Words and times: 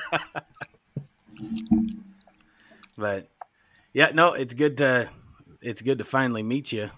but 2.96 3.28
yeah, 3.92 4.10
no, 4.14 4.34
it's 4.34 4.54
good 4.54 4.78
to 4.78 5.08
it's 5.60 5.82
good 5.82 5.98
to 5.98 6.04
finally 6.04 6.42
meet 6.42 6.72
you. 6.72 6.90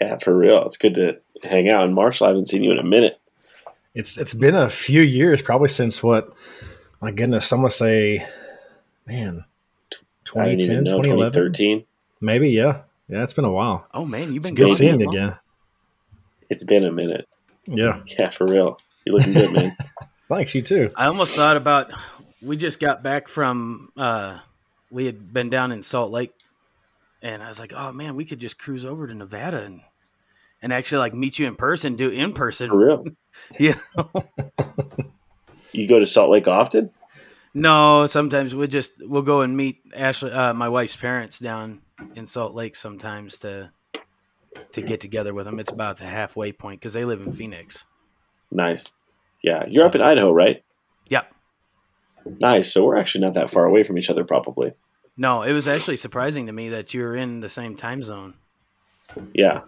Yeah, 0.00 0.18
for 0.18 0.36
real. 0.36 0.64
It's 0.66 0.76
good 0.76 0.94
to 0.94 1.20
hang 1.42 1.70
out. 1.70 1.84
And 1.84 1.94
Marshall, 1.94 2.26
I 2.26 2.30
haven't 2.30 2.46
seen 2.46 2.64
you 2.64 2.72
in 2.72 2.78
a 2.78 2.84
minute. 2.84 3.20
It's 3.94 4.16
it's 4.16 4.34
been 4.34 4.54
a 4.54 4.70
few 4.70 5.02
years, 5.02 5.42
probably 5.42 5.68
since 5.68 6.02
what? 6.02 6.32
My 7.00 7.10
goodness, 7.10 7.52
I'm 7.52 7.58
gonna 7.58 7.70
say, 7.70 8.26
man, 9.06 9.44
2010, 10.24 10.84
2013, 10.86 11.84
maybe. 12.20 12.50
Yeah, 12.50 12.82
yeah, 13.08 13.22
it's 13.22 13.34
been 13.34 13.44
a 13.44 13.52
while. 13.52 13.86
Oh 13.92 14.06
man, 14.06 14.32
you've 14.32 14.44
been 14.44 14.54
good 14.54 14.70
seeing 14.76 15.00
you 15.00 15.10
again. 15.10 15.36
It's 16.48 16.64
been 16.64 16.84
a 16.84 16.92
minute. 16.92 17.28
Yeah, 17.66 18.00
yeah, 18.18 18.30
for 18.30 18.46
real. 18.46 18.78
You're 19.04 19.16
looking 19.16 19.34
good, 19.34 19.52
man. 19.52 19.76
Thanks, 20.28 20.54
you 20.54 20.62
too. 20.62 20.90
I 20.96 21.06
almost 21.06 21.34
thought 21.34 21.56
about. 21.56 21.92
We 22.40 22.56
just 22.56 22.80
got 22.80 23.02
back 23.02 23.28
from. 23.28 23.90
uh 23.96 24.38
We 24.90 25.06
had 25.06 25.32
been 25.32 25.50
down 25.50 25.72
in 25.72 25.82
Salt 25.82 26.10
Lake, 26.10 26.32
and 27.20 27.42
I 27.42 27.48
was 27.48 27.60
like, 27.60 27.72
"Oh 27.74 27.92
man, 27.92 28.16
we 28.16 28.24
could 28.24 28.38
just 28.38 28.58
cruise 28.58 28.84
over 28.84 29.06
to 29.06 29.14
Nevada 29.14 29.62
and 29.62 29.80
and 30.60 30.72
actually 30.72 30.98
like 30.98 31.14
meet 31.14 31.38
you 31.38 31.46
in 31.46 31.56
person, 31.56 31.96
do 31.96 32.08
in 32.10 32.32
person." 32.32 32.68
For 32.68 32.78
real. 32.78 33.04
yeah. 33.58 33.74
you 35.72 35.86
go 35.86 35.98
to 35.98 36.06
Salt 36.06 36.30
Lake 36.30 36.48
often? 36.48 36.90
No, 37.54 38.06
sometimes 38.06 38.54
we 38.54 38.66
just 38.66 38.92
we'll 39.00 39.22
go 39.22 39.42
and 39.42 39.56
meet 39.56 39.82
Ashley, 39.94 40.32
uh, 40.32 40.54
my 40.54 40.68
wife's 40.68 40.96
parents 40.96 41.38
down 41.38 41.82
in 42.14 42.26
Salt 42.26 42.54
Lake 42.54 42.76
sometimes 42.76 43.38
to 43.40 43.70
to 44.72 44.82
get 44.82 45.00
together 45.00 45.34
with 45.34 45.46
them. 45.46 45.58
It's 45.60 45.70
about 45.70 45.98
the 45.98 46.06
halfway 46.06 46.52
point 46.52 46.80
because 46.80 46.94
they 46.94 47.04
live 47.04 47.20
in 47.20 47.32
Phoenix. 47.32 47.84
Nice. 48.50 48.86
Yeah, 49.42 49.64
you're 49.68 49.86
up 49.86 49.94
in 49.94 50.00
Idaho, 50.00 50.32
right? 50.32 50.62
Yep. 51.08 51.32
Nice. 52.40 52.72
So 52.72 52.84
we're 52.84 52.96
actually 52.96 53.24
not 53.24 53.34
that 53.34 53.50
far 53.50 53.64
away 53.64 53.82
from 53.82 53.98
each 53.98 54.10
other, 54.10 54.24
probably. 54.24 54.72
No, 55.16 55.42
it 55.42 55.52
was 55.52 55.68
actually 55.68 55.96
surprising 55.96 56.46
to 56.46 56.52
me 56.52 56.70
that 56.70 56.94
you're 56.94 57.14
in 57.16 57.40
the 57.40 57.48
same 57.48 57.76
time 57.76 58.02
zone. 58.02 58.34
Yeah. 59.34 59.62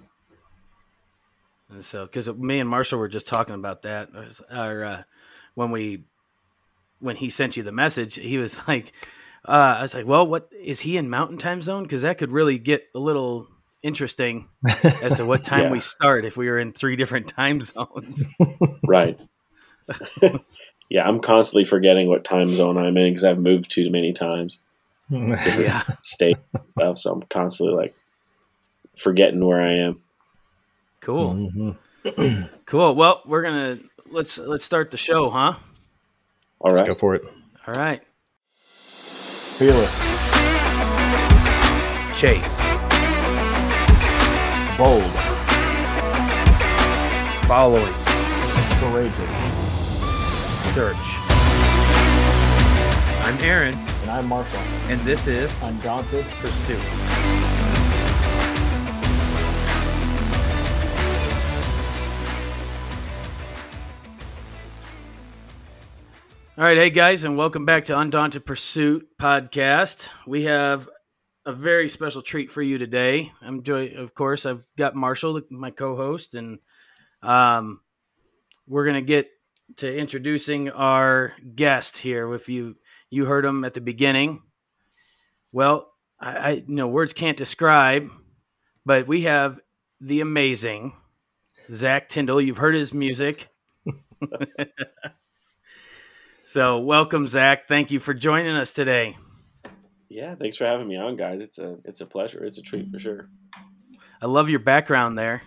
And 1.71 1.85
so, 1.85 2.07
because 2.07 2.33
me 2.33 2.61
and 2.61 2.71
Marshall 2.71 2.99
were 2.99 3.09
just 3.09 3.27
talking 3.27 3.55
about 3.55 3.83
that, 3.83 4.09
or 4.51 4.85
uh, 4.85 5.03
when 5.55 5.71
we 5.71 6.05
when 7.01 7.17
he 7.17 7.29
sent 7.29 7.57
you 7.57 7.63
the 7.63 7.73
message, 7.73 8.15
he 8.15 8.39
was 8.39 8.61
like, 8.69 8.93
uh, 9.47 9.77
I 9.79 9.83
was 9.83 9.95
like, 9.95 10.07
well, 10.07 10.27
what 10.27 10.49
is 10.59 10.81
he 10.81 10.97
in 10.97 11.11
Mountain 11.11 11.39
Time 11.39 11.61
Zone? 11.61 11.83
Because 11.83 12.03
that 12.03 12.19
could 12.19 12.33
really 12.33 12.59
get 12.59 12.85
a 12.95 12.99
little 12.99 13.47
interesting 13.83 14.49
as 15.03 15.17
to 15.17 15.27
what 15.27 15.45
time 15.45 15.65
yeah. 15.65 15.73
we 15.73 15.81
start 15.81 16.25
if 16.25 16.37
we 16.37 16.49
were 16.49 16.59
in 16.59 16.73
three 16.73 16.97
different 16.97 17.29
time 17.29 17.61
zones. 17.61 18.25
right. 18.87 19.21
yeah, 20.91 21.07
I'm 21.07 21.21
constantly 21.21 21.65
forgetting 21.65 22.09
what 22.09 22.25
time 22.25 22.51
zone 22.51 22.77
I'm 22.77 22.97
in 22.97 23.11
because 23.11 23.25
I've 23.25 23.39
moved 23.39 23.71
too 23.71 23.91
many 23.91 24.13
times. 24.13 24.61
yeah, 25.11 25.83
state 26.03 26.39
stuff. 26.67 26.99
So 26.99 27.13
I'm 27.13 27.23
constantly 27.23 27.77
like 27.77 27.95
forgetting 28.97 29.45
where 29.45 29.61
I 29.61 29.75
am. 29.75 30.01
Cool. 31.01 31.35
Mm-hmm. 31.35 32.43
cool. 32.67 32.95
Well, 32.95 33.23
we're 33.27 33.43
gonna 33.43 33.79
let's 34.11 34.39
let's 34.39 34.65
start 34.65 34.91
the 34.91 34.97
show, 34.97 35.31
huh? 35.31 35.55
All 36.61 36.71
right. 36.71 36.77
let's 36.77 36.89
go 36.89 36.95
for 36.95 37.15
it. 37.15 37.23
All 37.67 37.75
right. 37.75 38.03
Fearless. 39.59 40.01
Chase. 42.19 42.61
Bold. 44.79 45.05
Following. 47.47 48.24
Courageous. 48.81 49.37
Search. 50.75 51.19
I'm 53.25 53.39
Aaron. 53.41 53.75
And 54.03 54.11
I'm 54.11 54.27
Marshall. 54.27 54.61
And 54.89 55.01
this 55.03 55.27
is 55.27 55.63
Undaunted 55.63 56.25
Pursuit. 56.41 56.81
All 66.57 66.65
right, 66.65 66.77
hey 66.77 66.91
guys, 66.91 67.25
and 67.25 67.37
welcome 67.37 67.65
back 67.65 67.85
to 67.87 67.99
Undaunted 67.99 68.47
Pursuit 68.47 69.09
podcast. 69.21 70.09
We 70.27 70.45
have 70.45 70.89
a 71.47 71.53
very 71.53 71.89
special 71.89 72.23
treat 72.23 72.51
for 72.51 72.63
you 72.63 72.79
today. 72.79 73.33
I'm 73.43 73.63
joy, 73.63 73.95
of 73.97 74.15
course, 74.15 74.47
I've 74.47 74.65
got 74.77 74.95
Marshall, 74.95 75.41
my 75.51 75.71
co-host, 75.71 76.35
and 76.35 76.59
um, 77.23 77.81
we're 78.67 78.87
gonna 78.87 79.03
get 79.03 79.29
to 79.77 79.93
introducing 79.93 80.71
our 80.71 81.35
guest 81.55 81.99
here. 81.99 82.33
If 82.35 82.49
you 82.49 82.77
you 83.11 83.27
heard 83.27 83.45
him 83.45 83.65
at 83.65 83.75
the 83.75 83.81
beginning, 83.81 84.43
well, 85.53 85.93
I, 86.21 86.37
I 86.37 86.51
you 86.51 86.75
know 86.75 86.89
words 86.89 87.13
can't 87.13 87.37
describe, 87.37 88.09
but 88.85 89.07
we 89.07 89.23
have 89.23 89.61
the 90.01 90.21
amazing 90.21 90.93
Zach 91.71 92.09
Tyndall. 92.09 92.41
You've 92.41 92.59
heard 92.59 92.75
his 92.75 92.93
music. 92.93 93.49
So, 96.47 96.79
welcome, 96.79 97.27
Zach. 97.27 97.67
Thank 97.67 97.91
you 97.91 97.99
for 97.99 98.13
joining 98.13 98.55
us 98.55 98.75
today. 98.75 99.17
Yeah, 100.11 100.35
thanks 100.35 100.59
for 100.59 100.67
having 100.67 100.87
me 100.87 100.95
on, 100.95 101.17
guys. 101.17 101.41
It's 101.41 101.59
a 101.59 101.79
it's 101.87 102.03
a 102.03 102.07
pleasure. 102.07 102.45
It's 102.45 102.59
a 102.59 102.63
treat 102.63 102.91
for 102.93 102.99
sure. 102.99 103.31
I 104.21 104.27
love 104.27 104.51
your 104.51 104.59
background 104.59 105.17
there, 105.17 105.41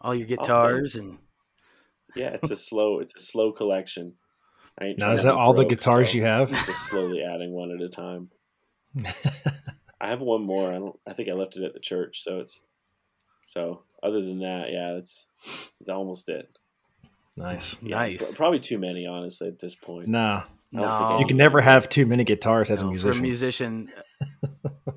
all 0.00 0.16
your 0.16 0.26
guitars 0.26 0.96
oh, 0.96 1.02
and. 1.02 1.18
Yeah, 2.16 2.30
it's 2.30 2.50
a 2.50 2.56
slow. 2.56 3.00
It's 3.00 3.14
a 3.14 3.20
slow 3.20 3.52
collection. 3.52 4.14
now 4.80 5.12
is 5.12 5.22
that 5.22 5.34
all 5.34 5.52
broke, 5.52 5.68
the 5.68 5.76
guitars 5.76 6.10
so 6.10 6.16
you 6.16 6.24
have? 6.24 6.50
Just 6.50 6.88
slowly 6.88 7.22
adding 7.22 7.52
one 7.52 7.70
at 7.70 7.80
a 7.80 7.88
time. 7.88 8.30
I 10.00 10.08
have 10.08 10.20
one 10.20 10.42
more. 10.42 10.70
I 10.70 10.78
don't. 10.78 10.98
I 11.06 11.12
think 11.12 11.28
I 11.28 11.32
left 11.32 11.56
it 11.56 11.64
at 11.64 11.74
the 11.74 11.80
church, 11.80 12.22
so 12.22 12.40
it's. 12.40 12.62
So 13.44 13.82
other 14.02 14.22
than 14.22 14.40
that, 14.40 14.72
yeah, 14.72 14.94
that's 14.94 15.28
it's 15.80 15.88
almost 15.88 16.28
it. 16.28 16.48
Nice, 17.36 17.76
yeah, 17.82 17.96
nice. 17.96 18.34
Probably 18.34 18.58
too 18.58 18.78
many, 18.78 19.06
honestly, 19.06 19.48
at 19.48 19.58
this 19.58 19.74
point. 19.74 20.08
No, 20.08 20.42
no. 20.72 21.18
you 21.20 21.26
can 21.26 21.36
never 21.36 21.60
have 21.60 21.88
too 21.88 22.06
many 22.06 22.24
guitars 22.24 22.70
as 22.70 22.80
no, 22.80 22.88
a 22.88 22.90
musician. 22.90 23.12
For 23.12 23.18
a 23.18 23.22
musician, 23.22 23.92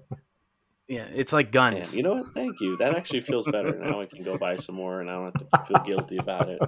yeah, 0.90 1.08
it's 1.14 1.32
like 1.32 1.52
guns. 1.52 1.94
Man, 1.94 1.98
you 1.98 2.04
know 2.04 2.16
what? 2.16 2.34
Thank 2.34 2.60
you. 2.60 2.76
That 2.78 2.96
actually 2.96 3.22
feels 3.22 3.46
better. 3.46 3.78
now 3.78 4.02
I 4.02 4.08
can 4.08 4.24
go 4.24 4.38
buy 4.38 4.56
some 4.56 4.76
more, 4.76 5.00
and 5.00 5.10
I 5.10 5.14
don't 5.14 5.26
have 5.26 5.34
to 5.52 5.66
feel 5.68 5.84
guilty 5.86 6.18
about 6.18 6.50
it. 6.50 6.60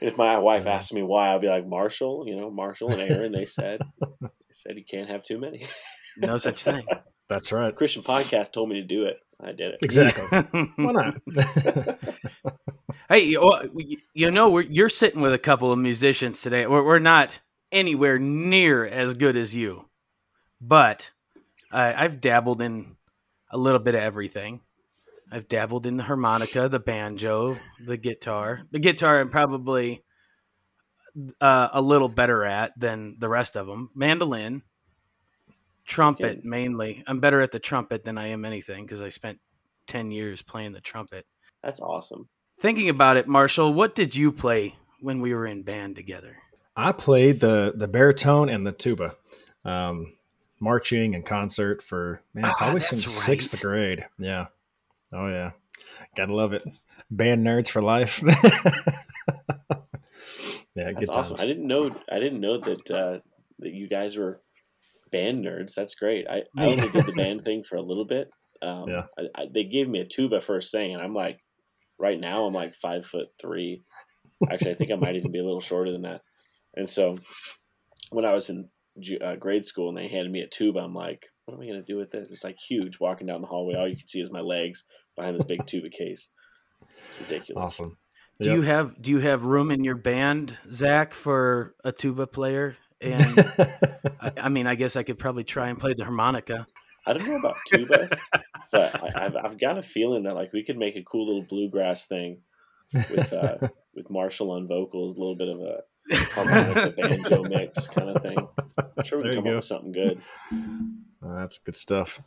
if 0.00 0.16
my 0.16 0.38
wife 0.38 0.66
asks 0.66 0.92
me 0.94 1.02
why, 1.02 1.28
I'll 1.28 1.38
be 1.38 1.48
like 1.48 1.66
Marshall. 1.66 2.24
You 2.26 2.36
know, 2.36 2.50
Marshall 2.50 2.90
and 2.90 3.00
Aaron. 3.02 3.32
They 3.32 3.44
said 3.44 3.80
they 4.00 4.28
said 4.50 4.76
you 4.76 4.84
can't 4.90 5.10
have 5.10 5.22
too 5.22 5.38
many. 5.38 5.66
no 6.16 6.38
such 6.38 6.64
thing. 6.64 6.84
That's 7.28 7.52
right. 7.52 7.74
Christian 7.74 8.02
podcast 8.02 8.52
told 8.52 8.70
me 8.70 8.76
to 8.80 8.86
do 8.86 9.04
it. 9.04 9.18
I 9.40 9.52
did 9.52 9.74
it. 9.74 9.78
Exactly. 9.82 10.24
Why 10.76 10.92
not? 10.92 11.98
hey, 13.10 13.26
you 14.14 14.30
know, 14.30 14.58
you're 14.58 14.88
sitting 14.88 15.20
with 15.20 15.34
a 15.34 15.38
couple 15.38 15.72
of 15.72 15.78
musicians 15.78 16.40
today. 16.40 16.66
We're, 16.66 16.82
we're 16.82 16.98
not 16.98 17.40
anywhere 17.70 18.18
near 18.18 18.86
as 18.86 19.14
good 19.14 19.36
as 19.36 19.54
you, 19.54 19.84
but 20.60 21.12
I've 21.70 22.20
dabbled 22.20 22.62
in 22.62 22.96
a 23.50 23.58
little 23.58 23.80
bit 23.80 23.94
of 23.94 24.00
everything. 24.00 24.60
I've 25.30 25.48
dabbled 25.48 25.86
in 25.86 25.98
the 25.98 26.02
harmonica, 26.02 26.68
the 26.68 26.80
banjo, 26.80 27.56
the 27.84 27.96
guitar. 27.96 28.60
The 28.70 28.78
guitar, 28.78 29.20
I'm 29.20 29.28
probably 29.28 30.02
uh, 31.40 31.68
a 31.72 31.82
little 31.82 32.08
better 32.08 32.44
at 32.44 32.78
than 32.78 33.16
the 33.18 33.28
rest 33.28 33.56
of 33.56 33.66
them. 33.66 33.90
Mandolin, 33.94 34.62
trumpet 35.84 36.38
okay. 36.38 36.40
mainly. 36.44 37.02
I'm 37.06 37.20
better 37.20 37.42
at 37.42 37.52
the 37.52 37.58
trumpet 37.58 38.04
than 38.04 38.16
I 38.16 38.28
am 38.28 38.44
anything 38.44 38.84
because 38.84 39.02
I 39.02 39.10
spent 39.10 39.38
10 39.88 40.10
years 40.10 40.40
playing 40.40 40.72
the 40.72 40.80
trumpet. 40.80 41.26
That's 41.62 41.80
awesome. 41.80 42.28
Thinking 42.60 42.88
about 42.88 43.16
it, 43.16 43.28
Marshall, 43.28 43.72
what 43.74 43.94
did 43.94 44.16
you 44.16 44.32
play 44.32 44.76
when 45.00 45.20
we 45.20 45.34
were 45.34 45.46
in 45.46 45.62
band 45.62 45.96
together? 45.96 46.36
I 46.76 46.92
played 46.92 47.40
the 47.40 47.72
the 47.74 47.88
baritone 47.88 48.48
and 48.48 48.64
the 48.64 48.70
tuba, 48.70 49.16
um, 49.64 50.12
marching 50.60 51.14
and 51.14 51.24
concert 51.24 51.82
for 51.82 52.20
man 52.34 52.44
ah, 52.46 52.54
probably 52.56 52.80
since 52.80 53.06
right. 53.06 53.24
sixth 53.24 53.60
grade. 53.60 54.04
Yeah, 54.18 54.46
oh 55.12 55.28
yeah, 55.28 55.52
gotta 56.16 56.34
love 56.34 56.52
it. 56.52 56.62
Band 57.10 57.46
nerds 57.46 57.68
for 57.68 57.82
life. 57.82 58.22
yeah, 60.74 60.92
that's 60.92 61.08
awesome. 61.08 61.36
Times. 61.36 61.44
I 61.44 61.46
didn't 61.46 61.66
know 61.66 61.94
I 62.10 62.18
didn't 62.18 62.40
know 62.40 62.58
that 62.58 62.90
uh, 62.90 63.18
that 63.60 63.72
you 63.72 63.88
guys 63.88 64.16
were 64.16 64.40
band 65.10 65.44
nerds. 65.44 65.74
That's 65.74 65.94
great. 65.94 66.26
I, 66.28 66.42
I 66.56 66.66
only 66.66 66.88
did 66.90 67.06
the 67.06 67.12
band 67.12 67.42
thing 67.42 67.62
for 67.62 67.76
a 67.76 67.82
little 67.82 68.04
bit. 68.04 68.30
Um, 68.60 68.88
yeah. 68.88 69.04
I, 69.18 69.42
I, 69.42 69.46
they 69.52 69.64
gave 69.64 69.88
me 69.88 70.00
a 70.00 70.04
tuba 70.04 70.40
first 70.40 70.72
thing, 70.72 70.92
and 70.92 71.02
I'm 71.02 71.14
like, 71.14 71.38
right 71.98 72.18
now 72.18 72.44
I'm 72.44 72.52
like 72.52 72.74
five 72.74 73.04
foot 73.04 73.28
three. 73.40 73.82
Actually, 74.50 74.72
I 74.72 74.74
think 74.74 74.90
I 74.90 74.96
might 74.96 75.16
even 75.16 75.32
be 75.32 75.38
a 75.38 75.44
little 75.44 75.60
shorter 75.60 75.92
than 75.92 76.02
that. 76.02 76.22
And 76.76 76.88
so 76.88 77.18
when 78.10 78.24
I 78.24 78.32
was 78.32 78.50
in 78.50 78.68
uh, 79.20 79.36
grade 79.36 79.64
school 79.64 79.88
and 79.88 79.98
they 79.98 80.08
handed 80.08 80.30
me 80.32 80.40
a 80.40 80.48
tuba, 80.48 80.80
I'm 80.80 80.94
like, 80.94 81.26
what 81.44 81.54
am 81.54 81.60
I 81.60 81.66
going 81.66 81.80
to 81.80 81.92
do 81.92 81.96
with 81.96 82.10
this? 82.10 82.30
It's 82.30 82.44
like 82.44 82.58
huge. 82.58 83.00
Walking 83.00 83.26
down 83.26 83.40
the 83.40 83.46
hallway, 83.46 83.74
all 83.74 83.88
you 83.88 83.96
can 83.96 84.06
see 84.06 84.20
is 84.20 84.30
my 84.30 84.40
legs 84.40 84.84
behind 85.16 85.38
this 85.38 85.46
big 85.46 85.60
tuba 85.66 85.90
case. 85.90 86.30
It's 86.82 87.28
ridiculous. 87.28 87.62
Awesome. 87.62 87.98
Do 88.40 88.50
yep. 88.50 88.56
you 88.56 88.62
have 88.62 89.02
Do 89.02 89.10
you 89.10 89.18
have 89.18 89.44
room 89.44 89.70
in 89.70 89.82
your 89.82 89.96
band, 89.96 90.56
Zach, 90.70 91.12
for 91.12 91.74
a 91.84 91.90
tuba 91.90 92.26
player? 92.26 92.76
and 93.00 93.22
I, 94.20 94.32
I, 94.42 94.48
mean, 94.48 94.66
I 94.66 94.74
guess 94.74 94.96
I 94.96 95.02
could 95.02 95.18
probably 95.18 95.44
try 95.44 95.68
and 95.68 95.78
play 95.78 95.94
the 95.94 96.04
harmonica. 96.04 96.66
I 97.06 97.12
don't 97.12 97.26
know 97.26 97.38
about 97.38 97.56
tuba, 97.66 98.08
but 98.72 99.16
I, 99.16 99.22
have 99.22 99.36
I've 99.36 99.60
got 99.60 99.78
a 99.78 99.82
feeling 99.82 100.24
that 100.24 100.34
like 100.34 100.52
we 100.52 100.64
could 100.64 100.76
make 100.76 100.96
a 100.96 101.02
cool 101.02 101.26
little 101.26 101.46
bluegrass 101.48 102.06
thing 102.06 102.42
with 102.92 103.32
uh, 103.32 103.68
with 103.94 104.10
Marshall 104.10 104.50
on 104.50 104.68
vocals, 104.68 105.16
a 105.16 105.18
little 105.18 105.36
bit 105.36 105.48
of 105.48 105.60
a 105.60 105.80
harmonica 106.10 106.90
banjo 106.96 107.44
mix 107.44 107.86
kind 107.88 108.10
of 108.10 108.22
thing. 108.22 108.36
I'm 108.78 109.04
sure 109.04 109.18
we 109.18 109.30
can 109.30 109.36
come 109.36 109.44
go. 109.44 109.50
up 109.50 109.56
with 109.56 109.64
something 109.64 109.92
good. 109.92 110.22
Uh, 110.52 111.34
that's 111.36 111.58
good 111.58 111.76
stuff. 111.76 112.20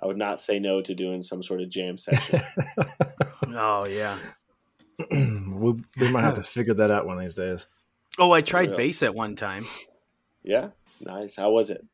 I 0.00 0.06
would 0.06 0.18
not 0.18 0.40
say 0.40 0.58
no 0.58 0.82
to 0.82 0.94
doing 0.94 1.22
some 1.22 1.42
sort 1.42 1.60
of 1.60 1.70
jam 1.70 1.96
session. 1.96 2.40
oh 3.48 3.86
yeah, 3.88 4.18
we, 5.10 5.74
we 5.98 6.12
might 6.12 6.24
have 6.24 6.36
to 6.36 6.42
figure 6.42 6.74
that 6.74 6.90
out 6.90 7.06
one 7.06 7.16
of 7.16 7.22
these 7.22 7.34
days. 7.34 7.66
Oh, 8.18 8.32
I 8.32 8.42
tried 8.42 8.76
bass 8.76 9.02
at 9.02 9.14
one 9.14 9.34
time. 9.34 9.64
Yeah, 10.42 10.70
nice. 11.00 11.36
How 11.36 11.50
was 11.50 11.70
it? 11.70 11.84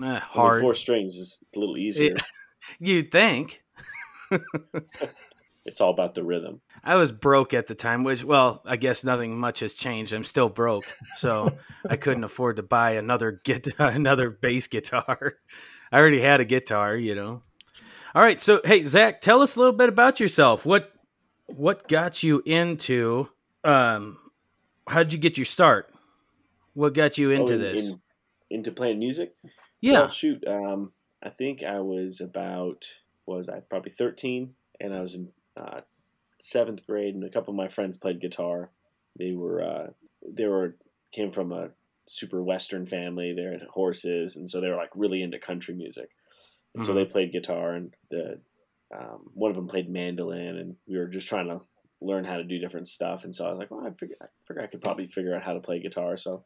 Uh, 0.00 0.20
hard. 0.20 0.60
four 0.60 0.74
strings 0.74 1.16
is 1.16 1.40
a 1.56 1.58
little 1.58 1.76
easier. 1.76 2.12
It, 2.12 2.22
you'd 2.78 3.10
think. 3.10 3.62
It's 5.68 5.82
all 5.82 5.90
about 5.90 6.14
the 6.14 6.24
rhythm. 6.24 6.62
I 6.82 6.94
was 6.96 7.12
broke 7.12 7.52
at 7.52 7.66
the 7.66 7.74
time, 7.74 8.02
which, 8.02 8.24
well, 8.24 8.62
I 8.64 8.76
guess 8.76 9.04
nothing 9.04 9.38
much 9.38 9.60
has 9.60 9.74
changed. 9.74 10.14
I'm 10.14 10.24
still 10.24 10.48
broke, 10.48 10.86
so 11.16 11.58
I 11.88 11.96
couldn't 11.98 12.24
afford 12.24 12.56
to 12.56 12.62
buy 12.62 12.92
another 12.92 13.40
guitar, 13.44 13.88
another 13.88 14.30
bass 14.30 14.66
guitar. 14.66 15.36
I 15.92 15.98
already 15.98 16.22
had 16.22 16.40
a 16.40 16.46
guitar, 16.46 16.96
you 16.96 17.14
know. 17.14 17.42
All 18.14 18.22
right, 18.22 18.40
so 18.40 18.62
hey, 18.64 18.82
Zach, 18.82 19.20
tell 19.20 19.42
us 19.42 19.56
a 19.56 19.58
little 19.58 19.74
bit 19.74 19.90
about 19.90 20.20
yourself. 20.20 20.64
What 20.64 20.90
what 21.46 21.86
got 21.86 22.22
you 22.22 22.42
into? 22.46 23.28
Um, 23.62 24.18
how 24.88 25.02
did 25.02 25.12
you 25.12 25.18
get 25.18 25.36
your 25.36 25.44
start? 25.44 25.92
What 26.72 26.94
got 26.94 27.18
you 27.18 27.30
into 27.30 27.52
oh, 27.52 27.56
in, 27.56 27.60
this? 27.60 27.88
In, 27.88 28.00
into 28.50 28.72
playing 28.72 28.98
music? 28.98 29.34
Yeah. 29.82 29.92
Well, 29.92 30.08
shoot. 30.08 30.42
Um, 30.46 30.92
I 31.22 31.28
think 31.28 31.62
I 31.62 31.80
was 31.80 32.22
about 32.22 32.88
was 33.26 33.50
I 33.50 33.60
probably 33.60 33.90
thirteen, 33.90 34.54
and 34.80 34.94
I 34.94 35.02
was 35.02 35.14
in 35.14 35.28
uh, 35.58 35.80
seventh 36.38 36.86
grade, 36.86 37.14
and 37.14 37.24
a 37.24 37.30
couple 37.30 37.52
of 37.52 37.56
my 37.56 37.68
friends 37.68 37.96
played 37.96 38.20
guitar. 38.20 38.70
They 39.18 39.32
were 39.32 39.62
uh, 39.62 39.86
they 40.26 40.46
were 40.46 40.76
came 41.12 41.32
from 41.32 41.52
a 41.52 41.70
super 42.06 42.42
western 42.42 42.86
family. 42.86 43.32
They 43.32 43.42
had 43.42 43.62
horses, 43.62 44.36
and 44.36 44.48
so 44.48 44.60
they 44.60 44.68
were 44.68 44.76
like 44.76 44.92
really 44.94 45.22
into 45.22 45.38
country 45.38 45.74
music. 45.74 46.10
And 46.74 46.82
mm-hmm. 46.82 46.86
so 46.86 46.94
they 46.94 47.04
played 47.04 47.32
guitar, 47.32 47.74
and 47.74 47.94
the 48.10 48.40
um, 48.96 49.30
one 49.34 49.50
of 49.50 49.56
them 49.56 49.68
played 49.68 49.90
mandolin, 49.90 50.56
and 50.56 50.76
we 50.86 50.98
were 50.98 51.06
just 51.06 51.28
trying 51.28 51.48
to 51.48 51.60
learn 52.00 52.24
how 52.24 52.36
to 52.36 52.44
do 52.44 52.58
different 52.58 52.88
stuff. 52.88 53.24
And 53.24 53.34
so 53.34 53.46
I 53.46 53.50
was 53.50 53.58
like, 53.58 53.70
well, 53.70 53.86
I 53.86 53.90
figured 53.90 54.18
I 54.22 54.26
figured 54.46 54.64
I 54.64 54.68
could 54.68 54.80
probably 54.80 55.06
figure 55.06 55.34
out 55.34 55.42
how 55.42 55.54
to 55.54 55.60
play 55.60 55.80
guitar. 55.80 56.16
So 56.16 56.44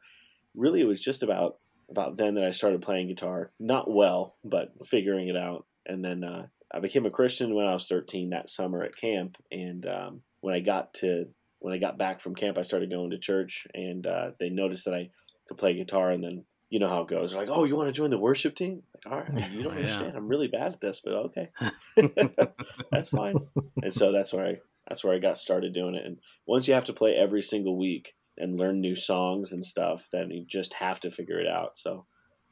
really, 0.54 0.80
it 0.80 0.86
was 0.86 1.00
just 1.00 1.22
about 1.22 1.58
about 1.88 2.16
then 2.16 2.34
that 2.34 2.44
I 2.44 2.50
started 2.50 2.82
playing 2.82 3.08
guitar. 3.08 3.50
Not 3.58 3.90
well, 3.90 4.36
but 4.44 4.72
figuring 4.86 5.28
it 5.28 5.36
out. 5.36 5.66
And 5.84 6.04
then 6.04 6.24
uh, 6.24 6.46
I 6.72 6.80
became 6.80 7.06
a 7.06 7.10
Christian 7.10 7.54
when 7.54 7.66
I 7.66 7.74
was 7.74 7.88
13 7.88 8.30
that 8.30 8.48
summer 8.48 8.82
at 8.82 8.96
camp. 8.96 9.36
And 9.50 9.86
um, 9.86 10.22
when 10.40 10.54
I 10.54 10.60
got 10.60 10.94
to 10.94 11.26
when 11.58 11.72
I 11.72 11.78
got 11.78 11.98
back 11.98 12.20
from 12.20 12.34
camp, 12.34 12.58
I 12.58 12.62
started 12.62 12.90
going 12.90 13.10
to 13.10 13.18
church, 13.18 13.68
and 13.72 14.04
uh, 14.06 14.30
they 14.40 14.50
noticed 14.50 14.84
that 14.86 14.94
I 14.94 15.10
could 15.46 15.58
play 15.58 15.74
guitar. 15.74 16.10
And 16.10 16.22
then 16.22 16.44
you 16.70 16.80
know 16.80 16.88
how 16.88 17.02
it 17.02 17.08
goes. 17.08 17.30
They're 17.30 17.40
like, 17.40 17.50
"Oh, 17.50 17.64
you 17.64 17.76
want 17.76 17.88
to 17.88 17.92
join 17.92 18.10
the 18.10 18.18
worship 18.18 18.56
team?" 18.56 18.82
Like, 18.94 19.12
all 19.12 19.20
right, 19.20 19.50
you 19.52 19.62
don't 19.62 19.72
understand. 19.76 20.16
I'm 20.16 20.28
really 20.28 20.48
bad 20.48 20.72
at 20.72 20.80
this, 20.80 21.00
but 21.00 21.12
okay, 21.12 21.50
that's 22.90 23.10
fine. 23.10 23.36
And 23.82 23.92
so 23.92 24.10
that's 24.10 24.32
where 24.32 24.46
I 24.46 24.56
that's 24.88 25.04
where 25.04 25.14
I 25.14 25.18
got 25.18 25.38
started 25.38 25.72
doing 25.72 25.94
it. 25.94 26.04
And 26.04 26.18
once 26.46 26.66
you 26.66 26.74
have 26.74 26.86
to 26.86 26.92
play 26.92 27.14
every 27.14 27.42
single 27.42 27.78
week 27.78 28.14
and 28.36 28.58
learn 28.58 28.80
new 28.80 28.96
songs 28.96 29.52
and 29.52 29.64
stuff, 29.64 30.08
then 30.10 30.30
you 30.30 30.44
just 30.46 30.74
have 30.74 30.98
to 31.00 31.10
figure 31.10 31.38
it 31.38 31.46
out. 31.46 31.78
So 31.78 32.06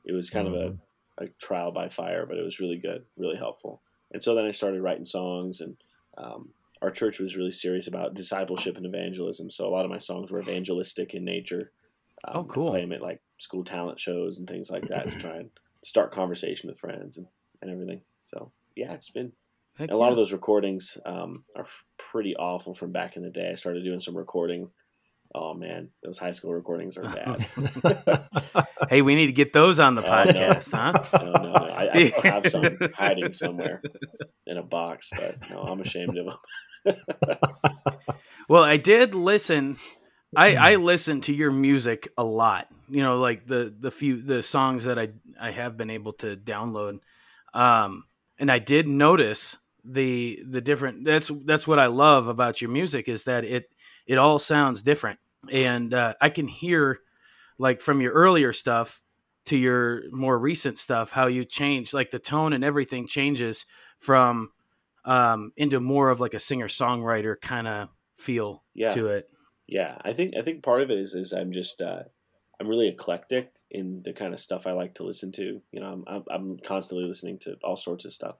it 0.04 0.12
was 0.12 0.30
kind 0.30 0.46
mm-hmm. 0.46 0.56
of 0.56 0.62
a, 0.62 0.66
mm-hmm. 0.66 1.24
a 1.24 1.28
trial 1.40 1.72
by 1.72 1.88
fire, 1.88 2.26
but 2.26 2.38
it 2.38 2.44
was 2.44 2.60
really 2.60 2.78
good, 2.78 3.04
really 3.16 3.36
helpful. 3.36 3.82
And 4.12 4.22
so 4.22 4.34
then 4.34 4.44
I 4.44 4.50
started 4.50 4.82
writing 4.82 5.04
songs, 5.04 5.60
and 5.60 5.76
um, 6.18 6.50
our 6.82 6.90
church 6.90 7.18
was 7.18 7.36
really 7.36 7.50
serious 7.50 7.86
about 7.86 8.14
discipleship 8.14 8.76
and 8.76 8.86
evangelism. 8.86 9.50
So 9.50 9.66
a 9.66 9.70
lot 9.70 9.84
of 9.84 9.90
my 9.90 9.98
songs 9.98 10.30
were 10.30 10.40
evangelistic 10.40 11.14
in 11.14 11.24
nature. 11.24 11.72
Um, 12.26 12.36
oh, 12.38 12.44
cool! 12.44 12.68
I 12.68 12.70
play 12.70 12.80
them 12.82 12.92
at 12.92 13.02
like 13.02 13.20
school 13.38 13.64
talent 13.64 14.00
shows 14.00 14.38
and 14.38 14.48
things 14.48 14.70
like 14.70 14.88
that 14.88 15.08
to 15.08 15.16
try 15.16 15.36
and 15.36 15.50
start 15.82 16.10
conversation 16.10 16.68
with 16.68 16.78
friends 16.78 17.18
and, 17.18 17.26
and 17.62 17.70
everything. 17.70 18.02
So 18.24 18.52
yeah, 18.76 18.92
it's 18.92 19.10
been 19.10 19.32
a 19.88 19.96
lot 19.96 20.10
of 20.10 20.16
those 20.16 20.32
recordings 20.32 20.98
um, 21.06 21.44
are 21.56 21.66
pretty 21.96 22.36
awful 22.36 22.74
from 22.74 22.92
back 22.92 23.16
in 23.16 23.22
the 23.22 23.30
day. 23.30 23.50
I 23.50 23.54
started 23.54 23.84
doing 23.84 24.00
some 24.00 24.16
recording. 24.16 24.70
Oh 25.32 25.54
man, 25.54 25.90
those 26.02 26.18
high 26.18 26.32
school 26.32 26.52
recordings 26.52 26.96
are 26.96 27.02
bad. 27.02 27.46
hey, 28.90 29.00
we 29.00 29.14
need 29.14 29.26
to 29.26 29.32
get 29.32 29.52
those 29.52 29.78
on 29.78 29.94
the 29.94 30.02
podcast, 30.02 30.74
oh, 30.74 30.92
no. 30.92 30.98
huh? 30.98 31.24
No, 31.24 31.32
no, 31.32 31.52
no. 31.52 31.72
I, 31.72 31.90
I 31.92 32.06
still 32.06 32.22
have 32.22 32.46
some 32.48 32.78
hiding 32.94 33.32
somewhere 33.32 33.80
in 34.46 34.56
a 34.56 34.62
box, 34.62 35.10
but 35.14 35.48
no, 35.48 35.62
I'm 35.62 35.80
ashamed 35.80 36.18
of 36.18 36.34
them. 36.84 36.96
well, 38.48 38.64
I 38.64 38.76
did 38.76 39.14
listen. 39.14 39.76
I, 40.34 40.54
I 40.54 40.74
listen 40.76 41.20
to 41.22 41.32
your 41.32 41.50
music 41.50 42.08
a 42.18 42.24
lot. 42.24 42.68
You 42.88 43.02
know, 43.02 43.20
like 43.20 43.46
the 43.46 43.72
the 43.78 43.92
few 43.92 44.20
the 44.20 44.42
songs 44.42 44.84
that 44.84 44.98
I 44.98 45.10
I 45.40 45.52
have 45.52 45.76
been 45.76 45.90
able 45.90 46.14
to 46.14 46.36
download. 46.36 47.00
Um, 47.54 48.04
and 48.38 48.50
I 48.50 48.58
did 48.58 48.88
notice 48.88 49.58
the 49.84 50.42
the 50.48 50.60
different 50.60 51.04
that's 51.04 51.30
that's 51.44 51.66
what 51.66 51.78
I 51.78 51.86
love 51.86 52.28
about 52.28 52.60
your 52.60 52.70
music 52.70 53.08
is 53.08 53.24
that 53.24 53.44
it 53.44 53.70
it 54.06 54.18
all 54.18 54.38
sounds 54.38 54.82
different 54.82 55.18
and 55.50 55.94
uh, 55.94 56.14
I 56.20 56.28
can 56.30 56.48
hear 56.48 56.98
like 57.58 57.80
from 57.80 58.00
your 58.00 58.12
earlier 58.12 58.52
stuff 58.52 59.00
to 59.46 59.56
your 59.56 60.02
more 60.10 60.38
recent 60.38 60.78
stuff 60.78 61.10
how 61.10 61.26
you 61.26 61.44
change 61.44 61.94
like 61.94 62.10
the 62.10 62.18
tone 62.18 62.52
and 62.52 62.64
everything 62.64 63.06
changes 63.06 63.66
from 63.98 64.50
um 65.04 65.52
into 65.56 65.80
more 65.80 66.10
of 66.10 66.20
like 66.20 66.34
a 66.34 66.40
singer 66.40 66.68
songwriter 66.68 67.40
kind 67.40 67.66
of 67.66 67.88
feel 68.16 68.62
yeah. 68.74 68.90
to 68.90 69.06
it 69.06 69.30
yeah 69.66 69.96
I 70.02 70.12
think 70.12 70.36
I 70.36 70.42
think 70.42 70.62
part 70.62 70.82
of 70.82 70.90
it 70.90 70.98
is 70.98 71.14
is 71.14 71.32
I'm 71.32 71.52
just 71.52 71.80
uh 71.80 72.02
I'm 72.60 72.68
really 72.68 72.88
eclectic 72.88 73.54
in 73.70 74.02
the 74.04 74.12
kind 74.12 74.34
of 74.34 74.40
stuff 74.40 74.66
I 74.66 74.72
like 74.72 74.94
to 74.96 75.02
listen 75.02 75.32
to. 75.32 75.62
You 75.72 75.80
know, 75.80 76.04
I'm, 76.06 76.24
I'm 76.30 76.58
constantly 76.58 77.06
listening 77.06 77.38
to 77.40 77.56
all 77.64 77.76
sorts 77.76 78.04
of 78.04 78.12
stuff. 78.12 78.36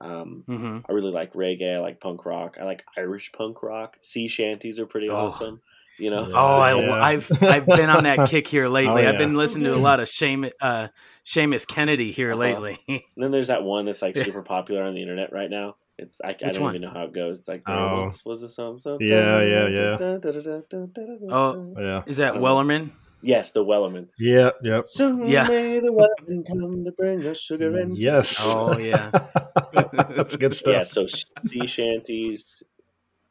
Um, 0.00 0.44
mm-hmm. 0.48 0.78
I 0.88 0.92
really 0.92 1.10
like 1.10 1.34
reggae. 1.34 1.76
I 1.76 1.78
like 1.80 2.00
punk 2.00 2.24
rock. 2.24 2.56
I 2.60 2.64
like 2.64 2.84
Irish 2.96 3.32
punk 3.32 3.62
rock. 3.62 3.96
Sea 4.00 4.28
shanties 4.28 4.78
are 4.78 4.86
pretty 4.86 5.08
oh. 5.08 5.16
awesome. 5.16 5.60
You 5.98 6.10
know. 6.10 6.26
Yeah, 6.26 6.34
oh, 6.34 6.60
I, 6.60 7.12
have 7.12 7.42
I've 7.42 7.66
been 7.66 7.90
on 7.90 8.04
that 8.04 8.28
kick 8.28 8.48
here 8.48 8.68
lately. 8.70 9.02
Oh, 9.02 9.04
yeah. 9.04 9.10
I've 9.10 9.18
been 9.18 9.34
listening 9.34 9.64
to 9.64 9.74
a 9.74 9.76
lot 9.76 10.00
of 10.00 10.08
Seamus, 10.08 10.52
uh, 10.60 10.88
Seamus 11.26 11.66
Kennedy 11.66 12.10
here 12.10 12.32
uh-huh. 12.32 12.40
lately. 12.40 12.78
and 12.88 13.02
then 13.16 13.30
there's 13.30 13.48
that 13.48 13.62
one 13.62 13.84
that's 13.84 14.00
like 14.00 14.16
super 14.16 14.42
popular 14.42 14.82
on 14.82 14.94
the 14.94 15.02
internet 15.02 15.32
right 15.32 15.50
now. 15.50 15.76
It's 15.98 16.18
I, 16.24 16.30
I 16.30 16.32
don't 16.32 16.62
one? 16.62 16.76
even 16.76 16.88
know 16.88 16.94
how 16.94 17.04
it 17.04 17.12
goes. 17.12 17.40
It's 17.40 17.48
like 17.48 17.62
oh. 17.68 18.10
was 18.24 18.42
a 18.42 18.48
song. 18.48 18.78
So 18.78 18.96
yeah, 19.00 19.42
yeah, 19.42 19.68
yeah. 19.68 19.96
Oh, 21.30 21.74
yeah. 21.78 22.02
Is 22.06 22.16
that 22.16 22.34
Wellerman? 22.34 22.90
Yes, 23.22 23.52
the 23.52 23.64
Wellerman. 23.64 24.08
Yeah, 24.18 24.50
yep. 24.62 24.86
Soon 24.86 25.26
yeah. 25.26 25.46
may 25.46 25.80
the 25.80 25.92
Wellerman 25.92 26.46
come 26.46 26.84
to 26.84 26.92
bring 26.92 27.26
us 27.26 27.38
sugar 27.38 27.76
and 27.76 27.96
yes. 27.96 28.38
Oh 28.40 28.78
yeah, 28.78 29.10
that's 30.16 30.36
good 30.36 30.54
stuff. 30.54 30.72
Yeah, 30.72 30.84
so 30.84 31.06
sea 31.06 31.66
shanties. 31.66 32.62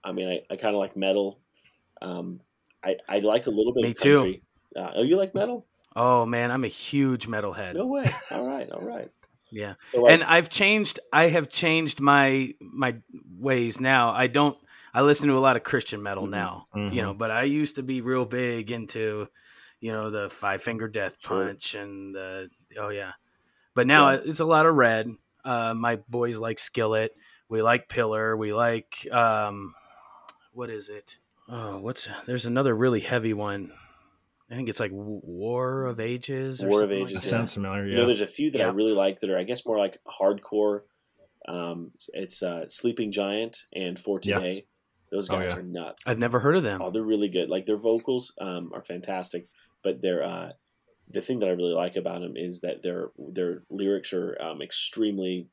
I 0.04 0.12
mean, 0.12 0.30
I, 0.30 0.54
I 0.54 0.58
kind 0.58 0.76
of 0.76 0.80
like 0.80 0.96
metal. 0.96 1.40
Um, 2.02 2.42
I 2.84 2.98
I 3.08 3.20
like 3.20 3.48
a 3.48 3.52
little 3.52 3.74
bit 3.74 3.84
Me 3.84 3.92
of 3.92 3.98
country. 3.98 4.44
Too. 4.76 4.80
Uh, 4.80 4.92
oh, 4.96 5.02
you 5.02 5.18
like 5.18 5.34
metal? 5.34 5.66
Oh 5.96 6.26
man, 6.26 6.52
I'm 6.52 6.64
a 6.64 6.70
huge 6.70 7.28
metalhead. 7.28 7.74
No 7.74 7.88
way. 7.88 8.10
All 8.32 8.46
right, 8.46 8.70
all 8.72 8.86
right. 8.86 9.10
yeah, 9.52 9.74
so, 9.92 10.04
like, 10.04 10.14
and 10.14 10.24
I've 10.24 10.50
changed. 10.50 11.00
I 11.12 11.28
have 11.28 11.50
changed 11.50 12.00
my 12.00 12.54
my 12.62 12.98
ways 13.38 13.80
now. 13.80 14.12
I 14.12 14.28
don't. 14.28 14.58
I 14.94 15.02
listen 15.02 15.28
to 15.28 15.38
a 15.38 15.40
lot 15.40 15.56
of 15.56 15.64
Christian 15.64 16.02
metal 16.04 16.24
mm-hmm. 16.24 16.32
now. 16.32 16.66
Mm-hmm. 16.76 16.96
You 16.96 17.02
know, 17.02 17.14
but 17.14 17.32
I 17.32 17.44
used 17.44 17.76
to 17.76 17.84
be 17.84 18.02
real 18.02 18.26
big 18.26 18.72
into 18.72 19.28
you 19.80 19.92
know, 19.92 20.10
the 20.10 20.30
five 20.30 20.62
finger 20.62 20.88
death 20.88 21.22
punch 21.22 21.64
sure. 21.70 21.82
and 21.82 22.16
the 22.16 22.50
oh 22.78 22.90
yeah. 22.90 23.14
But 23.74 23.88
now 23.88 24.12
yeah. 24.12 24.20
it's 24.26 24.40
a 24.40 24.46
lot 24.46 24.66
of 24.66 24.76
red. 24.76 25.10
Uh, 25.44 25.74
my 25.74 25.98
boys 26.08 26.38
like 26.38 26.60
Skillet. 26.60 27.16
We 27.48 27.62
like 27.62 27.90
Pillar. 27.90 28.38
We 28.38 28.54
like 28.54 29.08
um, 29.12 29.74
what 30.54 30.70
is 30.70 30.90
it? 30.90 31.18
Oh, 31.48 31.80
what's 31.80 32.08
there's 32.26 32.46
another 32.46 32.76
really 32.76 33.00
heavy 33.00 33.34
one. 33.34 33.72
I 34.52 34.56
think 34.56 34.70
it's 34.70 34.80
like 34.80 34.92
War 34.94 35.86
of 35.86 36.00
Ages. 36.00 36.64
War 36.64 36.84
of 36.84 36.92
Ages 36.92 37.16
like 37.16 37.24
sounds 37.24 37.54
familiar. 37.54 37.86
Yeah. 37.86 37.92
You 37.92 37.98
know, 37.98 38.06
there's 38.06 38.22
a 38.22 38.28
few 38.28 38.50
that 38.52 38.60
yeah. 38.60 38.68
I 38.68 38.72
really 38.72 38.94
like 38.94 39.20
that 39.20 39.30
are, 39.30 39.38
I 39.38 39.44
guess, 39.44 39.66
more 39.66 39.78
like 39.78 40.00
hardcore. 40.08 40.82
Um, 41.48 41.92
it's 42.14 42.42
uh, 42.42 42.68
Sleeping 42.68 43.12
Giant 43.12 43.66
and 43.74 44.00
For 44.00 44.20
Today. 44.20 44.56
Yeah. 44.56 44.62
Those 45.12 45.30
oh, 45.30 45.38
guys 45.38 45.54
oh, 45.54 45.56
yeah. 45.56 45.60
are 45.60 45.64
nuts. 45.64 46.04
I've 46.06 46.20
never 46.20 46.40
heard 46.40 46.56
of 46.56 46.64
them. 46.64 46.82
Oh, 46.82 46.92
they're 46.92 47.02
really 47.02 47.30
good. 47.30 47.50
Like 47.50 47.66
their 47.66 47.78
vocals 47.78 48.34
um, 48.40 48.72
are 48.74 48.84
fantastic 48.84 49.48
but 49.84 50.02
they're 50.02 50.24
uh, 50.24 50.52
the 51.10 51.22
thing 51.22 51.40
that 51.40 51.50
I 51.50 51.54
really 51.54 51.74
like 51.74 51.96
about 51.96 52.22
them 52.22 52.34
is 52.36 52.62
that 52.62 52.84
their 52.84 53.10
their 53.18 53.64
lyrics 53.70 54.14
are 54.14 54.38
um, 54.42 54.62
extremely. 54.62 55.48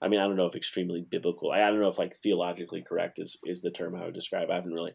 I 0.00 0.08
mean, 0.08 0.20
I 0.20 0.24
don't 0.26 0.36
know 0.36 0.46
if 0.46 0.54
extremely 0.54 1.02
biblical. 1.02 1.50
I, 1.50 1.62
I 1.62 1.70
don't 1.70 1.80
know 1.80 1.88
if 1.88 1.98
like 1.98 2.14
theologically 2.14 2.82
correct 2.82 3.18
is 3.18 3.36
is 3.44 3.62
the 3.62 3.70
term 3.70 3.94
I 3.94 4.04
would 4.04 4.14
describe. 4.14 4.50
I 4.50 4.54
haven't 4.54 4.74
really 4.74 4.94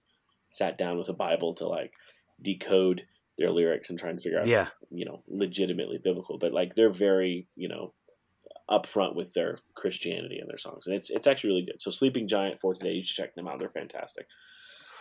sat 0.49 0.77
down 0.77 0.97
with 0.97 1.09
a 1.09 1.13
Bible 1.13 1.53
to 1.55 1.67
like 1.67 1.93
decode 2.41 3.05
their 3.37 3.51
lyrics 3.51 3.89
and 3.89 3.97
trying 3.97 4.15
to 4.15 4.21
figure 4.21 4.39
out 4.39 4.47
yeah. 4.47 4.61
if 4.61 4.67
it's, 4.67 4.75
you 4.91 5.05
know, 5.05 5.23
legitimately 5.27 5.99
biblical. 6.03 6.37
But 6.37 6.53
like 6.53 6.75
they're 6.75 6.91
very, 6.91 7.47
you 7.55 7.67
know, 7.67 7.93
upfront 8.69 9.15
with 9.15 9.33
their 9.33 9.57
Christianity 9.73 10.39
in 10.39 10.47
their 10.47 10.57
songs. 10.57 10.87
And 10.87 10.95
it's 10.95 11.09
it's 11.09 11.27
actually 11.27 11.51
really 11.51 11.65
good. 11.65 11.81
So 11.81 11.91
Sleeping 11.91 12.27
Giant 12.27 12.59
for 12.59 12.73
today, 12.73 12.93
you 12.93 13.03
should 13.03 13.15
check 13.15 13.35
them 13.35 13.47
out. 13.47 13.59
They're 13.59 13.69
fantastic. 13.69 14.27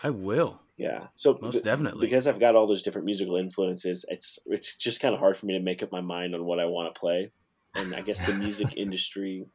I 0.02 0.10
will. 0.10 0.60
Yeah. 0.76 1.08
So 1.14 1.38
most 1.40 1.54
b- 1.54 1.60
definitely 1.62 2.06
because 2.06 2.26
I've 2.26 2.40
got 2.40 2.56
all 2.56 2.66
those 2.66 2.82
different 2.82 3.04
musical 3.04 3.36
influences, 3.36 4.04
it's 4.08 4.38
it's 4.46 4.76
just 4.76 5.00
kind 5.00 5.14
of 5.14 5.20
hard 5.20 5.36
for 5.36 5.46
me 5.46 5.54
to 5.54 5.62
make 5.62 5.82
up 5.82 5.92
my 5.92 6.00
mind 6.00 6.34
on 6.34 6.44
what 6.44 6.58
I 6.58 6.66
want 6.66 6.92
to 6.92 6.98
play. 6.98 7.30
And 7.74 7.94
I 7.94 8.02
guess 8.02 8.24
the 8.24 8.34
music 8.34 8.68
industry 8.76 9.46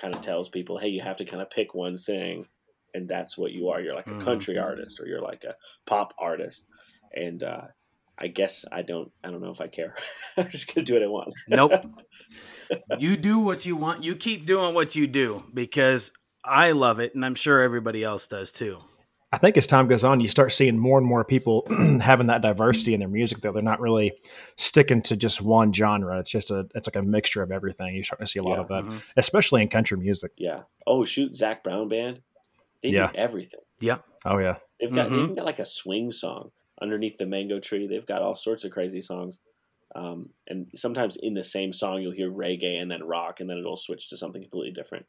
kind 0.00 0.14
of 0.14 0.20
tells 0.20 0.48
people, 0.48 0.78
hey, 0.78 0.88
you 0.88 1.00
have 1.00 1.16
to 1.16 1.24
kind 1.24 1.42
of 1.42 1.50
pick 1.50 1.74
one 1.74 1.96
thing, 1.96 2.46
and 2.94 3.08
that's 3.08 3.36
what 3.36 3.52
you 3.52 3.68
are. 3.68 3.80
You're 3.80 3.94
like 3.94 4.06
a 4.06 4.10
mm-hmm. 4.10 4.20
country 4.20 4.58
artist, 4.58 5.00
or 5.00 5.06
you're 5.06 5.22
like 5.22 5.44
a 5.44 5.54
pop 5.86 6.14
artist, 6.18 6.66
and 7.12 7.42
uh, 7.42 7.62
I 8.18 8.28
guess 8.28 8.64
I 8.70 8.82
don't. 8.82 9.10
I 9.24 9.30
don't 9.30 9.42
know 9.42 9.50
if 9.50 9.60
I 9.60 9.66
care. 9.66 9.96
I'm 10.36 10.48
just 10.50 10.72
gonna 10.72 10.84
do 10.84 10.94
what 10.94 11.02
I 11.02 11.06
want. 11.06 11.34
nope. 11.48 11.72
You 12.98 13.16
do 13.16 13.38
what 13.38 13.64
you 13.64 13.76
want. 13.76 14.02
You 14.02 14.16
keep 14.16 14.44
doing 14.44 14.74
what 14.74 14.96
you 14.96 15.06
do 15.06 15.44
because 15.54 16.10
I 16.44 16.72
love 16.72 16.98
it, 16.98 17.14
and 17.14 17.24
I'm 17.24 17.36
sure 17.36 17.60
everybody 17.60 18.02
else 18.02 18.26
does 18.26 18.50
too. 18.50 18.80
I 19.32 19.38
think 19.38 19.56
as 19.56 19.66
time 19.66 19.88
goes 19.88 20.04
on, 20.04 20.20
you 20.20 20.28
start 20.28 20.52
seeing 20.52 20.78
more 20.78 20.98
and 20.98 21.06
more 21.06 21.24
people 21.24 21.66
having 22.00 22.28
that 22.28 22.42
diversity 22.42 22.94
in 22.94 23.00
their 23.00 23.08
music. 23.08 23.40
Though 23.40 23.52
they're 23.52 23.62
not 23.62 23.80
really 23.80 24.12
sticking 24.56 25.02
to 25.02 25.16
just 25.16 25.42
one 25.42 25.72
genre. 25.72 26.20
It's 26.20 26.30
just 26.30 26.50
a 26.50 26.66
it's 26.74 26.86
like 26.86 26.96
a 26.96 27.02
mixture 27.02 27.42
of 27.42 27.50
everything. 27.50 27.94
You're 27.94 28.04
starting 28.04 28.26
to 28.26 28.30
see 28.30 28.38
a 28.38 28.44
lot 28.44 28.54
yeah, 28.54 28.60
of 28.60 28.68
that, 28.68 28.84
mm-hmm. 28.84 28.98
especially 29.16 29.62
in 29.62 29.68
country 29.68 29.96
music. 29.98 30.32
Yeah. 30.36 30.62
Oh 30.86 31.04
shoot, 31.04 31.34
Zac 31.34 31.64
Brown 31.64 31.88
band. 31.88 32.22
They 32.82 32.90
yeah. 32.90 33.10
do 33.10 33.18
everything. 33.18 33.60
Yeah. 33.80 33.98
Oh 34.24 34.38
yeah. 34.38 34.56
They've 34.80 34.94
got 34.94 35.08
mm-hmm. 35.08 35.26
they've 35.26 35.36
got 35.36 35.44
like 35.44 35.58
a 35.58 35.64
swing 35.64 36.12
song 36.12 36.52
underneath 36.80 37.18
the 37.18 37.26
mango 37.26 37.58
tree. 37.58 37.88
They've 37.88 38.06
got 38.06 38.22
all 38.22 38.36
sorts 38.36 38.64
of 38.64 38.70
crazy 38.70 39.00
songs. 39.00 39.40
Um, 39.94 40.30
and 40.46 40.68
sometimes 40.74 41.16
in 41.16 41.34
the 41.34 41.42
same 41.42 41.72
song, 41.72 42.02
you'll 42.02 42.12
hear 42.12 42.30
reggae 42.30 42.80
and 42.80 42.90
then 42.90 43.02
rock, 43.02 43.40
and 43.40 43.48
then 43.48 43.58
it'll 43.58 43.76
switch 43.76 44.10
to 44.10 44.16
something 44.16 44.42
completely 44.42 44.72
different. 44.72 45.06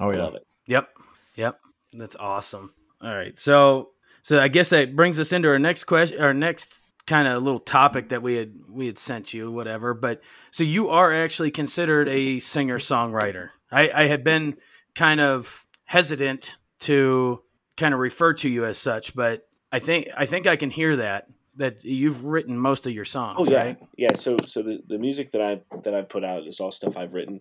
Oh 0.00 0.10
yeah, 0.12 0.22
love 0.22 0.34
it. 0.34 0.46
Yep, 0.66 0.88
yep, 1.36 1.60
that's 1.92 2.16
awesome. 2.16 2.72
All 3.04 3.14
right, 3.14 3.36
so 3.36 3.90
so 4.22 4.40
I 4.40 4.48
guess 4.48 4.70
that 4.70 4.96
brings 4.96 5.20
us 5.20 5.32
into 5.32 5.48
our 5.48 5.58
next 5.58 5.84
question, 5.84 6.20
our 6.20 6.32
next 6.32 6.84
kind 7.06 7.28
of 7.28 7.42
little 7.42 7.60
topic 7.60 8.08
that 8.08 8.22
we 8.22 8.36
had 8.36 8.54
we 8.70 8.86
had 8.86 8.98
sent 8.98 9.34
you, 9.34 9.50
whatever. 9.50 9.94
But 9.94 10.22
so 10.50 10.64
you 10.64 10.88
are 10.88 11.12
actually 11.12 11.50
considered 11.50 12.08
a 12.08 12.40
singer 12.40 12.78
songwriter. 12.78 13.50
I, 13.70 13.90
I 13.94 14.06
had 14.06 14.24
been 14.24 14.56
kind 14.94 15.20
of 15.20 15.66
hesitant 15.84 16.56
to 16.80 17.42
kind 17.76 17.92
of 17.92 18.00
refer 18.00 18.34
to 18.34 18.48
you 18.48 18.64
as 18.64 18.78
such, 18.78 19.14
but 19.14 19.46
I 19.70 19.80
think 19.80 20.08
I 20.16 20.26
think 20.26 20.46
I 20.46 20.56
can 20.56 20.70
hear 20.70 20.96
that 20.96 21.28
that 21.56 21.84
you've 21.84 22.24
written 22.24 22.58
most 22.58 22.86
of 22.86 22.92
your 22.92 23.04
songs. 23.04 23.38
Oh 23.40 23.44
yeah, 23.44 23.64
right? 23.64 23.78
yeah. 23.96 24.14
So 24.14 24.36
so 24.46 24.62
the, 24.62 24.82
the 24.86 24.98
music 24.98 25.32
that 25.32 25.42
I 25.42 25.60
that 25.82 25.94
I 25.94 26.02
put 26.02 26.24
out 26.24 26.46
is 26.46 26.60
all 26.60 26.72
stuff 26.72 26.96
I've 26.96 27.14
written. 27.14 27.40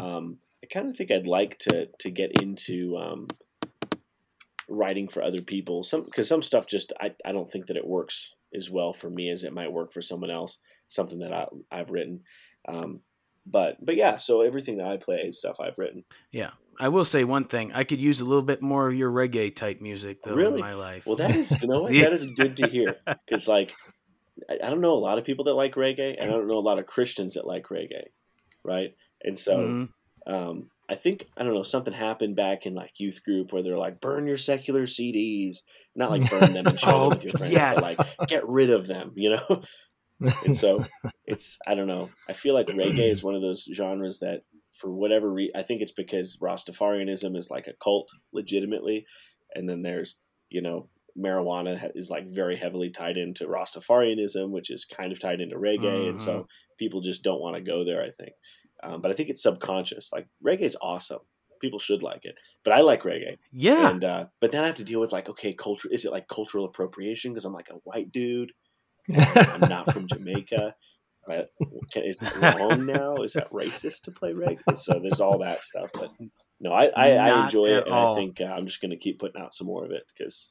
Um, 0.00 0.38
I 0.62 0.66
kind 0.66 0.88
of 0.88 0.96
think 0.96 1.10
I'd 1.10 1.26
like 1.26 1.58
to 1.60 1.88
to 2.00 2.10
get 2.10 2.42
into 2.42 2.96
um, 2.96 3.28
writing 4.68 5.08
for 5.08 5.22
other 5.22 5.42
people. 5.42 5.82
Some 5.82 6.04
because 6.04 6.28
some 6.28 6.42
stuff 6.42 6.66
just 6.66 6.92
I, 7.00 7.14
I 7.24 7.32
don't 7.32 7.50
think 7.50 7.66
that 7.66 7.76
it 7.76 7.86
works 7.86 8.34
as 8.54 8.70
well 8.70 8.92
for 8.92 9.10
me 9.10 9.30
as 9.30 9.44
it 9.44 9.52
might 9.52 9.72
work 9.72 9.92
for 9.92 10.02
someone 10.02 10.30
else. 10.30 10.58
Something 10.88 11.20
that 11.20 11.32
I 11.32 11.46
I've 11.70 11.90
written. 11.90 12.20
Um, 12.68 13.00
but 13.46 13.84
but 13.84 13.96
yeah, 13.96 14.16
so 14.16 14.40
everything 14.40 14.78
that 14.78 14.86
I 14.86 14.96
play 14.96 15.16
is 15.16 15.38
stuff 15.38 15.60
I've 15.60 15.78
written. 15.78 16.04
Yeah, 16.30 16.50
I 16.80 16.88
will 16.88 17.04
say 17.04 17.24
one 17.24 17.44
thing: 17.44 17.72
I 17.72 17.84
could 17.84 18.00
use 18.00 18.20
a 18.20 18.24
little 18.24 18.42
bit 18.42 18.62
more 18.62 18.88
of 18.88 18.94
your 18.94 19.10
reggae 19.10 19.54
type 19.54 19.80
music 19.80 20.22
though 20.22 20.34
really? 20.34 20.54
in 20.54 20.60
my 20.60 20.74
life. 20.74 21.06
Well, 21.06 21.16
that 21.16 21.36
is 21.36 21.50
you 21.60 21.68
know 21.68 21.88
yeah. 21.90 22.04
that 22.04 22.12
is 22.12 22.26
good 22.36 22.56
to 22.58 22.66
hear 22.66 22.96
because 23.26 23.46
like 23.46 23.74
I, 24.48 24.58
I, 24.64 24.70
don't 24.70 24.80
know 24.80 24.94
a 24.94 24.98
lot 24.98 25.18
of 25.18 25.24
people 25.24 25.44
that 25.46 25.54
like 25.54 25.74
reggae, 25.74 26.16
and 26.18 26.30
I 26.30 26.32
don't 26.32 26.48
know 26.48 26.58
a 26.58 26.60
lot 26.60 26.78
of 26.78 26.86
Christians 26.86 27.34
that 27.34 27.46
like 27.46 27.66
reggae, 27.66 28.06
right? 28.62 28.94
And 29.22 29.38
so 29.38 29.56
mm-hmm. 29.56 30.32
um, 30.34 30.70
I 30.88 30.94
think 30.96 31.26
I 31.36 31.44
don't 31.44 31.54
know 31.54 31.62
something 31.62 31.94
happened 31.94 32.36
back 32.36 32.66
in 32.66 32.74
like 32.74 33.00
youth 33.00 33.24
group 33.24 33.52
where 33.52 33.62
they're 33.62 33.78
like 33.78 34.00
burn 34.00 34.26
your 34.26 34.36
secular 34.36 34.82
CDs, 34.82 35.58
not 35.94 36.10
like 36.10 36.28
burn 36.30 36.52
them 36.52 36.66
and 36.66 36.78
share 36.80 36.92
oh, 36.92 37.00
them 37.00 37.08
with 37.10 37.24
your 37.24 37.32
friends, 37.32 37.52
yes. 37.52 37.96
but 37.96 38.18
like 38.18 38.28
get 38.28 38.46
rid 38.48 38.70
of 38.70 38.86
them, 38.86 39.12
you 39.16 39.30
know 39.30 39.62
and 40.44 40.56
so 40.56 40.84
it's 41.26 41.58
I 41.66 41.74
don't 41.74 41.86
know. 41.86 42.10
I 42.28 42.32
feel 42.32 42.54
like 42.54 42.68
reggae 42.68 43.10
is 43.10 43.24
one 43.24 43.34
of 43.34 43.42
those 43.42 43.68
genres 43.72 44.20
that 44.20 44.42
for 44.72 44.92
whatever 44.92 45.30
reason, 45.30 45.58
I 45.58 45.62
think 45.62 45.80
it's 45.80 45.92
because 45.92 46.38
Rastafarianism 46.38 47.36
is 47.36 47.50
like 47.50 47.66
a 47.66 47.74
cult 47.82 48.10
legitimately, 48.32 49.06
and 49.54 49.68
then 49.68 49.82
there's 49.82 50.18
you 50.50 50.62
know 50.62 50.88
marijuana 51.18 51.90
is 51.94 52.10
like 52.10 52.26
very 52.26 52.56
heavily 52.56 52.90
tied 52.90 53.16
into 53.16 53.46
Rastafarianism, 53.46 54.50
which 54.50 54.70
is 54.70 54.84
kind 54.84 55.12
of 55.12 55.20
tied 55.20 55.40
into 55.40 55.56
reggae, 55.56 55.80
mm-hmm. 55.80 56.10
and 56.10 56.20
so 56.20 56.32
mm-hmm. 56.32 56.46
people 56.78 57.00
just 57.00 57.22
don't 57.22 57.40
want 57.40 57.56
to 57.56 57.62
go 57.62 57.84
there. 57.84 58.02
I 58.02 58.10
think, 58.10 58.32
um, 58.84 59.00
but 59.00 59.10
I 59.10 59.14
think 59.14 59.30
it's 59.30 59.42
subconscious. 59.42 60.10
Like 60.12 60.28
reggae 60.44 60.60
is 60.62 60.76
awesome. 60.80 61.20
People 61.60 61.78
should 61.78 62.02
like 62.02 62.24
it, 62.24 62.36
but 62.62 62.72
I 62.74 62.80
like 62.80 63.02
reggae. 63.02 63.38
Yeah. 63.52 63.90
And 63.90 64.04
uh, 64.04 64.26
but 64.40 64.52
then 64.52 64.64
I 64.64 64.66
have 64.66 64.76
to 64.76 64.84
deal 64.84 65.00
with 65.00 65.12
like, 65.12 65.28
okay, 65.30 65.54
culture. 65.54 65.88
Is 65.90 66.04
it 66.04 66.12
like 66.12 66.28
cultural 66.28 66.66
appropriation 66.66 67.32
because 67.32 67.44
I'm 67.44 67.54
like 67.54 67.70
a 67.70 67.78
white 67.84 68.12
dude? 68.12 68.52
I'm 69.08 69.68
not 69.68 69.92
from 69.92 70.06
Jamaica. 70.06 70.74
Right? 71.26 71.46
Is 71.96 72.18
that 72.18 72.58
wrong 72.58 72.84
now? 72.84 73.14
Is 73.22 73.32
that 73.32 73.50
racist 73.50 74.02
to 74.02 74.10
play 74.10 74.34
reggae? 74.34 74.76
So 74.76 75.00
there's 75.02 75.22
all 75.22 75.38
that 75.38 75.62
stuff. 75.62 75.88
But 75.94 76.10
no, 76.60 76.70
I, 76.70 76.90
I, 76.94 77.12
I 77.12 77.44
enjoy 77.44 77.68
it, 77.68 77.86
and 77.86 77.94
all. 77.94 78.12
I 78.12 78.14
think 78.14 78.42
uh, 78.42 78.44
I'm 78.44 78.66
just 78.66 78.82
going 78.82 78.90
to 78.90 78.98
keep 78.98 79.20
putting 79.20 79.40
out 79.40 79.54
some 79.54 79.66
more 79.66 79.86
of 79.86 79.90
it 79.90 80.02
because 80.14 80.50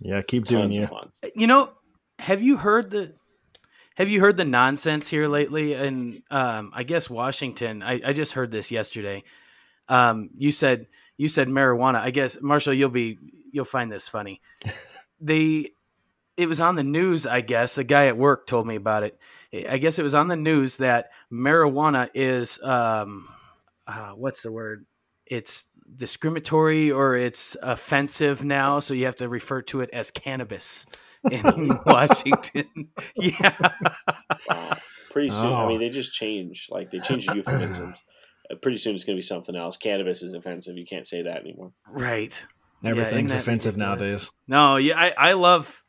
yeah, 0.00 0.22
keep 0.22 0.44
doing 0.44 0.72
you. 0.72 0.86
Fun. 0.86 1.10
You 1.34 1.46
know, 1.46 1.72
have 2.18 2.42
you 2.42 2.56
heard 2.56 2.90
the 2.90 3.14
have 3.94 4.08
you 4.08 4.20
heard 4.20 4.36
the 4.36 4.44
nonsense 4.44 5.08
here 5.08 5.28
lately? 5.28 5.74
And 5.74 6.22
um, 6.30 6.72
I 6.74 6.82
guess 6.82 7.08
Washington. 7.08 7.82
I, 7.82 8.00
I 8.04 8.12
just 8.12 8.32
heard 8.32 8.50
this 8.50 8.70
yesterday. 8.70 9.22
Um, 9.88 10.30
you 10.34 10.50
said 10.50 10.86
you 11.16 11.28
said 11.28 11.48
marijuana. 11.48 12.00
I 12.00 12.10
guess 12.10 12.40
Marshall, 12.40 12.74
you'll 12.74 12.88
be 12.88 13.18
you'll 13.52 13.64
find 13.64 13.90
this 13.90 14.08
funny. 14.08 14.40
they 15.20 15.70
it 16.36 16.48
was 16.48 16.60
on 16.60 16.74
the 16.74 16.82
news, 16.82 17.26
I 17.26 17.40
guess. 17.40 17.78
A 17.78 17.84
guy 17.84 18.06
at 18.06 18.16
work 18.16 18.46
told 18.46 18.66
me 18.66 18.76
about 18.76 19.04
it. 19.04 19.18
I 19.68 19.78
guess 19.78 19.98
it 19.98 20.02
was 20.02 20.16
on 20.16 20.26
the 20.26 20.36
news 20.36 20.78
that 20.78 21.10
marijuana 21.32 22.10
is 22.12 22.60
um, 22.62 23.28
uh, 23.86 24.10
what's 24.12 24.42
the 24.42 24.50
word? 24.50 24.86
It's 25.26 25.68
discriminatory 25.96 26.90
or 26.90 27.16
it's 27.16 27.56
offensive 27.62 28.44
now, 28.44 28.78
so 28.78 28.94
you 28.94 29.04
have 29.06 29.16
to 29.16 29.28
refer 29.28 29.62
to 29.62 29.80
it 29.80 29.90
as 29.92 30.10
cannabis 30.10 30.86
in 31.30 31.78
Washington. 31.86 32.88
yeah. 33.16 33.68
Pretty 35.10 35.30
soon, 35.30 35.46
oh. 35.46 35.54
I 35.54 35.68
mean, 35.68 35.80
they 35.80 35.90
just 35.90 36.12
change. 36.12 36.68
Like 36.70 36.90
they 36.90 36.98
change 36.98 37.26
the 37.26 37.36
euphemisms. 37.36 38.02
Uh, 38.50 38.56
pretty 38.56 38.76
soon, 38.76 38.94
it's 38.94 39.04
going 39.04 39.16
to 39.16 39.18
be 39.18 39.22
something 39.22 39.56
else. 39.56 39.78
Cannabis 39.78 40.20
is 40.20 40.34
offensive. 40.34 40.76
You 40.76 40.84
can't 40.84 41.06
say 41.06 41.22
that 41.22 41.38
anymore. 41.38 41.72
Right. 41.88 42.46
Everything's 42.84 43.32
yeah, 43.32 43.38
offensive 43.38 43.78
nowadays. 43.78 44.30
No, 44.46 44.76
yeah, 44.76 45.00
I, 45.00 45.30
I 45.30 45.32
love 45.32 45.82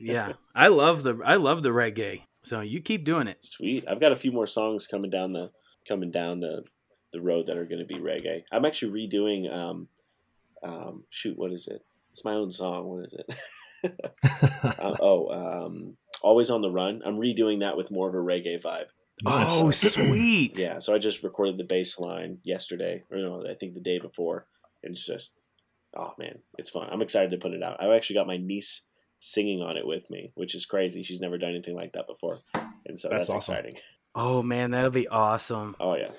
yeah, 0.00 0.32
I 0.54 0.68
love 0.68 1.02
the 1.02 1.20
I 1.24 1.36
love 1.36 1.62
the 1.62 1.70
reggae. 1.70 2.22
So 2.42 2.60
you 2.60 2.80
keep 2.80 3.04
doing 3.04 3.28
it. 3.28 3.42
Sweet. 3.42 3.84
I've 3.88 4.00
got 4.00 4.12
a 4.12 4.16
few 4.16 4.32
more 4.32 4.46
songs 4.46 4.86
coming 4.86 5.10
down 5.10 5.32
the 5.32 5.50
coming 5.88 6.10
down 6.10 6.40
the 6.40 6.64
the 7.12 7.20
road 7.20 7.46
that 7.46 7.56
are 7.56 7.66
going 7.66 7.80
to 7.80 7.86
be 7.86 8.00
reggae. 8.00 8.42
I'm 8.52 8.64
actually 8.64 9.08
redoing. 9.08 9.52
Um, 9.52 9.88
um, 10.62 11.04
shoot, 11.10 11.38
what 11.38 11.52
is 11.52 11.68
it? 11.68 11.82
It's 12.12 12.24
my 12.24 12.32
own 12.32 12.50
song. 12.50 12.86
What 12.86 13.06
is 13.06 13.14
it? 13.14 13.34
uh, 13.84 14.96
oh, 15.00 15.28
um, 15.66 15.96
always 16.22 16.50
on 16.50 16.62
the 16.62 16.70
run. 16.70 17.02
I'm 17.04 17.18
redoing 17.18 17.60
that 17.60 17.76
with 17.76 17.90
more 17.90 18.08
of 18.08 18.14
a 18.14 18.18
reggae 18.18 18.60
vibe. 18.60 18.86
Oh, 19.24 19.70
sweet! 19.70 20.58
Yeah, 20.58 20.78
so 20.78 20.94
I 20.94 20.98
just 20.98 21.22
recorded 21.22 21.58
the 21.58 21.64
bass 21.64 21.98
line 21.98 22.38
yesterday, 22.42 23.04
or 23.10 23.18
no, 23.18 23.44
I 23.48 23.54
think 23.54 23.74
the 23.74 23.80
day 23.80 23.98
before, 23.98 24.46
and 24.82 24.92
it's 24.92 25.06
just, 25.06 25.32
oh 25.96 26.12
man, 26.18 26.38
it's 26.58 26.70
fun. 26.70 26.88
I'm 26.90 27.02
excited 27.02 27.30
to 27.30 27.38
put 27.38 27.52
it 27.52 27.62
out. 27.62 27.82
I've 27.82 27.96
actually 27.96 28.16
got 28.16 28.26
my 28.26 28.36
niece 28.36 28.82
singing 29.18 29.62
on 29.62 29.78
it 29.78 29.86
with 29.86 30.10
me, 30.10 30.32
which 30.34 30.54
is 30.54 30.66
crazy. 30.66 31.02
She's 31.02 31.20
never 31.20 31.38
done 31.38 31.50
anything 31.50 31.76
like 31.76 31.92
that 31.92 32.06
before, 32.06 32.40
and 32.84 32.98
so 32.98 33.08
that's, 33.08 33.28
that's 33.28 33.36
awesome. 33.36 33.56
exciting. 33.56 33.80
Oh 34.14 34.42
man, 34.42 34.72
that'll 34.72 34.90
be 34.90 35.08
awesome. 35.08 35.76
Oh 35.80 35.94
yeah, 35.94 36.10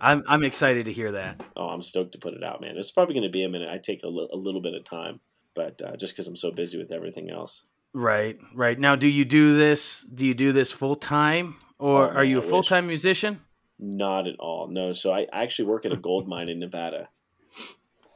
I'm 0.00 0.24
I'm 0.26 0.42
excited 0.44 0.86
to 0.86 0.92
hear 0.92 1.12
that. 1.12 1.40
Oh, 1.56 1.66
I'm 1.68 1.82
stoked 1.82 2.12
to 2.12 2.18
put 2.18 2.34
it 2.34 2.42
out, 2.42 2.60
man. 2.60 2.76
It's 2.76 2.90
probably 2.90 3.14
going 3.14 3.24
to 3.24 3.32
be 3.32 3.44
a 3.44 3.48
minute. 3.48 3.68
I 3.70 3.78
take 3.78 4.02
a, 4.02 4.08
li- 4.08 4.28
a 4.32 4.36
little 4.36 4.60
bit 4.60 4.74
of 4.74 4.84
time, 4.84 5.20
but 5.54 5.80
uh, 5.82 5.96
just 5.96 6.14
because 6.14 6.26
I'm 6.26 6.36
so 6.36 6.50
busy 6.50 6.78
with 6.78 6.92
everything 6.92 7.30
else. 7.30 7.64
Right, 7.92 8.38
right. 8.54 8.78
Now, 8.78 8.96
do 8.96 9.06
you 9.06 9.24
do 9.24 9.56
this? 9.56 10.02
Do 10.02 10.26
you 10.26 10.34
do 10.34 10.52
this 10.52 10.72
full 10.72 10.96
time, 10.96 11.56
or 11.78 12.10
oh, 12.10 12.16
are 12.16 12.24
you 12.24 12.38
a 12.38 12.42
full 12.42 12.62
time 12.64 12.86
musician? 12.88 13.40
Not 13.78 14.26
at 14.26 14.36
all. 14.38 14.68
No. 14.68 14.92
So 14.92 15.12
I, 15.12 15.26
I 15.32 15.42
actually 15.42 15.68
work 15.68 15.84
at 15.84 15.92
a 15.92 15.96
gold 15.96 16.28
mine 16.28 16.48
in 16.48 16.58
Nevada. 16.58 17.08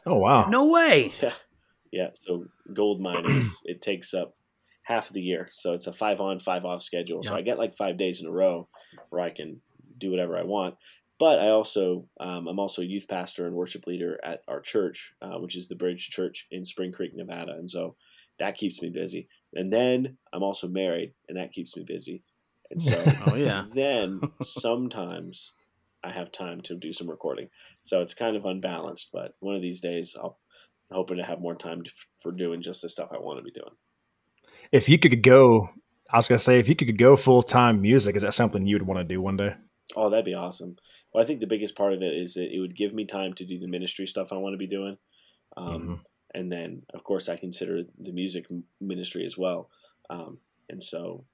Oh 0.04 0.16
wow! 0.16 0.46
No 0.48 0.72
way. 0.72 1.12
Yeah. 1.22 1.32
Yeah, 1.90 2.08
so 2.12 2.44
gold 2.74 3.00
mining 3.00 3.44
it 3.64 3.80
takes 3.80 4.12
up 4.12 4.36
half 4.82 5.08
of 5.08 5.14
the 5.14 5.22
year, 5.22 5.48
so 5.52 5.72
it's 5.72 5.86
a 5.86 5.92
five 5.92 6.20
on 6.20 6.38
five 6.38 6.64
off 6.64 6.82
schedule. 6.82 7.22
So 7.22 7.34
I 7.34 7.42
get 7.42 7.58
like 7.58 7.74
five 7.74 7.96
days 7.96 8.20
in 8.20 8.26
a 8.26 8.30
row 8.30 8.68
where 9.08 9.22
I 9.22 9.30
can 9.30 9.60
do 9.96 10.10
whatever 10.10 10.36
I 10.36 10.42
want. 10.42 10.76
But 11.18 11.40
I 11.40 11.48
also 11.48 12.06
um, 12.20 12.46
I'm 12.46 12.58
also 12.58 12.82
a 12.82 12.86
youth 12.86 13.08
pastor 13.08 13.46
and 13.46 13.54
worship 13.54 13.86
leader 13.86 14.18
at 14.24 14.40
our 14.46 14.60
church, 14.60 15.14
uh, 15.20 15.38
which 15.38 15.56
is 15.56 15.68
the 15.68 15.74
Bridge 15.74 16.08
Church 16.08 16.46
in 16.50 16.64
Spring 16.64 16.92
Creek, 16.92 17.12
Nevada, 17.14 17.52
and 17.52 17.68
so 17.68 17.96
that 18.38 18.56
keeps 18.56 18.80
me 18.82 18.90
busy. 18.90 19.28
and 19.54 19.72
then 19.72 20.16
I'm 20.32 20.42
also 20.42 20.68
married, 20.68 21.14
and 21.28 21.36
that 21.36 21.52
keeps 21.52 21.76
me 21.76 21.84
busy. 21.86 22.22
And 22.70 22.80
so, 22.80 23.02
oh 23.26 23.34
yeah, 23.34 23.64
then 23.74 24.20
sometimes 24.42 25.54
I 26.04 26.12
have 26.12 26.30
time 26.30 26.60
to 26.62 26.76
do 26.76 26.92
some 26.92 27.10
recording. 27.10 27.48
So 27.80 28.00
it's 28.00 28.14
kind 28.14 28.36
of 28.36 28.44
unbalanced, 28.44 29.10
but 29.12 29.34
one 29.40 29.56
of 29.56 29.62
these 29.62 29.80
days 29.80 30.14
I'll 30.18 30.38
I'm 30.90 30.96
hoping 30.96 31.18
to 31.18 31.24
have 31.24 31.40
more 31.40 31.54
time 31.54 31.82
to, 31.82 31.90
for 32.20 32.32
doing 32.32 32.62
just 32.62 32.82
the 32.82 32.88
stuff 32.88 33.10
I 33.12 33.18
want 33.18 33.38
to 33.38 33.42
be 33.42 33.50
doing. 33.50 33.74
If 34.72 34.88
you 34.88 34.98
could 34.98 35.22
go, 35.22 35.68
I 36.10 36.16
was 36.16 36.28
gonna 36.28 36.38
say, 36.38 36.58
if 36.58 36.68
you 36.68 36.76
could 36.76 36.96
go 36.96 37.16
full 37.16 37.42
time 37.42 37.82
music, 37.82 38.16
is 38.16 38.22
that 38.22 38.34
something 38.34 38.66
you 38.66 38.76
would 38.76 38.86
want 38.86 39.00
to 39.00 39.04
do 39.04 39.20
one 39.20 39.36
day? 39.36 39.54
Oh, 39.96 40.10
that'd 40.10 40.24
be 40.24 40.34
awesome. 40.34 40.76
Well, 41.12 41.22
I 41.22 41.26
think 41.26 41.40
the 41.40 41.46
biggest 41.46 41.76
part 41.76 41.92
of 41.92 42.02
it 42.02 42.14
is 42.14 42.34
that 42.34 42.54
it 42.54 42.60
would 42.60 42.76
give 42.76 42.92
me 42.92 43.04
time 43.04 43.32
to 43.34 43.44
do 43.44 43.58
the 43.58 43.66
ministry 43.66 44.06
stuff 44.06 44.32
I 44.32 44.36
want 44.36 44.54
to 44.54 44.58
be 44.58 44.66
doing. 44.66 44.98
Um, 45.56 45.66
mm-hmm. 45.66 45.94
And 46.34 46.52
then, 46.52 46.82
of 46.92 47.04
course, 47.04 47.28
I 47.28 47.36
consider 47.36 47.84
the 47.98 48.12
music 48.12 48.46
ministry 48.80 49.24
as 49.24 49.38
well. 49.38 49.70
Um, 50.10 50.38
and 50.68 50.82
so, 50.82 51.24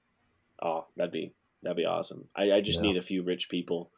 oh, 0.61 0.85
that'd 0.95 1.11
be 1.11 1.33
that'd 1.63 1.75
be 1.75 1.85
awesome. 1.85 2.27
I, 2.35 2.53
I 2.53 2.61
just 2.61 2.79
yeah. 2.79 2.87
need 2.87 2.97
a 2.97 3.01
few 3.01 3.23
rich 3.23 3.49
people 3.49 3.91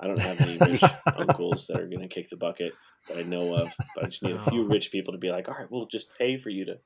I 0.00 0.06
don't 0.06 0.18
have 0.18 0.40
any 0.40 0.56
rich 0.56 0.82
uncles 1.16 1.66
that 1.66 1.78
are 1.78 1.86
going 1.86 2.00
to 2.00 2.08
kick 2.08 2.30
the 2.30 2.36
bucket 2.36 2.72
that 3.08 3.18
I 3.18 3.22
know 3.22 3.54
of, 3.54 3.72
but 3.94 4.04
I 4.04 4.08
just 4.08 4.22
need 4.22 4.34
a 4.34 4.50
few 4.50 4.64
rich 4.64 4.90
people 4.90 5.12
to 5.12 5.18
be 5.18 5.30
like, 5.30 5.48
all 5.48 5.54
right, 5.54 5.70
we'll 5.70 5.86
just 5.86 6.08
pay 6.18 6.38
for 6.38 6.48
you 6.48 6.64
to, 6.66 6.78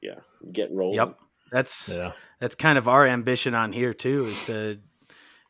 yeah, 0.00 0.20
get 0.50 0.72
rolling. 0.72 0.96
Yep, 0.96 1.18
that's 1.52 1.94
yeah. 1.94 2.12
that's 2.40 2.54
kind 2.54 2.78
of 2.78 2.88
our 2.88 3.06
ambition 3.06 3.54
on 3.54 3.72
here 3.72 3.92
too, 3.92 4.26
is 4.26 4.44
to 4.46 4.78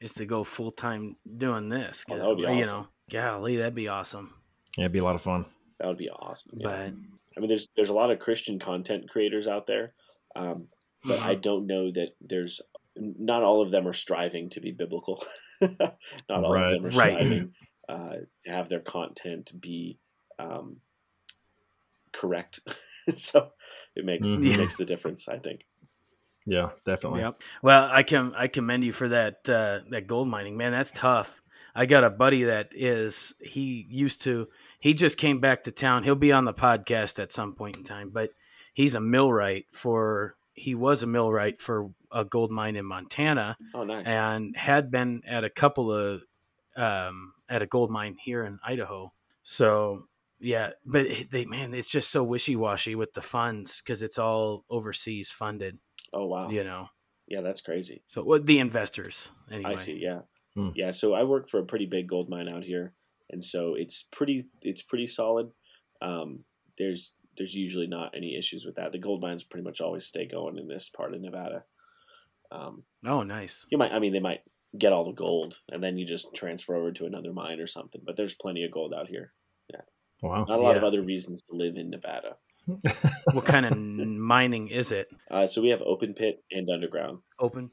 is 0.01 0.15
to 0.15 0.27
go 0.27 0.45
full 0.45 0.73
time 0.73 1.17
doing 1.37 1.69
this. 1.69 2.05
Oh, 2.11 2.17
that 2.17 2.27
would 2.27 2.37
be 2.37 2.43
you 2.43 2.49
awesome. 2.49 2.81
know, 2.81 2.89
golly, 3.11 3.57
that'd 3.57 3.75
be 3.75 3.89
awesome. 3.89 4.35
Yeah, 4.77 4.85
it'd 4.85 4.93
be 4.93 4.99
a 4.99 5.05
lot 5.05 5.15
of 5.15 5.23
fun. 5.23 5.47
That 5.79 5.89
would 5.89 5.99
be 5.99 6.11
awesome. 6.11 6.53
Yeah. 6.59 6.69
But 6.69 6.93
I 7.37 7.41
mean, 7.41 7.49
there's 7.49 7.69
there's 7.77 7.91
a 7.91 7.95
lot 7.95 8.11
of 8.11 8.19
Christian 8.19 8.59
content 8.59 9.09
creators 9.09 9.47
out 9.47 9.67
there, 9.67 9.95
um, 10.35 10.69
but 11.05 11.21
I 11.21 11.35
don't 11.35 11.67
know 11.67 11.91
that 11.93 12.11
there's 12.21 12.61
not 12.97 13.43
all 13.43 13.63
of 13.63 13.71
them 13.71 13.87
are 13.87 13.93
striving 13.93 14.51
to 14.51 14.61
be 14.61 14.73
biblical. 14.73 15.23
not 15.61 15.99
all 16.29 16.53
right. 16.53 16.73
of 16.73 16.83
them 16.83 16.87
are 16.87 16.93
striving 16.93 17.53
right. 17.89 17.97
uh, 17.97 18.15
to 18.45 18.51
have 18.51 18.69
their 18.69 18.81
content 18.81 19.53
be 19.61 19.99
um, 20.39 20.79
correct. 22.13 22.61
so 23.15 23.51
it 23.95 24.05
makes 24.05 24.27
mm-hmm. 24.27 24.47
it 24.47 24.59
makes 24.59 24.77
the 24.77 24.85
difference, 24.85 25.29
I 25.29 25.39
think. 25.39 25.67
Yeah, 26.47 26.71
definitely. 26.85 27.21
Yep. 27.21 27.43
Well, 27.63 27.89
I 27.93 28.03
can 28.05 28.33
I 28.37 28.47
commend 28.47 28.85
you 28.85 28.93
for 28.93 29.09
that 29.09 29.49
uh, 29.49 29.81
that 29.91 30.07
gold 30.07 30.29
mining, 30.29 30.57
man. 30.57 30.73
That's 30.73 30.93
tough. 30.93 31.41
I 31.75 31.85
got 31.85 32.05
a 32.05 32.11
buddy 32.11 32.45
that 32.45 32.71
is 32.73 33.35
he 33.41 33.85
used 33.91 34.23
to 34.23 34.49
he 34.79 34.95
just 34.95 35.19
came 35.19 35.41
back 35.41 35.65
to 35.65 35.73
town. 35.73 36.05
He'll 36.05 36.15
be 36.15 36.33
on 36.33 36.45
the 36.45 36.55
podcast 36.55 37.19
at 37.19 37.33
some 37.33 37.55
point 37.55 37.77
in 37.77 37.85
time, 37.85 38.11
but 38.13 38.31
he's 38.73 38.95
a 38.95 39.01
millwright 39.01 39.67
for 39.73 40.37
he 40.55 40.75
was 40.75 41.03
a 41.03 41.07
millwright 41.07 41.61
for 41.61 41.91
a 42.13 42.25
gold 42.25 42.51
mine 42.51 42.77
in 42.77 42.87
Montana. 42.87 43.57
Oh, 43.75 43.85
nice. 43.85 44.07
And 44.07 44.57
had 44.57 44.91
been 44.91 45.23
at 45.27 45.45
a 45.45 45.51
couple 45.51 45.93
of 45.93 46.23
um, 46.77 47.35
at 47.49 47.63
a 47.63 47.67
gold 47.67 47.91
mine 47.91 48.17
here 48.23 48.45
in 48.45 48.59
Idaho. 48.65 49.13
So 49.43 50.05
yeah, 50.39 50.71
but 50.85 51.07
they 51.31 51.45
man, 51.45 51.75
it's 51.75 51.89
just 51.89 52.11
so 52.11 52.23
wishy 52.23 52.57
washy 52.57 52.95
with 52.95 53.15
the 53.15 53.23
funds 53.23 53.83
because 53.83 54.03
it's 54.03 54.19
all 54.19 54.65
overseas 54.71 55.31
funded. 55.31 55.79
Oh 56.17 56.27
wow, 56.27 56.51
you 56.51 56.65
know. 56.65 56.89
Yeah, 57.29 57.41
that's 57.41 57.61
crazy. 57.61 58.03
So 58.07 58.23
what 58.23 58.47
the 58.47 58.61
investors 58.61 59.31
anyway. 59.51 59.73
I 59.73 59.75
see. 59.77 59.99
Yeah, 60.01 60.21
hmm. 60.55 60.71
yeah. 60.75 60.93
So 60.93 61.15
I 61.15 61.25
work 61.25 61.51
for 61.51 61.59
a 61.59 61.65
pretty 61.65 61.87
big 61.87 62.09
gold 62.09 62.29
mine 62.29 62.49
out 62.49 62.65
here, 62.65 62.95
and 63.31 63.45
so 63.45 63.75
it's 63.75 64.05
pretty 64.13 64.47
it's 64.63 64.83
pretty 64.83 65.07
solid. 65.07 65.51
Um, 66.01 66.45
there's 66.79 67.15
there's 67.37 67.55
usually 67.55 67.87
not 67.87 68.15
any 68.17 68.37
issues 68.37 68.65
with 68.65 68.77
that. 68.77 68.93
The 68.93 68.99
gold 68.99 69.23
mines 69.23 69.45
pretty 69.45 69.65
much 69.65 69.81
always 69.81 70.07
stay 70.07 70.27
going 70.27 70.59
in 70.59 70.69
this 70.69 70.89
part 70.89 71.15
of 71.15 71.21
Nevada. 71.21 71.65
Um, 72.51 72.85
oh, 73.05 73.23
nice. 73.23 73.67
You 73.71 73.79
might, 73.79 73.93
I 73.93 73.99
mean, 73.99 74.13
they 74.13 74.21
might 74.21 74.41
get 74.79 74.93
all 74.93 75.05
the 75.05 75.13
gold 75.13 75.59
and 75.71 75.83
then 75.83 75.99
you 75.99 76.07
just 76.07 76.35
transfer 76.35 76.77
over 76.77 76.93
to 76.93 77.07
another 77.07 77.33
mine 77.33 77.61
or 77.61 77.67
something. 77.67 78.01
But 78.05 78.17
there's 78.17 78.35
plenty 78.35 78.65
of 78.65 78.71
gold 78.71 78.95
out 78.95 79.09
here. 79.09 79.33
Yeah. 79.71 79.81
Wow. 80.23 80.45
Not 80.49 80.59
a 80.59 80.63
lot 80.63 80.73
yeah. 80.73 80.79
of 80.79 80.85
other 80.85 81.03
reasons 81.03 81.43
to 81.43 81.55
live 81.55 81.77
in 81.77 81.91
Nevada. 81.91 82.37
what 83.33 83.45
kind 83.45 83.67
of 83.67 83.77
mining 83.77 84.69
is 84.69 84.93
it? 84.93 85.09
Uh, 85.31 85.47
so 85.47 85.63
we 85.63 85.71
have 85.71 85.83
open 85.83 86.15
pit 86.15 86.43
and 86.51 86.69
underground. 86.69 87.19
Open. 87.39 87.71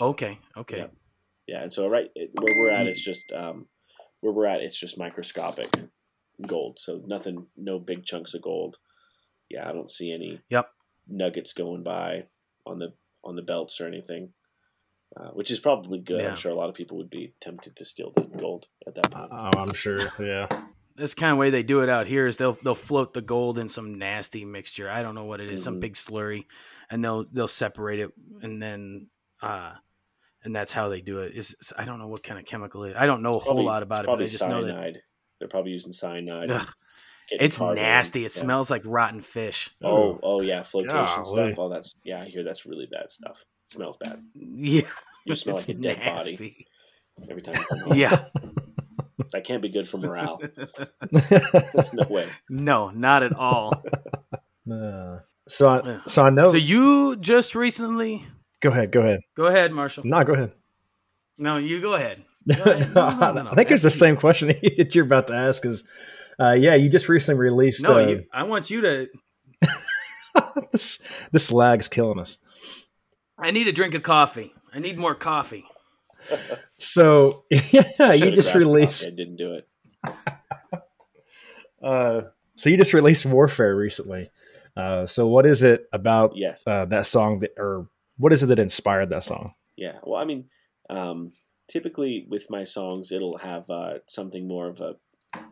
Okay. 0.00 0.38
Okay. 0.56 0.78
Yeah. 0.78 0.86
yeah. 1.46 1.62
And 1.62 1.72
so 1.72 1.88
right 1.88 2.10
where 2.14 2.60
we're 2.60 2.70
at, 2.70 2.86
it's 2.86 3.00
just 3.00 3.32
um, 3.32 3.66
where 4.20 4.32
we're 4.32 4.46
at. 4.46 4.60
It's 4.60 4.78
just 4.78 4.98
microscopic 4.98 5.68
gold. 6.46 6.78
So 6.78 7.02
nothing, 7.06 7.46
no 7.56 7.78
big 7.78 8.04
chunks 8.04 8.34
of 8.34 8.42
gold. 8.42 8.78
Yeah, 9.48 9.68
I 9.68 9.72
don't 9.72 9.90
see 9.90 10.12
any. 10.12 10.40
Yep. 10.50 10.70
Nuggets 11.08 11.54
going 11.54 11.82
by 11.82 12.24
on 12.66 12.78
the 12.78 12.92
on 13.24 13.34
the 13.34 13.42
belts 13.42 13.80
or 13.80 13.86
anything, 13.86 14.34
uh, 15.16 15.30
which 15.30 15.50
is 15.50 15.58
probably 15.58 15.98
good. 15.98 16.20
Yeah. 16.20 16.30
I'm 16.30 16.36
sure 16.36 16.52
a 16.52 16.54
lot 16.54 16.68
of 16.68 16.74
people 16.74 16.98
would 16.98 17.10
be 17.10 17.32
tempted 17.40 17.76
to 17.76 17.84
steal 17.84 18.12
the 18.12 18.20
gold 18.20 18.66
at 18.86 18.94
that 18.94 19.10
point. 19.10 19.30
Oh, 19.32 19.50
I'm 19.56 19.72
sure. 19.72 20.06
Yeah. 20.20 20.48
This 20.98 21.14
kind 21.14 21.32
of 21.32 21.38
way 21.38 21.50
they 21.50 21.62
do 21.62 21.82
it 21.82 21.88
out 21.88 22.06
here 22.06 22.26
is 22.26 22.36
they'll 22.36 22.58
they'll 22.64 22.74
float 22.74 23.14
the 23.14 23.22
gold 23.22 23.58
in 23.58 23.68
some 23.68 23.98
nasty 23.98 24.44
mixture. 24.44 24.90
I 24.90 25.02
don't 25.02 25.14
know 25.14 25.24
what 25.24 25.40
it 25.40 25.48
is, 25.48 25.60
mm-hmm. 25.60 25.64
some 25.64 25.80
big 25.80 25.94
slurry, 25.94 26.46
and 26.90 27.04
they'll 27.04 27.24
they'll 27.32 27.48
separate 27.48 28.00
it 28.00 28.10
and 28.42 28.60
then 28.62 29.06
uh 29.40 29.74
and 30.44 30.54
that's 30.54 30.72
how 30.72 30.88
they 30.88 31.00
do 31.00 31.20
it. 31.20 31.34
Is 31.34 31.56
I 31.76 31.84
don't 31.84 31.98
know 31.98 32.08
what 32.08 32.22
kind 32.22 32.38
of 32.38 32.46
chemical 32.46 32.84
it 32.84 32.90
is. 32.90 32.96
I 32.98 33.06
don't 33.06 33.22
know 33.22 33.34
a 33.36 33.40
probably, 33.40 33.62
whole 33.62 33.64
lot 33.64 33.82
about 33.82 34.04
it, 34.04 34.06
but 34.06 34.20
I 34.20 34.24
just 34.24 34.38
cyanide. 34.38 34.66
know 34.66 34.66
that 34.66 34.96
they're 35.38 35.48
probably 35.48 35.72
using 35.72 35.92
cyanide. 35.92 36.50
It's 37.30 37.60
nasty. 37.60 38.20
It 38.20 38.34
yeah. 38.34 38.40
smells 38.40 38.70
like 38.70 38.82
rotten 38.86 39.20
fish. 39.20 39.70
Oh, 39.82 40.18
oh 40.22 40.40
yeah, 40.40 40.62
flotation 40.62 41.22
Golly. 41.22 41.50
stuff. 41.50 41.58
Oh, 41.58 41.68
that's 41.68 41.94
yeah. 42.02 42.22
I 42.22 42.24
hear 42.24 42.42
that's 42.42 42.64
really 42.64 42.88
bad 42.90 43.10
stuff. 43.10 43.44
It 43.64 43.70
smells 43.70 43.96
bad. 43.98 44.22
Yeah, 44.34 44.88
you 45.26 45.34
smell 45.34 45.56
like 45.56 45.68
a 45.68 45.74
dead 45.74 46.16
body 46.16 46.66
every 47.28 47.42
time. 47.42 47.62
yeah, 47.94 48.24
that 49.32 49.44
can't 49.44 49.62
be 49.62 49.68
good 49.68 49.88
for 49.88 49.98
morale. 49.98 50.40
no 51.92 52.06
way. 52.08 52.28
No, 52.48 52.90
not 52.90 53.22
at 53.22 53.32
all. 53.34 53.82
Uh, 54.70 55.20
so, 55.48 55.66
I, 55.66 56.00
so 56.08 56.24
I 56.24 56.28
know. 56.28 56.50
So 56.50 56.58
you 56.58 57.16
just 57.16 57.54
recently. 57.54 58.22
Go 58.60 58.68
ahead. 58.68 58.92
Go 58.92 59.00
ahead. 59.00 59.20
Go 59.34 59.46
ahead, 59.46 59.72
Marshall. 59.72 60.04
No, 60.04 60.22
go 60.24 60.34
ahead. 60.34 60.52
No, 61.38 61.56
you 61.56 61.80
go 61.80 61.94
ahead. 61.94 62.22
Go 62.46 62.70
ahead. 62.70 62.94
No, 62.94 63.08
no, 63.08 63.32
no, 63.44 63.50
I 63.50 63.54
think 63.54 63.70
it's 63.70 63.82
the 63.82 63.90
same 63.90 64.16
question 64.16 64.48
that 64.48 64.94
you're 64.94 65.06
about 65.06 65.28
to 65.28 65.34
ask. 65.34 65.64
Is 65.64 65.84
uh, 66.38 66.52
yeah, 66.52 66.74
you 66.74 66.90
just 66.90 67.08
recently 67.08 67.40
released. 67.40 67.82
No, 67.82 67.94
uh, 67.98 68.06
you, 68.06 68.24
I 68.30 68.42
want 68.42 68.68
you 68.68 68.82
to. 68.82 69.08
this 70.72 70.98
this 71.32 71.50
lag's 71.50 71.88
killing 71.88 72.18
us. 72.18 72.36
I 73.38 73.52
need 73.52 73.68
a 73.68 73.72
drink 73.72 73.94
of 73.94 74.02
coffee. 74.02 74.52
I 74.72 74.80
need 74.80 74.98
more 74.98 75.14
coffee. 75.14 75.64
So 76.78 77.44
yeah, 77.50 78.12
you 78.12 78.30
just 78.30 78.54
released. 78.54 79.06
I 79.06 79.10
didn't 79.10 79.36
do 79.36 79.54
it. 79.54 79.68
uh, 81.82 82.22
so 82.56 82.70
you 82.70 82.76
just 82.76 82.92
released 82.92 83.26
Warfare 83.26 83.74
recently. 83.74 84.30
Uh, 84.76 85.06
so 85.06 85.26
what 85.26 85.46
is 85.46 85.62
it 85.62 85.88
about 85.92 86.36
yes. 86.36 86.62
uh, 86.66 86.84
that 86.86 87.06
song 87.06 87.40
that, 87.40 87.50
or 87.56 87.88
what 88.16 88.32
is 88.32 88.42
it 88.42 88.46
that 88.46 88.58
inspired 88.58 89.10
that 89.10 89.24
song? 89.24 89.54
Yeah, 89.76 89.98
well, 90.04 90.20
I 90.20 90.24
mean, 90.24 90.44
um, 90.90 91.32
typically 91.68 92.26
with 92.28 92.50
my 92.50 92.64
songs, 92.64 93.12
it'll 93.12 93.38
have 93.38 93.68
uh, 93.70 93.94
something 94.06 94.46
more 94.46 94.68
of 94.68 94.80
a 94.80 94.96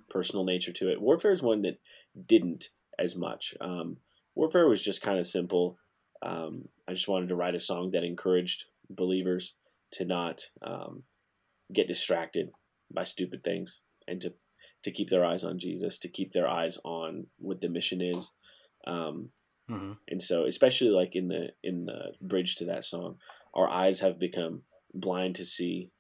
personal 0.09 0.45
nature 0.45 0.73
to 0.73 0.91
it. 0.91 1.01
Warfare 1.01 1.33
is 1.33 1.43
one 1.43 1.63
that 1.63 1.79
didn't 2.27 2.71
as 2.99 3.17
much. 3.17 3.55
Um, 3.61 3.99
Warfare 4.35 4.69
was 4.69 4.83
just 4.83 5.03
kind 5.03 5.19
of 5.19 5.27
simple. 5.27 5.79
Um, 6.23 6.69
I 6.89 6.93
just 6.93 7.09
wanted 7.09 7.29
to 7.29 7.37
write 7.37 7.55
a 7.55 7.61
song 7.61 7.91
that 7.91 8.05
encouraged 8.05 8.65
believers 8.89 9.55
to 9.97 10.05
not 10.05 10.43
um, 10.63 11.03
get 11.73 11.89
distracted 11.89 12.51
by 12.93 13.05
stupid 13.05 13.43
things 13.43 13.81
and 14.07 14.21
to 14.21 14.35
to 14.83 14.91
keep 14.91 15.11
their 15.11 15.25
eyes 15.25 15.43
on 15.43 15.59
Jesus, 15.59 15.99
to 15.99 16.09
keep 16.09 16.33
their 16.33 16.49
eyes 16.49 16.79
on 16.85 17.27
what 17.39 17.61
the 17.61 17.69
mission 17.69 18.01
is. 18.01 18.33
Um, 18.87 19.31
mm-hmm. 19.71 19.93
And 20.09 20.23
so, 20.23 20.45
especially 20.45 20.91
like 20.91 21.17
in 21.17 21.29
the 21.29 21.49
in 21.63 21.87
the 21.87 22.13
bridge 22.21 22.57
to 22.57 22.67
that 22.67 22.85
song, 22.85 23.17
our 23.55 23.69
eyes 23.69 24.01
have 24.01 24.19
become 24.19 24.63
blind 24.95 25.37
to 25.37 25.45
see. 25.45 25.91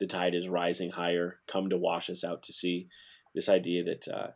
The 0.00 0.06
tide 0.06 0.34
is 0.36 0.48
rising 0.48 0.90
higher. 0.90 1.40
Come 1.48 1.70
to 1.70 1.76
wash 1.76 2.08
us 2.08 2.22
out 2.22 2.44
to 2.44 2.52
sea 2.52 2.88
this 3.34 3.48
idea 3.48 3.84
that 3.84 4.08
uh, 4.08 4.28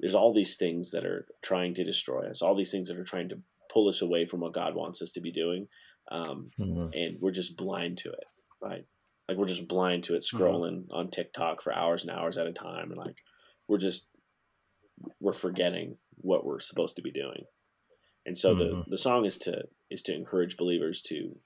there's 0.00 0.14
all 0.14 0.32
these 0.32 0.56
things 0.56 0.90
that 0.90 1.04
are 1.04 1.26
trying 1.42 1.74
to 1.74 1.84
destroy 1.84 2.28
us, 2.28 2.42
all 2.42 2.54
these 2.54 2.70
things 2.70 2.88
that 2.88 2.98
are 2.98 3.04
trying 3.04 3.28
to 3.28 3.38
pull 3.72 3.88
us 3.88 4.02
away 4.02 4.26
from 4.26 4.40
what 4.40 4.52
God 4.52 4.74
wants 4.74 5.02
us 5.02 5.12
to 5.12 5.20
be 5.20 5.30
doing, 5.30 5.68
um, 6.10 6.50
mm-hmm. 6.58 6.92
and 6.92 7.18
we're 7.20 7.30
just 7.30 7.56
blind 7.56 7.98
to 7.98 8.08
it, 8.10 8.24
right? 8.62 8.84
Like 9.28 9.38
we're 9.38 9.46
just 9.46 9.68
blind 9.68 10.04
to 10.04 10.14
it, 10.14 10.24
mm-hmm. 10.24 10.36
scrolling 10.36 10.82
mm-hmm. 10.82 10.92
on 10.92 11.10
TikTok 11.10 11.62
for 11.62 11.72
hours 11.72 12.02
and 12.04 12.10
hours 12.10 12.36
at 12.38 12.46
a 12.46 12.52
time, 12.52 12.90
and 12.90 12.98
like 12.98 13.16
we're 13.68 13.78
just 13.78 14.06
we're 15.20 15.32
forgetting 15.32 15.96
what 16.16 16.44
we're 16.44 16.60
supposed 16.60 16.96
to 16.96 17.02
be 17.02 17.10
doing. 17.10 17.44
And 18.26 18.36
so 18.36 18.54
mm-hmm. 18.54 18.80
the 18.80 18.84
the 18.88 18.98
song 18.98 19.24
is 19.24 19.38
to 19.38 19.64
is 19.90 20.02
to 20.02 20.14
encourage 20.14 20.56
believers 20.56 21.02
to 21.02 21.36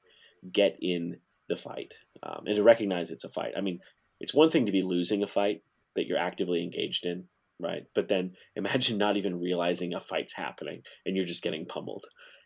get 0.53 0.77
in 0.81 1.19
the 1.49 1.57
fight 1.57 1.95
um, 2.23 2.45
and 2.47 2.57
to 2.57 2.63
recognize 2.63 3.11
it's 3.11 3.25
a 3.25 3.29
fight. 3.29 3.53
I 3.57 3.61
mean, 3.61 3.81
it's 4.21 4.35
one 4.35 4.51
thing 4.51 4.67
to 4.67 4.73
be 4.73 4.83
losing 4.83 5.23
a 5.23 5.27
fight, 5.27 5.63
that 5.95 6.07
you're 6.07 6.19
actively 6.19 6.63
engaged 6.63 7.07
in, 7.07 7.25
right? 7.61 7.85
But 7.95 8.09
then 8.09 8.33
imagine 8.57 8.99
not 8.99 9.17
even 9.17 9.41
realizing 9.41 9.95
a 9.95 10.01
fight's 10.01 10.35
happening 10.35 10.83
and 11.05 11.17
you're 11.17 11.25
just 11.25 11.43
getting 11.43 11.67
pummeled. 11.67 12.05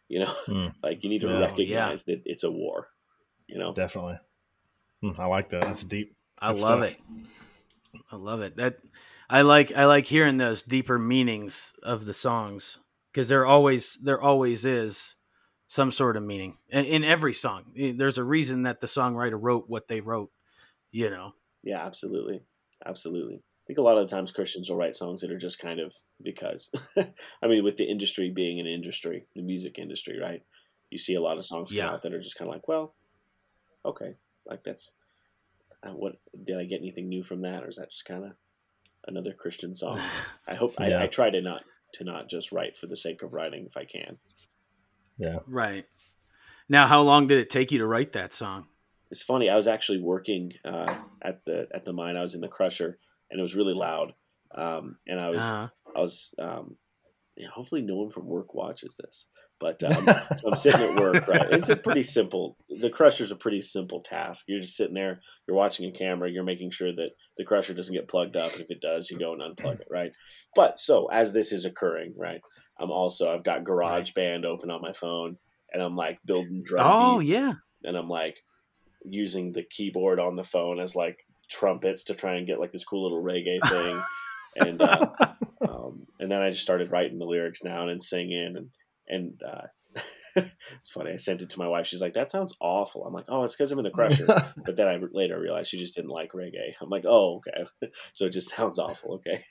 You 0.08 0.20
know, 0.20 0.34
mm. 0.48 0.72
like 0.82 1.02
you 1.02 1.10
need 1.10 1.20
to 1.20 1.28
yeah. 1.28 1.38
recognize 1.38 2.04
yeah. 2.06 2.14
that 2.14 2.22
it's 2.24 2.44
a 2.44 2.50
war. 2.50 2.88
You 3.46 3.58
know, 3.58 3.72
definitely. 3.72 4.18
Mm, 5.02 5.18
I 5.18 5.26
like 5.26 5.50
that. 5.50 5.62
That's 5.62 5.84
deep. 5.84 6.16
I 6.40 6.48
love 6.48 6.58
stuff. 6.58 6.82
it. 6.82 7.00
I 8.10 8.16
love 8.16 8.42
it. 8.42 8.56
That 8.56 8.78
I 9.28 9.42
like. 9.42 9.72
I 9.74 9.84
like 9.86 10.06
hearing 10.06 10.36
those 10.36 10.62
deeper 10.62 10.98
meanings 10.98 11.72
of 11.82 12.04
the 12.04 12.14
songs 12.14 12.78
because 13.12 13.28
there 13.28 13.46
always 13.46 13.98
there 14.02 14.20
always 14.20 14.64
is 14.64 15.16
some 15.66 15.92
sort 15.92 16.16
of 16.16 16.22
meaning 16.22 16.58
in, 16.68 16.84
in 16.84 17.04
every 17.04 17.34
song. 17.34 17.64
There's 17.76 18.18
a 18.18 18.24
reason 18.24 18.62
that 18.62 18.80
the 18.80 18.86
songwriter 18.86 19.38
wrote 19.40 19.64
what 19.68 19.88
they 19.88 20.00
wrote. 20.00 20.30
You 20.90 21.10
know. 21.10 21.32
Yeah, 21.62 21.84
absolutely, 21.84 22.40
absolutely. 22.86 23.36
I 23.36 23.64
think 23.66 23.78
a 23.78 23.82
lot 23.82 23.98
of 23.98 24.08
the 24.08 24.16
times 24.16 24.32
Christians 24.32 24.70
will 24.70 24.78
write 24.78 24.96
songs 24.96 25.20
that 25.20 25.30
are 25.30 25.38
just 25.38 25.58
kind 25.58 25.78
of 25.80 25.94
because. 26.22 26.70
I 26.96 27.46
mean, 27.46 27.62
with 27.62 27.76
the 27.76 27.84
industry 27.84 28.30
being 28.30 28.60
an 28.60 28.66
industry, 28.66 29.26
the 29.34 29.42
music 29.42 29.78
industry, 29.78 30.18
right? 30.18 30.42
You 30.90 30.96
see 30.96 31.14
a 31.14 31.20
lot 31.20 31.36
of 31.36 31.44
songs 31.44 31.72
come 31.72 31.86
out 31.86 32.02
that 32.02 32.14
are 32.14 32.20
just 32.20 32.38
kind 32.38 32.48
of 32.48 32.54
like, 32.54 32.66
well, 32.66 32.94
okay, 33.84 34.14
like 34.48 34.64
that's 34.64 34.94
uh, 35.86 35.90
what 35.90 36.14
did 36.44 36.58
I 36.58 36.64
get 36.64 36.80
anything 36.80 37.08
new 37.08 37.22
from 37.22 37.42
that, 37.42 37.62
or 37.62 37.68
is 37.68 37.76
that 37.76 37.90
just 37.90 38.04
kind 38.04 38.24
of 38.24 38.32
another 39.06 39.32
Christian 39.32 39.74
song? 39.74 40.00
I 40.48 40.54
hope 40.54 40.74
yeah. 40.80 40.98
I, 40.98 41.04
I 41.04 41.06
try 41.06 41.30
to 41.30 41.40
not 41.40 41.62
to 41.94 42.04
not 42.04 42.28
just 42.28 42.52
write 42.52 42.76
for 42.76 42.86
the 42.86 42.96
sake 42.96 43.22
of 43.22 43.32
writing 43.32 43.66
if 43.66 43.76
I 43.76 43.84
can. 43.84 44.18
Yeah. 45.18 45.38
Right. 45.46 45.84
Now, 46.68 46.86
how 46.86 47.00
long 47.02 47.26
did 47.26 47.38
it 47.38 47.50
take 47.50 47.72
you 47.72 47.78
to 47.78 47.86
write 47.86 48.12
that 48.12 48.32
song? 48.32 48.66
It's 49.10 49.22
funny. 49.22 49.48
I 49.48 49.56
was 49.56 49.66
actually 49.66 50.00
working 50.00 50.52
uh, 50.64 50.94
at 51.22 51.44
the 51.44 51.66
at 51.72 51.84
the 51.84 51.92
mine. 51.92 52.16
I 52.16 52.22
was 52.22 52.34
in 52.34 52.40
the 52.40 52.48
crusher, 52.48 52.98
and 53.30 53.38
it 53.38 53.42
was 53.42 53.56
really 53.56 53.74
loud. 53.74 54.12
Um, 54.54 54.96
and 55.06 55.18
I 55.18 55.30
was 55.30 55.44
uh-huh. 55.44 55.68
I 55.96 56.00
was 56.00 56.34
um, 56.38 56.76
hopefully 57.46 57.82
no 57.82 57.96
one 57.96 58.10
from 58.10 58.26
work 58.26 58.54
watches 58.54 58.98
this. 59.02 59.26
But 59.60 59.82
um, 59.82 60.04
so 60.36 60.48
I'm 60.48 60.56
sitting 60.56 60.80
at 60.80 61.00
work, 61.00 61.26
right? 61.26 61.46
It's 61.50 61.68
a 61.68 61.76
pretty 61.76 62.02
simple. 62.02 62.56
The 62.68 62.90
crusher's 62.90 63.32
a 63.32 63.36
pretty 63.36 63.60
simple 63.60 64.00
task. 64.00 64.44
You're 64.48 64.60
just 64.60 64.76
sitting 64.76 64.94
there. 64.94 65.20
You're 65.46 65.56
watching 65.56 65.88
a 65.88 65.92
camera. 65.92 66.30
You're 66.30 66.44
making 66.44 66.70
sure 66.70 66.92
that 66.92 67.10
the 67.36 67.44
crusher 67.44 67.74
doesn't 67.74 67.94
get 67.94 68.08
plugged 68.08 68.36
up. 68.36 68.52
And 68.52 68.62
if 68.62 68.70
it 68.70 68.80
does, 68.80 69.10
you 69.10 69.18
go 69.18 69.32
and 69.32 69.42
unplug 69.42 69.80
it, 69.80 69.88
right? 69.90 70.14
But 70.54 70.78
so 70.78 71.06
as 71.06 71.32
this 71.32 71.52
is 71.52 71.64
occurring, 71.64 72.14
right? 72.16 72.40
I'm 72.78 72.90
also 72.90 73.32
I've 73.32 73.44
got 73.44 73.64
GarageBand 73.64 74.44
open 74.44 74.70
on 74.70 74.80
my 74.80 74.92
phone, 74.92 75.38
and 75.72 75.82
I'm 75.82 75.96
like 75.96 76.18
building 76.24 76.62
drum. 76.64 76.86
Oh 76.86 77.18
beats, 77.18 77.30
yeah. 77.30 77.54
And 77.84 77.96
I'm 77.96 78.08
like 78.08 78.36
using 79.04 79.52
the 79.52 79.62
keyboard 79.62 80.20
on 80.20 80.36
the 80.36 80.44
phone 80.44 80.80
as 80.80 80.94
like 80.94 81.18
trumpets 81.48 82.04
to 82.04 82.14
try 82.14 82.36
and 82.36 82.46
get 82.46 82.60
like 82.60 82.72
this 82.72 82.84
cool 82.84 83.04
little 83.04 83.22
reggae 83.22 83.58
thing. 83.68 84.02
And 84.56 84.80
uh, 84.80 85.10
um, 85.68 86.06
and 86.18 86.30
then 86.30 86.42
I 86.42 86.50
just 86.50 86.62
started 86.62 86.90
writing 86.90 87.18
the 87.18 87.24
lyrics 87.24 87.60
down 87.60 87.88
and 87.88 88.02
singing 88.02 88.56
and 88.56 88.70
and 89.08 89.42
uh, 89.42 89.66
it's 90.36 90.90
funny. 90.90 91.12
I 91.12 91.16
sent 91.16 91.42
it 91.42 91.50
to 91.50 91.58
my 91.58 91.68
wife. 91.68 91.86
She's 91.86 92.02
like, 92.02 92.14
"That 92.14 92.30
sounds 92.30 92.54
awful." 92.60 93.04
I'm 93.04 93.12
like, 93.12 93.26
"Oh, 93.28 93.44
it's 93.44 93.56
because 93.56 93.72
I'm 93.72 93.78
in 93.78 93.84
the 93.84 93.90
crusher." 93.90 94.26
but 94.64 94.76
then 94.76 94.88
I 94.88 94.98
later 95.12 95.38
realized 95.38 95.70
she 95.70 95.78
just 95.78 95.94
didn't 95.94 96.10
like 96.10 96.32
reggae. 96.32 96.74
I'm 96.80 96.90
like, 96.90 97.04
"Oh, 97.06 97.36
okay." 97.36 97.90
so 98.12 98.26
it 98.26 98.32
just 98.32 98.54
sounds 98.54 98.78
awful. 98.78 99.14
Okay. 99.14 99.44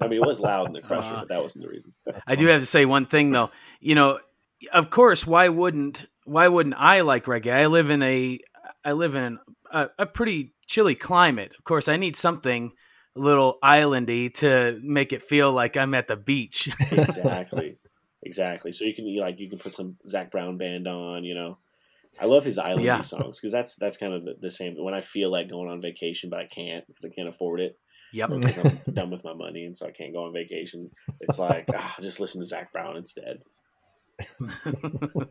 I 0.00 0.06
mean, 0.06 0.20
it 0.22 0.26
was 0.26 0.38
loud 0.38 0.68
in 0.68 0.72
the 0.72 0.80
crusher, 0.80 1.14
uh, 1.14 1.20
but 1.20 1.28
that 1.28 1.42
wasn't 1.42 1.64
the 1.64 1.70
reason. 1.70 1.92
I 2.26 2.36
do 2.36 2.46
have 2.46 2.60
to 2.60 2.66
say 2.66 2.86
one 2.86 3.06
thing 3.06 3.30
though. 3.30 3.50
You 3.80 3.94
know, 3.94 4.18
of 4.72 4.90
course, 4.90 5.26
why 5.26 5.48
wouldn't 5.48 6.06
why 6.24 6.48
wouldn't 6.48 6.76
I 6.78 7.00
like 7.02 7.24
reggae? 7.24 7.52
I 7.52 7.66
live 7.66 7.90
in 7.90 8.02
a 8.02 8.38
I 8.84 8.92
live 8.92 9.14
in 9.14 9.38
a, 9.70 9.90
a 9.98 10.06
pretty 10.06 10.54
chilly 10.66 10.94
climate. 10.94 11.52
Of 11.58 11.64
course, 11.64 11.88
I 11.88 11.96
need 11.96 12.16
something 12.16 12.66
a 12.66 12.72
little 13.16 13.58
islandy 13.62 14.32
to 14.34 14.80
make 14.82 15.12
it 15.12 15.22
feel 15.22 15.52
like 15.52 15.76
I'm 15.76 15.94
at 15.94 16.08
the 16.08 16.16
beach. 16.16 16.70
exactly, 16.90 17.78
exactly. 18.22 18.72
So 18.72 18.84
you 18.84 18.94
can 18.94 19.14
like 19.16 19.38
you 19.38 19.48
can 19.48 19.58
put 19.58 19.72
some 19.72 19.96
Zac 20.06 20.30
Brown 20.30 20.56
band 20.56 20.86
on. 20.86 21.24
You 21.24 21.34
know, 21.34 21.58
I 22.20 22.26
love 22.26 22.44
his 22.44 22.58
islandy 22.58 22.84
yeah. 22.84 23.00
songs 23.00 23.38
because 23.38 23.52
that's 23.52 23.76
that's 23.76 23.96
kind 23.96 24.14
of 24.14 24.24
the, 24.24 24.36
the, 24.40 24.50
same. 24.50 24.76
When 24.76 24.94
I 24.94 25.00
feel 25.00 25.30
like 25.30 25.48
going 25.48 25.68
on 25.68 25.80
vacation, 25.80 26.30
but 26.30 26.40
I 26.40 26.46
can't 26.46 26.86
because 26.86 27.04
I 27.04 27.10
can't 27.10 27.28
afford 27.28 27.60
it. 27.60 27.78
Yep. 28.12 28.30
Because 28.30 28.58
I'm 28.58 28.94
done 28.94 29.10
with 29.10 29.24
my 29.24 29.34
money, 29.34 29.64
and 29.64 29.76
so 29.76 29.86
I 29.86 29.90
can't 29.90 30.12
go 30.12 30.24
on 30.24 30.32
vacation. 30.32 30.90
It's 31.20 31.38
like 31.38 31.68
ah, 31.74 31.96
just 32.00 32.20
listen 32.20 32.40
to 32.40 32.46
Zac 32.46 32.72
Brown 32.72 32.96
instead. 32.96 33.42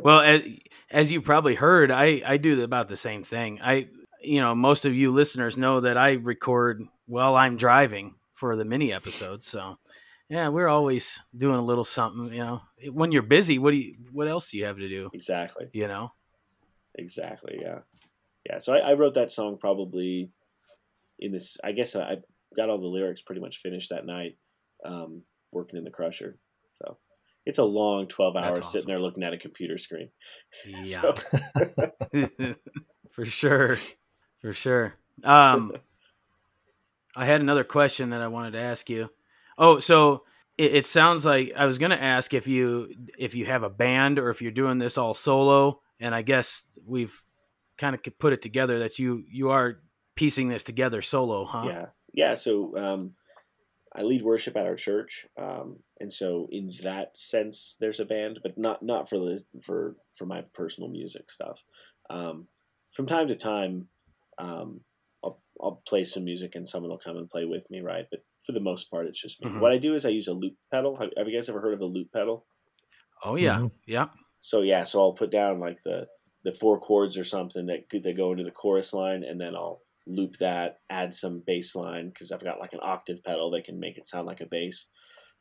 well, 0.00 0.20
as, 0.20 0.42
as 0.90 1.10
you 1.10 1.20
probably 1.20 1.54
heard, 1.54 1.90
I 1.90 2.22
I 2.24 2.36
do 2.36 2.62
about 2.62 2.88
the 2.88 2.96
same 2.96 3.24
thing. 3.24 3.60
I 3.62 3.88
you 4.22 4.40
know 4.40 4.54
most 4.54 4.84
of 4.84 4.94
you 4.94 5.10
listeners 5.10 5.58
know 5.58 5.80
that 5.80 5.96
I 5.96 6.12
record 6.12 6.82
while 7.12 7.36
I'm 7.36 7.58
driving 7.58 8.14
for 8.32 8.56
the 8.56 8.64
mini 8.64 8.90
episodes. 8.90 9.46
So 9.46 9.76
yeah, 10.30 10.48
we're 10.48 10.68
always 10.68 11.20
doing 11.36 11.56
a 11.56 11.62
little 11.62 11.84
something. 11.84 12.32
You 12.32 12.40
know, 12.40 12.62
when 12.90 13.12
you're 13.12 13.20
busy, 13.20 13.58
what 13.58 13.72
do 13.72 13.76
you 13.76 13.96
what 14.12 14.28
else 14.28 14.50
do 14.50 14.56
you 14.56 14.64
have 14.64 14.78
to 14.78 14.88
do? 14.88 15.10
Exactly. 15.12 15.66
You 15.74 15.88
know. 15.88 16.12
Exactly. 16.94 17.58
Yeah. 17.60 17.80
Yeah. 18.48 18.58
So 18.58 18.72
I, 18.72 18.78
I 18.78 18.92
wrote 18.94 19.14
that 19.14 19.30
song 19.30 19.58
probably 19.60 20.30
in 21.18 21.32
this. 21.32 21.58
I 21.62 21.72
guess 21.72 21.94
I 21.94 22.16
got 22.56 22.70
all 22.70 22.80
the 22.80 22.86
lyrics 22.86 23.20
pretty 23.20 23.42
much 23.42 23.58
finished 23.58 23.90
that 23.90 24.06
night, 24.06 24.38
um, 24.82 25.22
working 25.52 25.76
in 25.76 25.84
the 25.84 25.90
crusher. 25.90 26.38
So 26.70 26.96
it's 27.44 27.58
a 27.58 27.64
long 27.64 28.06
12 28.06 28.36
hours 28.36 28.58
awesome. 28.58 28.62
sitting 28.62 28.88
there 28.88 29.00
looking 29.00 29.22
at 29.22 29.34
a 29.34 29.38
computer 29.38 29.76
screen. 29.76 30.08
Yeah. 30.66 31.12
For 33.10 33.26
sure. 33.26 33.76
For 34.40 34.54
sure. 34.54 34.94
Um, 35.22 35.72
I 37.16 37.26
had 37.26 37.40
another 37.40 37.64
question 37.64 38.10
that 38.10 38.22
I 38.22 38.28
wanted 38.28 38.52
to 38.52 38.60
ask 38.60 38.88
you. 38.88 39.10
Oh, 39.58 39.78
so 39.80 40.24
it, 40.56 40.74
it 40.74 40.86
sounds 40.86 41.24
like 41.24 41.52
I 41.56 41.66
was 41.66 41.78
going 41.78 41.90
to 41.90 42.02
ask 42.02 42.32
if 42.34 42.46
you 42.46 42.92
if 43.18 43.34
you 43.34 43.46
have 43.46 43.62
a 43.62 43.70
band 43.70 44.18
or 44.18 44.30
if 44.30 44.40
you're 44.42 44.52
doing 44.52 44.78
this 44.78 44.98
all 44.98 45.14
solo. 45.14 45.80
And 46.00 46.14
I 46.14 46.22
guess 46.22 46.64
we've 46.84 47.14
kind 47.76 47.94
of 47.94 48.02
put 48.18 48.32
it 48.32 48.42
together 48.42 48.80
that 48.80 48.98
you 48.98 49.24
you 49.30 49.50
are 49.50 49.80
piecing 50.14 50.48
this 50.48 50.62
together 50.62 51.02
solo, 51.02 51.44
huh? 51.44 51.64
Yeah, 51.66 51.86
yeah. 52.12 52.34
So 52.34 52.76
um, 52.76 53.12
I 53.94 54.02
lead 54.02 54.22
worship 54.22 54.56
at 54.56 54.66
our 54.66 54.76
church, 54.76 55.26
um, 55.36 55.78
and 56.00 56.12
so 56.12 56.48
in 56.50 56.70
that 56.82 57.16
sense, 57.16 57.76
there's 57.78 58.00
a 58.00 58.04
band, 58.04 58.40
but 58.42 58.58
not 58.58 58.82
not 58.82 59.08
for 59.08 59.18
the 59.18 59.42
for 59.62 59.96
for 60.14 60.26
my 60.26 60.42
personal 60.54 60.90
music 60.90 61.30
stuff. 61.30 61.62
Um, 62.10 62.46
from 62.92 63.06
time 63.06 63.28
to 63.28 63.36
time, 63.36 63.88
um, 64.38 64.80
I'll, 65.62 65.68
I'll 65.68 65.82
play 65.86 66.04
some 66.04 66.24
music 66.24 66.54
and 66.54 66.68
someone 66.68 66.90
will 66.90 66.98
come 66.98 67.16
and 67.16 67.28
play 67.28 67.44
with 67.44 67.68
me, 67.70 67.80
right? 67.80 68.06
But 68.10 68.20
for 68.44 68.52
the 68.52 68.60
most 68.60 68.90
part, 68.90 69.06
it's 69.06 69.20
just 69.20 69.42
me. 69.42 69.50
Mm-hmm. 69.50 69.60
What 69.60 69.72
I 69.72 69.78
do 69.78 69.94
is 69.94 70.04
I 70.04 70.10
use 70.10 70.28
a 70.28 70.32
loop 70.32 70.54
pedal. 70.70 70.96
Have, 70.96 71.10
have, 71.16 71.28
you 71.28 71.36
guys 71.36 71.48
ever 71.48 71.60
heard 71.60 71.74
of 71.74 71.80
a 71.80 71.86
loop 71.86 72.12
pedal? 72.12 72.46
Oh 73.24 73.36
yeah, 73.36 73.56
mm-hmm. 73.56 73.66
yeah. 73.86 74.08
So 74.38 74.62
yeah, 74.62 74.82
so 74.84 75.00
I'll 75.00 75.12
put 75.12 75.30
down 75.30 75.60
like 75.60 75.82
the 75.84 76.06
the 76.44 76.52
four 76.52 76.80
chords 76.80 77.16
or 77.16 77.24
something 77.24 77.66
that 77.66 77.84
that 78.02 78.16
go 78.16 78.32
into 78.32 78.44
the 78.44 78.50
chorus 78.50 78.92
line, 78.92 79.22
and 79.22 79.40
then 79.40 79.54
I'll 79.54 79.82
loop 80.06 80.36
that, 80.38 80.80
add 80.90 81.14
some 81.14 81.42
bass 81.46 81.76
line 81.76 82.08
because 82.08 82.32
I've 82.32 82.42
got 82.42 82.58
like 82.58 82.72
an 82.72 82.80
octave 82.82 83.22
pedal 83.24 83.50
that 83.52 83.64
can 83.64 83.78
make 83.78 83.96
it 83.96 84.06
sound 84.06 84.26
like 84.26 84.40
a 84.40 84.46
bass, 84.46 84.88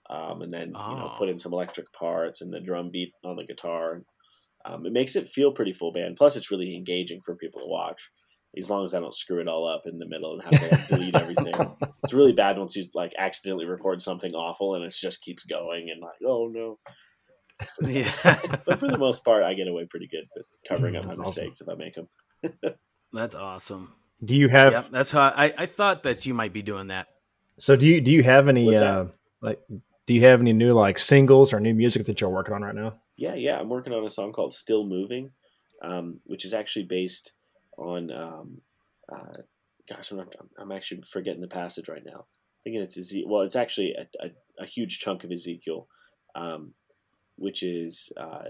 um, 0.10 0.41
and 0.41 0.53
then 0.53 0.73
oh. 0.75 0.91
you 0.91 0.97
know 0.97 1.13
put 1.17 1.29
in 1.29 1.39
some 1.39 1.53
electric 1.53 1.91
parts 1.93 2.41
and 2.41 2.53
the 2.53 2.60
drum 2.60 2.91
beat 2.91 3.13
on 3.25 3.36
the 3.36 3.45
guitar. 3.45 4.03
Um, 4.63 4.86
it 4.86 4.93
makes 4.93 5.15
it 5.15 5.27
feel 5.27 5.51
pretty 5.51 5.73
full 5.73 5.91
band. 5.91 6.17
Plus, 6.17 6.36
it's 6.36 6.51
really 6.51 6.75
engaging 6.75 7.21
for 7.25 7.36
people 7.36 7.62
to 7.62 7.67
watch 7.67 8.12
as 8.57 8.69
long 8.69 8.83
as 8.83 8.93
I 8.93 8.99
don't 8.99 9.13
screw 9.13 9.39
it 9.39 9.47
all 9.47 9.67
up 9.67 9.85
in 9.85 9.97
the 9.97 10.05
middle 10.05 10.33
and 10.33 10.43
have 10.43 10.61
to 10.61 10.75
like, 10.75 10.87
delete 10.87 11.15
everything. 11.15 11.53
It's 12.03 12.13
really 12.13 12.33
bad 12.33 12.57
once 12.57 12.75
you 12.75 12.83
like 12.95 13.13
accidentally 13.15 13.65
record 13.65 14.01
something 14.01 14.33
awful 14.33 14.73
and 14.73 14.83
it 14.83 14.91
just 14.91 15.21
keeps 15.21 15.43
going 15.43 15.91
and 15.91 16.01
like, 16.01 16.17
oh 16.25 16.47
no. 16.47 16.79
Yeah. 17.79 18.11
but 18.65 18.79
for 18.79 18.87
the 18.87 18.97
most 18.97 19.23
part, 19.23 19.43
I 19.43 19.53
get 19.53 19.67
away 19.67 19.85
pretty 19.85 20.07
good 20.07 20.23
with 20.35 20.47
covering 20.67 20.95
up 20.95 21.05
my 21.05 21.15
mistakes 21.15 21.61
if 21.61 21.69
I 21.69 21.75
make 21.75 21.93
them. 21.93 22.07
that's 23.13 23.35
awesome. 23.35 23.93
Do 24.25 24.35
you 24.35 24.49
have? 24.49 24.73
Yep, 24.73 24.89
that's 24.89 25.11
how 25.11 25.21
I, 25.21 25.53
I 25.55 25.65
thought 25.67 26.01
that 26.03 26.25
you 26.25 26.33
might 26.33 26.53
be 26.53 26.63
doing 26.63 26.87
that. 26.87 27.07
So 27.59 27.75
do 27.75 27.85
you 27.85 28.01
do 28.01 28.09
you 28.09 28.23
have 28.23 28.47
any 28.47 28.75
uh, 28.75 29.05
like 29.41 29.59
do 30.07 30.13
you 30.15 30.21
have 30.21 30.41
any 30.41 30.53
new 30.53 30.73
like 30.73 30.97
singles 30.97 31.53
or 31.53 31.59
new 31.59 31.73
music 31.75 32.05
that 32.05 32.19
you're 32.19 32.31
working 32.31 32.55
on 32.55 32.63
right 32.63 32.75
now? 32.75 32.95
Yeah, 33.15 33.35
yeah, 33.35 33.59
I'm 33.59 33.69
working 33.69 33.93
on 33.93 34.03
a 34.03 34.09
song 34.09 34.31
called 34.31 34.53
"Still 34.53 34.85
Moving," 34.85 35.31
um, 35.83 36.19
which 36.25 36.45
is 36.45 36.53
actually 36.53 36.85
based 36.85 37.33
on 37.82 38.12
um, 38.12 38.62
uh, 39.12 39.41
gosh, 39.89 40.12
I'm, 40.12 40.22
I'm 40.58 40.72
actually 40.72 41.02
forgetting 41.02 41.41
the 41.41 41.48
passage 41.48 41.89
right 41.89 42.06
now. 42.06 42.26
I 42.26 42.63
Thinking 42.63 42.82
it's 42.82 42.98
Ezekiel. 42.98 43.30
Well, 43.30 43.41
it's 43.41 43.56
actually 43.56 43.94
a, 43.94 44.08
a, 44.24 44.63
a 44.63 44.65
huge 44.65 45.00
chunk 45.00 45.24
of 45.24 45.32
Ezekiel, 45.32 45.88
um, 46.36 46.74
which 47.36 47.63
is 47.63 48.12
uh, 48.17 48.50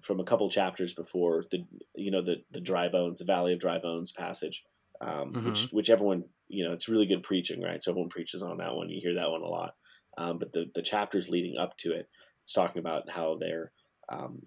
from 0.00 0.20
a 0.20 0.24
couple 0.24 0.48
chapters 0.48 0.94
before 0.94 1.44
the 1.50 1.64
you 1.94 2.10
know 2.10 2.22
the 2.22 2.36
the 2.50 2.60
dry 2.60 2.88
bones, 2.88 3.18
the 3.18 3.24
Valley 3.24 3.52
of 3.52 3.60
Dry 3.60 3.78
Bones 3.78 4.12
passage, 4.12 4.64
um, 5.00 5.32
mm-hmm. 5.32 5.48
which 5.48 5.68
which 5.70 5.90
everyone 5.90 6.24
you 6.48 6.64
know 6.64 6.72
it's 6.72 6.88
really 6.88 7.06
good 7.06 7.22
preaching, 7.22 7.62
right? 7.62 7.82
So 7.82 7.92
everyone 7.92 8.08
preaches 8.08 8.42
on 8.42 8.58
that 8.58 8.74
one. 8.74 8.88
You 8.88 9.00
hear 9.02 9.14
that 9.14 9.30
one 9.30 9.42
a 9.42 9.48
lot. 9.48 9.74
Um, 10.18 10.38
but 10.38 10.52
the 10.52 10.70
the 10.74 10.82
chapters 10.82 11.28
leading 11.28 11.58
up 11.58 11.76
to 11.78 11.92
it, 11.92 12.08
it's 12.42 12.54
talking 12.54 12.80
about 12.80 13.10
how 13.10 13.36
they're 13.38 13.72
um, 14.10 14.42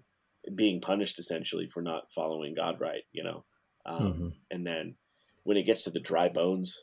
being 0.54 0.80
punished 0.80 1.18
essentially 1.18 1.68
for 1.68 1.80
not 1.80 2.10
following 2.10 2.54
God 2.54 2.80
right. 2.80 3.02
You 3.12 3.22
know, 3.22 3.44
um, 3.90 4.02
mm-hmm. 4.02 4.28
And 4.50 4.66
then 4.66 4.94
when 5.44 5.56
it 5.56 5.66
gets 5.66 5.84
to 5.84 5.90
the 5.90 6.00
dry 6.00 6.28
bones 6.28 6.78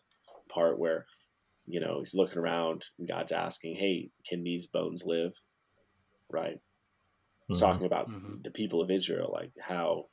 part 0.50 0.80
where, 0.80 1.06
you 1.66 1.80
know, 1.80 2.00
he's 2.00 2.16
looking 2.16 2.40
around 2.40 2.86
and 3.00 3.08
God's 3.08 3.32
asking, 3.32 3.76
hey, 3.76 4.10
can 4.28 4.44
these 4.44 4.68
bones 4.68 5.04
live? 5.06 5.34
Right. 6.30 6.60
It's 7.50 7.60
mm-hmm. 7.60 7.66
talking 7.66 7.86
about 7.86 8.10
mm-hmm. 8.10 8.42
the 8.44 8.52
people 8.52 8.82
of 8.82 8.92
Israel, 8.92 9.30
like 9.34 9.52
how 9.62 10.06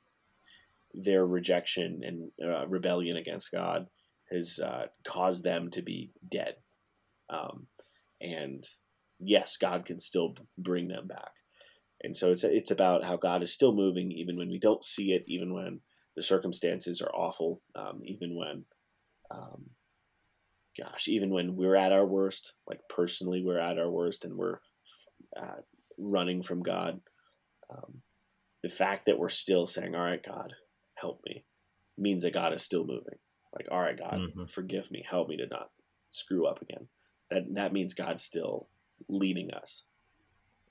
their 0.93 1.27
rejection 1.27 2.01
and 2.05 2.31
uh, 2.45 2.67
rebellion 2.69 3.17
against 3.17 3.51
God 3.51 3.87
has 4.31 4.61
uh, 4.65 4.87
caused 5.07 5.43
them 5.43 5.71
to 5.73 5.83
be 5.83 6.13
dead. 6.31 6.55
Um, 7.29 7.67
and 8.21 8.65
yes, 9.19 9.57
God 9.57 9.85
can 9.85 9.99
still 10.01 10.35
bring 10.57 10.89
them 10.89 11.09
back. 11.09 11.33
And 12.03 12.17
so 12.17 12.31
it's 12.33 12.45
it's 12.45 12.71
about 12.71 13.03
how 13.05 13.17
God 13.17 13.43
is 13.43 13.53
still 13.53 13.75
moving, 13.75 14.13
even 14.13 14.37
when 14.37 14.51
we 14.51 14.59
don't 14.59 14.85
see 14.85 15.13
it, 15.13 15.25
even 15.27 15.55
when 15.55 15.81
the 16.17 16.23
circumstances 16.23 17.01
are 17.01 17.15
awful, 17.15 17.61
um, 17.75 18.01
even 18.05 18.37
when, 18.37 18.65
um, 19.31 19.71
gosh, 20.79 21.09
even 21.09 21.31
when 21.31 21.57
we're 21.57 21.77
at 21.77 21.93
our 21.93 22.07
worst, 22.07 22.55
like 22.67 22.81
personally, 22.89 23.43
we're 23.45 23.59
at 23.59 23.79
our 23.79 23.91
worst, 23.91 24.25
and 24.25 24.37
we're 24.37 24.59
uh, 25.37 25.61
running 25.99 26.43
from 26.43 26.63
God. 26.63 27.01
Um, 27.71 28.03
the 28.63 28.69
fact 28.69 29.07
that 29.07 29.19
we're 29.19 29.29
still 29.29 29.67
saying, 29.67 29.95
"All 29.95 30.03
right, 30.03 30.23
God, 30.23 30.55
help 30.95 31.21
me," 31.27 31.45
means 31.99 32.23
that 32.23 32.33
God 32.33 32.53
is 32.53 32.63
still 32.63 32.85
moving. 32.85 33.19
Like, 33.55 33.69
"All 33.71 33.81
right, 33.81 33.99
God, 33.99 34.15
mm-hmm. 34.15 34.45
forgive 34.47 34.91
me, 34.91 35.05
help 35.09 35.29
me 35.29 35.37
to 35.37 35.47
not 35.47 35.71
screw 36.11 36.47
up 36.47 36.63
again." 36.63 36.89
That 37.31 37.55
that 37.55 37.73
means 37.73 37.95
God's 37.95 38.23
still 38.23 38.69
leading 39.09 39.51
us 39.53 39.85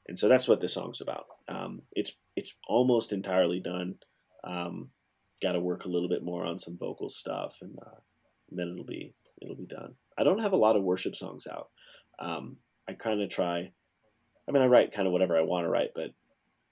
and 0.07 0.19
so 0.19 0.27
that's 0.27 0.47
what 0.47 0.59
the 0.59 0.67
song's 0.67 1.01
about. 1.01 1.25
Um, 1.47 1.81
it's 1.93 2.13
it's 2.35 2.53
almost 2.67 3.13
entirely 3.13 3.59
done. 3.59 3.95
Um, 4.43 4.89
Got 5.41 5.53
to 5.53 5.59
work 5.59 5.85
a 5.85 5.89
little 5.89 6.09
bit 6.09 6.23
more 6.23 6.45
on 6.45 6.59
some 6.59 6.77
vocal 6.77 7.09
stuff, 7.09 7.57
and, 7.61 7.77
uh, 7.79 7.99
and, 8.49 8.59
then 8.59 8.69
it'll 8.69 8.85
be 8.85 9.13
it'll 9.41 9.55
be 9.55 9.65
done. 9.65 9.95
I 10.17 10.23
don't 10.23 10.39
have 10.39 10.53
a 10.53 10.57
lot 10.57 10.75
of 10.75 10.83
worship 10.83 11.15
songs 11.15 11.47
out. 11.47 11.69
Um, 12.19 12.57
I 12.87 12.93
kind 12.93 13.21
of 13.21 13.29
try. 13.29 13.71
I 14.47 14.51
mean, 14.51 14.61
I 14.61 14.67
write 14.67 14.93
kind 14.93 15.07
of 15.07 15.13
whatever 15.13 15.37
I 15.37 15.41
want 15.41 15.65
to 15.65 15.69
write, 15.69 15.91
but 15.95 16.11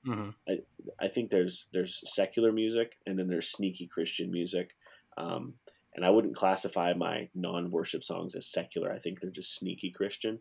mm-hmm. 0.07 0.29
I 0.47 0.59
I 0.99 1.07
think 1.07 1.31
there's 1.31 1.67
there's 1.73 2.01
secular 2.05 2.51
music 2.51 2.97
and 3.05 3.17
then 3.17 3.27
there's 3.27 3.51
sneaky 3.51 3.87
Christian 3.87 4.31
music. 4.31 4.71
Um, 5.17 5.55
and 5.93 6.05
I 6.05 6.09
wouldn't 6.09 6.37
classify 6.37 6.93
my 6.93 7.27
non-worship 7.35 8.03
songs 8.03 8.33
as 8.35 8.49
secular. 8.49 8.91
I 8.91 8.97
think 8.97 9.19
they're 9.19 9.29
just 9.29 9.55
sneaky 9.55 9.91
Christian 9.91 10.39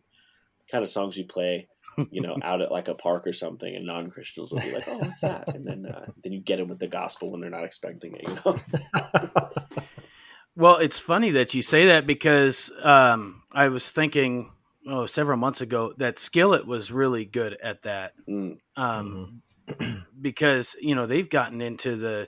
kind 0.69 0.83
of 0.83 0.89
songs 0.89 1.17
you 1.17 1.25
play, 1.25 1.67
you 2.11 2.21
know, 2.21 2.37
out 2.43 2.61
at 2.61 2.71
like 2.71 2.87
a 2.87 2.95
park 2.95 3.27
or 3.27 3.33
something, 3.33 3.75
and 3.75 3.85
non 3.85 4.09
Christians 4.09 4.51
will 4.51 4.59
be 4.59 4.71
like, 4.71 4.87
"Oh, 4.87 4.97
what's 4.97 5.21
that?" 5.21 5.53
And 5.55 5.65
then 5.65 5.85
uh, 5.85 6.05
then 6.23 6.33
you 6.33 6.41
get 6.41 6.57
them 6.57 6.67
with 6.67 6.79
the 6.79 6.87
gospel 6.87 7.31
when 7.31 7.41
they're 7.41 7.49
not 7.49 7.63
expecting 7.63 8.15
it. 8.15 8.27
You 8.27 8.37
know. 8.45 8.59
well, 10.55 10.77
it's 10.77 10.99
funny 10.99 11.31
that 11.31 11.53
you 11.53 11.61
say 11.61 11.87
that 11.87 12.05
because 12.05 12.71
um, 12.81 13.43
I 13.53 13.69
was 13.69 13.91
thinking 13.91 14.51
oh 14.87 15.05
several 15.05 15.37
months 15.37 15.61
ago 15.61 15.93
that 15.97 16.19
Skillet 16.19 16.65
was 16.65 16.91
really 16.91 17.25
good 17.25 17.57
at 17.61 17.83
that. 17.83 18.13
Mm. 18.27 18.57
Um, 18.75 19.41
mm-hmm. 19.67 19.99
because 20.21 20.75
you 20.79 20.95
know 20.95 21.05
they've 21.05 21.29
gotten 21.29 21.61
into 21.61 21.95
the 21.95 22.27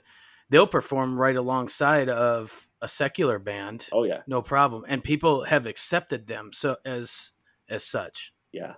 they'll 0.50 0.66
perform 0.66 1.20
right 1.20 1.36
alongside 1.36 2.08
of 2.08 2.68
a 2.80 2.88
secular 2.88 3.38
band. 3.38 3.88
Oh 3.92 4.04
yeah, 4.04 4.22
no 4.26 4.42
problem, 4.42 4.84
and 4.88 5.02
people 5.02 5.44
have 5.44 5.66
accepted 5.66 6.26
them 6.26 6.52
so 6.52 6.76
as 6.84 7.32
as 7.68 7.84
such. 7.84 8.32
Yeah. 8.52 8.74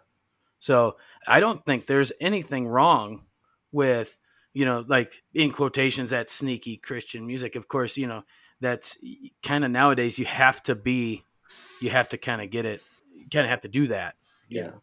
So 0.58 0.96
I 1.26 1.40
don't 1.40 1.64
think 1.64 1.86
there's 1.86 2.12
anything 2.20 2.66
wrong 2.66 3.24
with, 3.72 4.18
you 4.54 4.64
know, 4.64 4.84
like 4.86 5.22
in 5.34 5.52
quotations, 5.52 6.10
that 6.10 6.30
sneaky 6.30 6.76
Christian 6.76 7.26
music. 7.26 7.56
Of 7.56 7.68
course, 7.68 7.96
you 7.96 8.06
know, 8.06 8.24
that's 8.60 8.96
kind 9.42 9.64
of 9.64 9.70
nowadays 9.70 10.18
you 10.18 10.24
have 10.24 10.62
to 10.64 10.74
be, 10.74 11.24
you 11.80 11.90
have 11.90 12.08
to 12.08 12.18
kind 12.18 12.40
of 12.40 12.50
get 12.50 12.64
it, 12.64 12.82
you 13.14 13.26
kind 13.30 13.44
of 13.44 13.50
have 13.50 13.60
to 13.60 13.68
do 13.68 13.88
that. 13.88 14.14
Yeah. 14.48 14.68
Know? 14.68 14.82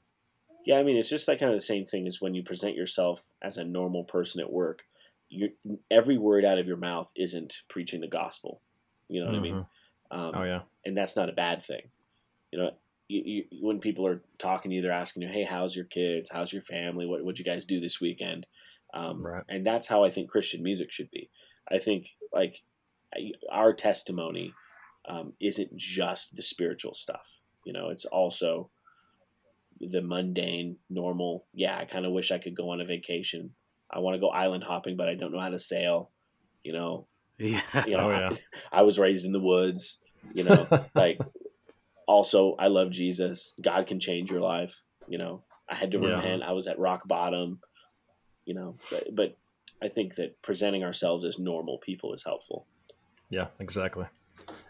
Yeah. 0.65 0.77
I 0.77 0.83
mean, 0.83 0.97
it's 0.97 1.09
just 1.09 1.27
like 1.27 1.39
kind 1.39 1.51
of 1.51 1.57
the 1.57 1.61
same 1.61 1.85
thing 1.85 2.07
as 2.07 2.21
when 2.21 2.35
you 2.35 2.43
present 2.43 2.75
yourself 2.75 3.25
as 3.41 3.57
a 3.57 3.63
normal 3.63 4.03
person 4.03 4.41
at 4.41 4.51
work. 4.51 4.83
you 5.33 5.49
every 5.89 6.17
word 6.17 6.45
out 6.45 6.59
of 6.59 6.67
your 6.67 6.77
mouth 6.77 7.11
isn't 7.15 7.61
preaching 7.67 8.01
the 8.01 8.07
gospel. 8.07 8.61
You 9.09 9.21
know 9.21 9.27
what 9.27 9.35
mm-hmm. 9.35 9.39
I 9.39 9.51
mean? 9.51 9.55
Mm-hmm. 9.55 10.19
Um, 10.19 10.31
oh 10.35 10.43
yeah. 10.43 10.61
And 10.85 10.95
that's 10.95 11.15
not 11.15 11.29
a 11.29 11.33
bad 11.33 11.63
thing. 11.63 11.81
You 12.51 12.59
know, 12.59 12.71
you, 13.13 13.45
you, 13.51 13.65
when 13.65 13.79
people 13.79 14.07
are 14.07 14.21
talking 14.37 14.71
to 14.71 14.75
you, 14.75 14.81
they're 14.81 14.91
asking 14.91 15.23
you, 15.23 15.29
"Hey, 15.29 15.43
how's 15.43 15.75
your 15.75 15.85
kids? 15.85 16.29
How's 16.31 16.51
your 16.51 16.61
family? 16.61 17.05
What 17.05 17.23
would 17.23 17.39
you 17.39 17.45
guys 17.45 17.65
do 17.65 17.79
this 17.79 18.01
weekend?" 18.01 18.47
Um, 18.93 19.25
right. 19.25 19.43
And 19.49 19.65
that's 19.65 19.87
how 19.87 20.03
I 20.03 20.09
think 20.09 20.29
Christian 20.29 20.63
music 20.63 20.91
should 20.91 21.11
be. 21.11 21.29
I 21.69 21.79
think 21.79 22.09
like 22.31 22.61
our 23.51 23.73
testimony 23.73 24.53
um, 25.07 25.33
isn't 25.39 25.75
just 25.75 26.35
the 26.35 26.41
spiritual 26.41 26.93
stuff. 26.93 27.39
You 27.65 27.73
know, 27.73 27.89
it's 27.89 28.05
also 28.05 28.69
the 29.79 30.01
mundane, 30.01 30.77
normal. 30.89 31.45
Yeah, 31.53 31.77
I 31.77 31.85
kind 31.85 32.05
of 32.05 32.11
wish 32.11 32.31
I 32.31 32.37
could 32.37 32.55
go 32.55 32.69
on 32.69 32.81
a 32.81 32.85
vacation. 32.85 33.51
I 33.89 33.99
want 33.99 34.15
to 34.15 34.19
go 34.19 34.29
island 34.29 34.63
hopping, 34.63 34.97
but 34.97 35.09
I 35.09 35.15
don't 35.15 35.31
know 35.31 35.39
how 35.39 35.49
to 35.49 35.59
sail. 35.59 36.11
You 36.63 36.73
know, 36.73 37.07
yeah. 37.37 37.61
You 37.85 37.97
know, 37.97 38.11
oh, 38.11 38.17
yeah. 38.17 38.29
I, 38.71 38.79
I 38.79 38.81
was 38.83 38.99
raised 38.99 39.25
in 39.25 39.31
the 39.31 39.39
woods. 39.39 39.99
You 40.33 40.45
know, 40.45 40.87
like 40.95 41.19
also 42.07 42.55
I 42.59 42.67
love 42.67 42.91
Jesus. 42.91 43.53
God 43.61 43.87
can 43.87 43.99
change 43.99 44.31
your 44.31 44.41
life. 44.41 44.83
You 45.07 45.17
know, 45.17 45.43
I 45.69 45.75
had 45.75 45.91
to 45.91 45.99
yeah. 45.99 46.15
repent. 46.15 46.43
I 46.43 46.51
was 46.51 46.67
at 46.67 46.79
rock 46.79 47.07
bottom. 47.07 47.59
You 48.45 48.55
know, 48.55 48.75
but, 48.89 49.15
but 49.15 49.37
I 49.81 49.87
think 49.87 50.15
that 50.15 50.41
presenting 50.41 50.83
ourselves 50.83 51.25
as 51.25 51.39
normal 51.39 51.77
people 51.77 52.13
is 52.13 52.23
helpful. 52.23 52.67
Yeah, 53.29 53.47
exactly. 53.59 54.05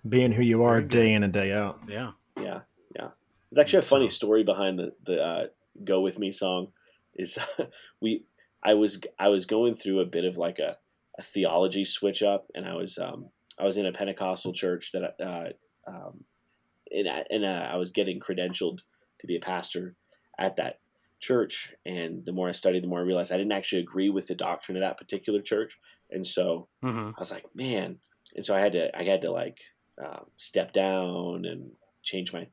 Being 0.07 0.31
who 0.31 0.43
you 0.43 0.63
are 0.63 0.81
day 0.81 1.13
in 1.13 1.23
and 1.23 1.33
day 1.33 1.51
out. 1.51 1.79
Yeah, 1.87 2.11
yeah, 2.39 2.61
yeah. 2.95 3.09
It's 3.51 3.59
actually 3.59 3.79
a 3.79 3.83
funny 3.83 4.09
story 4.09 4.43
behind 4.43 4.79
the 4.79 4.93
the 5.03 5.21
uh, 5.21 5.43
"Go 5.83 6.01
with 6.01 6.19
Me" 6.19 6.31
song. 6.31 6.67
Is 7.15 7.37
we 8.01 8.25
I 8.63 8.73
was 8.73 8.99
I 9.19 9.29
was 9.29 9.45
going 9.45 9.75
through 9.75 9.99
a 9.99 10.05
bit 10.05 10.25
of 10.25 10.37
like 10.37 10.59
a, 10.59 10.77
a 11.19 11.21
theology 11.21 11.83
switch 11.85 12.23
up, 12.23 12.47
and 12.55 12.65
I 12.65 12.75
was 12.75 12.97
um, 12.97 13.29
I 13.59 13.63
was 13.63 13.77
in 13.77 13.85
a 13.85 13.91
Pentecostal 13.91 14.53
church 14.53 14.91
that 14.93 15.15
uh, 15.23 15.89
um, 15.89 16.23
and, 16.93 17.09
I, 17.09 17.23
and 17.29 17.43
uh, 17.43 17.69
I 17.71 17.75
was 17.77 17.91
getting 17.91 18.19
credentialed 18.19 18.79
to 19.19 19.27
be 19.27 19.35
a 19.35 19.41
pastor 19.41 19.95
at 20.37 20.55
that 20.57 20.79
church. 21.19 21.73
And 21.85 22.25
the 22.25 22.31
more 22.31 22.49
I 22.49 22.51
studied, 22.51 22.83
the 22.83 22.87
more 22.87 22.99
I 22.99 23.03
realized 23.03 23.31
I 23.31 23.37
didn't 23.37 23.51
actually 23.53 23.81
agree 23.81 24.09
with 24.09 24.27
the 24.27 24.35
doctrine 24.35 24.77
of 24.77 24.81
that 24.81 24.97
particular 24.97 25.41
church. 25.41 25.79
And 26.11 26.25
so 26.25 26.67
mm-hmm. 26.83 27.09
I 27.09 27.19
was 27.19 27.31
like, 27.31 27.45
man. 27.55 27.97
And 28.35 28.43
so 28.43 28.55
I 28.55 28.59
had 28.59 28.73
to, 28.73 28.97
I 28.97 29.03
had 29.03 29.21
to 29.21 29.31
like 29.31 29.59
um, 30.03 30.25
step 30.37 30.73
down 30.73 31.45
and 31.45 31.71
change 32.03 32.33
my, 32.33 32.47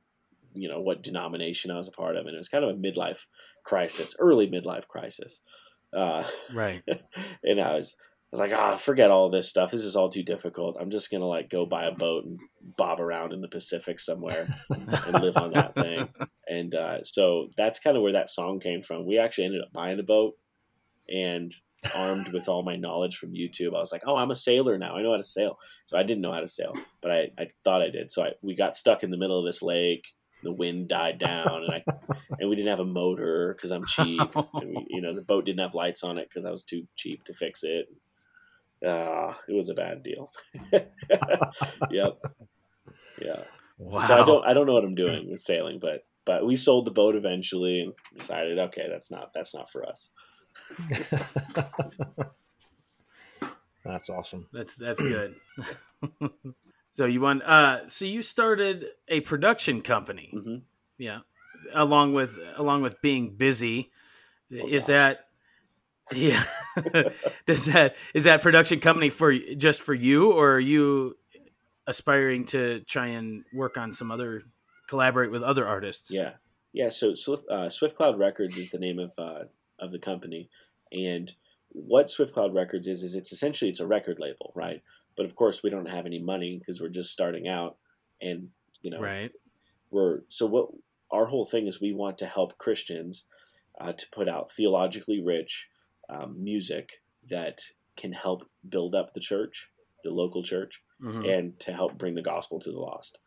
you 0.54 0.68
know, 0.68 0.80
what 0.80 1.02
denomination 1.02 1.70
I 1.70 1.76
was 1.76 1.88
a 1.88 1.92
part 1.92 2.16
of. 2.16 2.26
And 2.26 2.34
it 2.34 2.38
was 2.38 2.48
kind 2.48 2.64
of 2.64 2.70
a 2.70 2.78
midlife 2.78 3.26
crisis, 3.64 4.14
early 4.18 4.48
midlife 4.48 4.86
crisis. 4.86 5.40
Uh, 5.92 6.22
right. 6.52 6.82
and 7.42 7.60
I 7.60 7.74
was, 7.74 7.96
I 8.32 8.36
was 8.36 8.40
like, 8.40 8.58
ah, 8.58 8.72
oh, 8.74 8.76
forget 8.76 9.10
all 9.10 9.28
this 9.28 9.48
stuff. 9.48 9.72
This 9.72 9.84
is 9.84 9.96
all 9.96 10.08
too 10.08 10.22
difficult. 10.22 10.76
I'm 10.80 10.90
just 10.90 11.10
gonna 11.10 11.26
like 11.26 11.50
go 11.50 11.66
buy 11.66 11.84
a 11.84 11.92
boat 11.92 12.24
and 12.24 12.38
bob 12.76 13.00
around 13.00 13.32
in 13.32 13.40
the 13.40 13.48
Pacific 13.48 13.98
somewhere 13.98 14.48
and 14.68 15.20
live 15.20 15.36
on 15.36 15.52
that 15.52 15.74
thing. 15.74 16.08
And 16.52 16.74
uh, 16.74 17.04
so 17.04 17.46
that's 17.56 17.78
kind 17.78 17.96
of 17.96 18.02
where 18.02 18.14
that 18.14 18.28
song 18.28 18.58
came 18.58 18.82
from. 18.82 19.06
We 19.06 19.18
actually 19.18 19.44
ended 19.44 19.62
up 19.62 19.72
buying 19.72 20.00
a 20.00 20.02
boat, 20.02 20.34
and 21.10 21.52
armed 21.94 22.32
with 22.32 22.48
all 22.48 22.62
my 22.62 22.76
knowledge 22.76 23.16
from 23.16 23.32
YouTube, 23.32 23.74
I 23.74 23.80
was 23.80 23.92
like, 23.92 24.02
oh, 24.06 24.16
I'm 24.16 24.30
a 24.30 24.36
sailor 24.36 24.78
now. 24.78 24.96
I 24.96 25.02
know 25.02 25.12
how 25.12 25.16
to 25.16 25.24
sail. 25.24 25.58
So 25.86 25.96
I 25.96 26.02
didn't 26.02 26.22
know 26.22 26.32
how 26.32 26.40
to 26.40 26.48
sail, 26.48 26.72
but 27.02 27.10
I, 27.10 27.30
I 27.38 27.46
thought 27.64 27.82
I 27.82 27.90
did. 27.90 28.10
So 28.10 28.24
I, 28.24 28.30
we 28.42 28.54
got 28.54 28.76
stuck 28.76 29.02
in 29.02 29.10
the 29.10 29.16
middle 29.16 29.38
of 29.38 29.44
this 29.44 29.62
lake. 29.62 30.04
The 30.42 30.52
wind 30.52 30.88
died 30.88 31.18
down, 31.18 31.64
and 31.64 31.72
I 31.74 31.84
and 32.38 32.48
we 32.48 32.56
didn't 32.56 32.70
have 32.70 32.80
a 32.80 32.84
motor 32.84 33.54
because 33.56 33.70
I'm 33.70 33.84
cheap. 33.84 34.20
And 34.54 34.70
we, 34.74 34.86
you 34.88 35.02
know, 35.02 35.14
the 35.14 35.22
boat 35.22 35.44
didn't 35.44 35.60
have 35.60 35.74
lights 35.74 36.02
on 36.02 36.18
it 36.18 36.28
because 36.28 36.46
I 36.46 36.50
was 36.50 36.64
too 36.64 36.86
cheap 36.96 37.24
to 37.24 37.34
fix 37.34 37.62
it 37.62 37.86
uh, 38.86 39.34
it 39.48 39.54
was 39.54 39.68
a 39.68 39.74
bad 39.74 40.02
deal. 40.02 40.30
yep. 41.90 42.18
Yeah. 43.20 43.42
Wow. 43.78 44.02
So 44.02 44.14
I 44.14 44.26
don't 44.26 44.44
I 44.46 44.52
don't 44.52 44.66
know 44.66 44.74
what 44.74 44.84
I'm 44.84 44.94
doing 44.94 45.30
with 45.30 45.40
sailing, 45.40 45.78
but 45.80 46.04
but 46.24 46.46
we 46.46 46.56
sold 46.56 46.84
the 46.86 46.90
boat 46.90 47.16
eventually 47.16 47.80
and 47.80 47.92
decided 48.14 48.58
okay 48.58 48.86
that's 48.90 49.10
not 49.10 49.32
that's 49.34 49.54
not 49.54 49.70
for 49.70 49.86
us. 49.86 50.10
that's 53.84 54.10
awesome. 54.10 54.48
That's 54.52 54.76
that's 54.76 55.00
good. 55.00 55.36
so 56.90 57.06
you 57.06 57.20
want 57.20 57.42
uh 57.42 57.86
so 57.86 58.04
you 58.04 58.22
started 58.22 58.86
a 59.08 59.20
production 59.20 59.80
company. 59.82 60.30
Mm-hmm. 60.34 60.56
Yeah. 60.98 61.20
Along 61.74 62.14
with 62.14 62.38
along 62.56 62.82
with 62.82 63.00
being 63.02 63.36
busy. 63.36 63.90
Oh, 64.52 64.66
is 64.66 64.82
gosh. 64.82 64.88
that 64.88 65.29
yeah. 66.12 66.42
Does 67.46 67.66
that 67.66 67.96
is 68.14 68.24
that 68.24 68.42
production 68.42 68.80
company 68.80 69.10
for 69.10 69.32
just 69.34 69.80
for 69.80 69.94
you, 69.94 70.32
or 70.32 70.52
are 70.52 70.60
you 70.60 71.16
aspiring 71.86 72.44
to 72.46 72.80
try 72.80 73.08
and 73.08 73.44
work 73.52 73.76
on 73.76 73.92
some 73.92 74.10
other 74.10 74.42
collaborate 74.88 75.30
with 75.30 75.42
other 75.42 75.66
artists? 75.66 76.10
Yeah, 76.10 76.32
yeah. 76.72 76.88
So 76.88 77.14
Swift, 77.14 77.44
uh, 77.50 77.68
Swift 77.68 77.96
Cloud 77.96 78.18
Records 78.18 78.56
is 78.56 78.70
the 78.70 78.78
name 78.78 78.98
of 78.98 79.12
uh, 79.18 79.44
of 79.78 79.92
the 79.92 79.98
company, 79.98 80.48
and 80.92 81.32
what 81.68 82.10
Swift 82.10 82.34
Cloud 82.34 82.54
Records 82.54 82.86
is 82.86 83.02
is 83.02 83.14
it's 83.14 83.32
essentially 83.32 83.70
it's 83.70 83.80
a 83.80 83.86
record 83.86 84.18
label, 84.18 84.52
right? 84.54 84.82
But 85.16 85.26
of 85.26 85.34
course, 85.36 85.62
we 85.62 85.70
don't 85.70 85.88
have 85.88 86.06
any 86.06 86.20
money 86.20 86.58
because 86.58 86.80
we're 86.80 86.88
just 86.88 87.12
starting 87.12 87.48
out, 87.48 87.76
and 88.20 88.48
you 88.82 88.90
know, 88.90 89.00
right? 89.00 89.32
We're 89.90 90.20
so 90.28 90.46
what 90.46 90.68
our 91.10 91.26
whole 91.26 91.44
thing 91.44 91.66
is 91.66 91.80
we 91.80 91.92
want 91.92 92.18
to 92.18 92.26
help 92.26 92.58
Christians 92.58 93.24
uh, 93.80 93.92
to 93.92 94.06
put 94.12 94.28
out 94.28 94.52
theologically 94.52 95.20
rich 95.20 95.68
um, 96.10 96.42
music 96.42 97.02
that 97.28 97.60
can 97.96 98.12
help 98.12 98.48
build 98.68 98.94
up 98.94 99.12
the 99.12 99.20
church, 99.20 99.70
the 100.04 100.10
local 100.10 100.42
church, 100.42 100.82
mm-hmm. 101.02 101.24
and 101.24 101.60
to 101.60 101.72
help 101.72 101.98
bring 101.98 102.14
the 102.14 102.22
gospel 102.22 102.58
to 102.60 102.70
the 102.70 102.78
lost. 102.78 103.18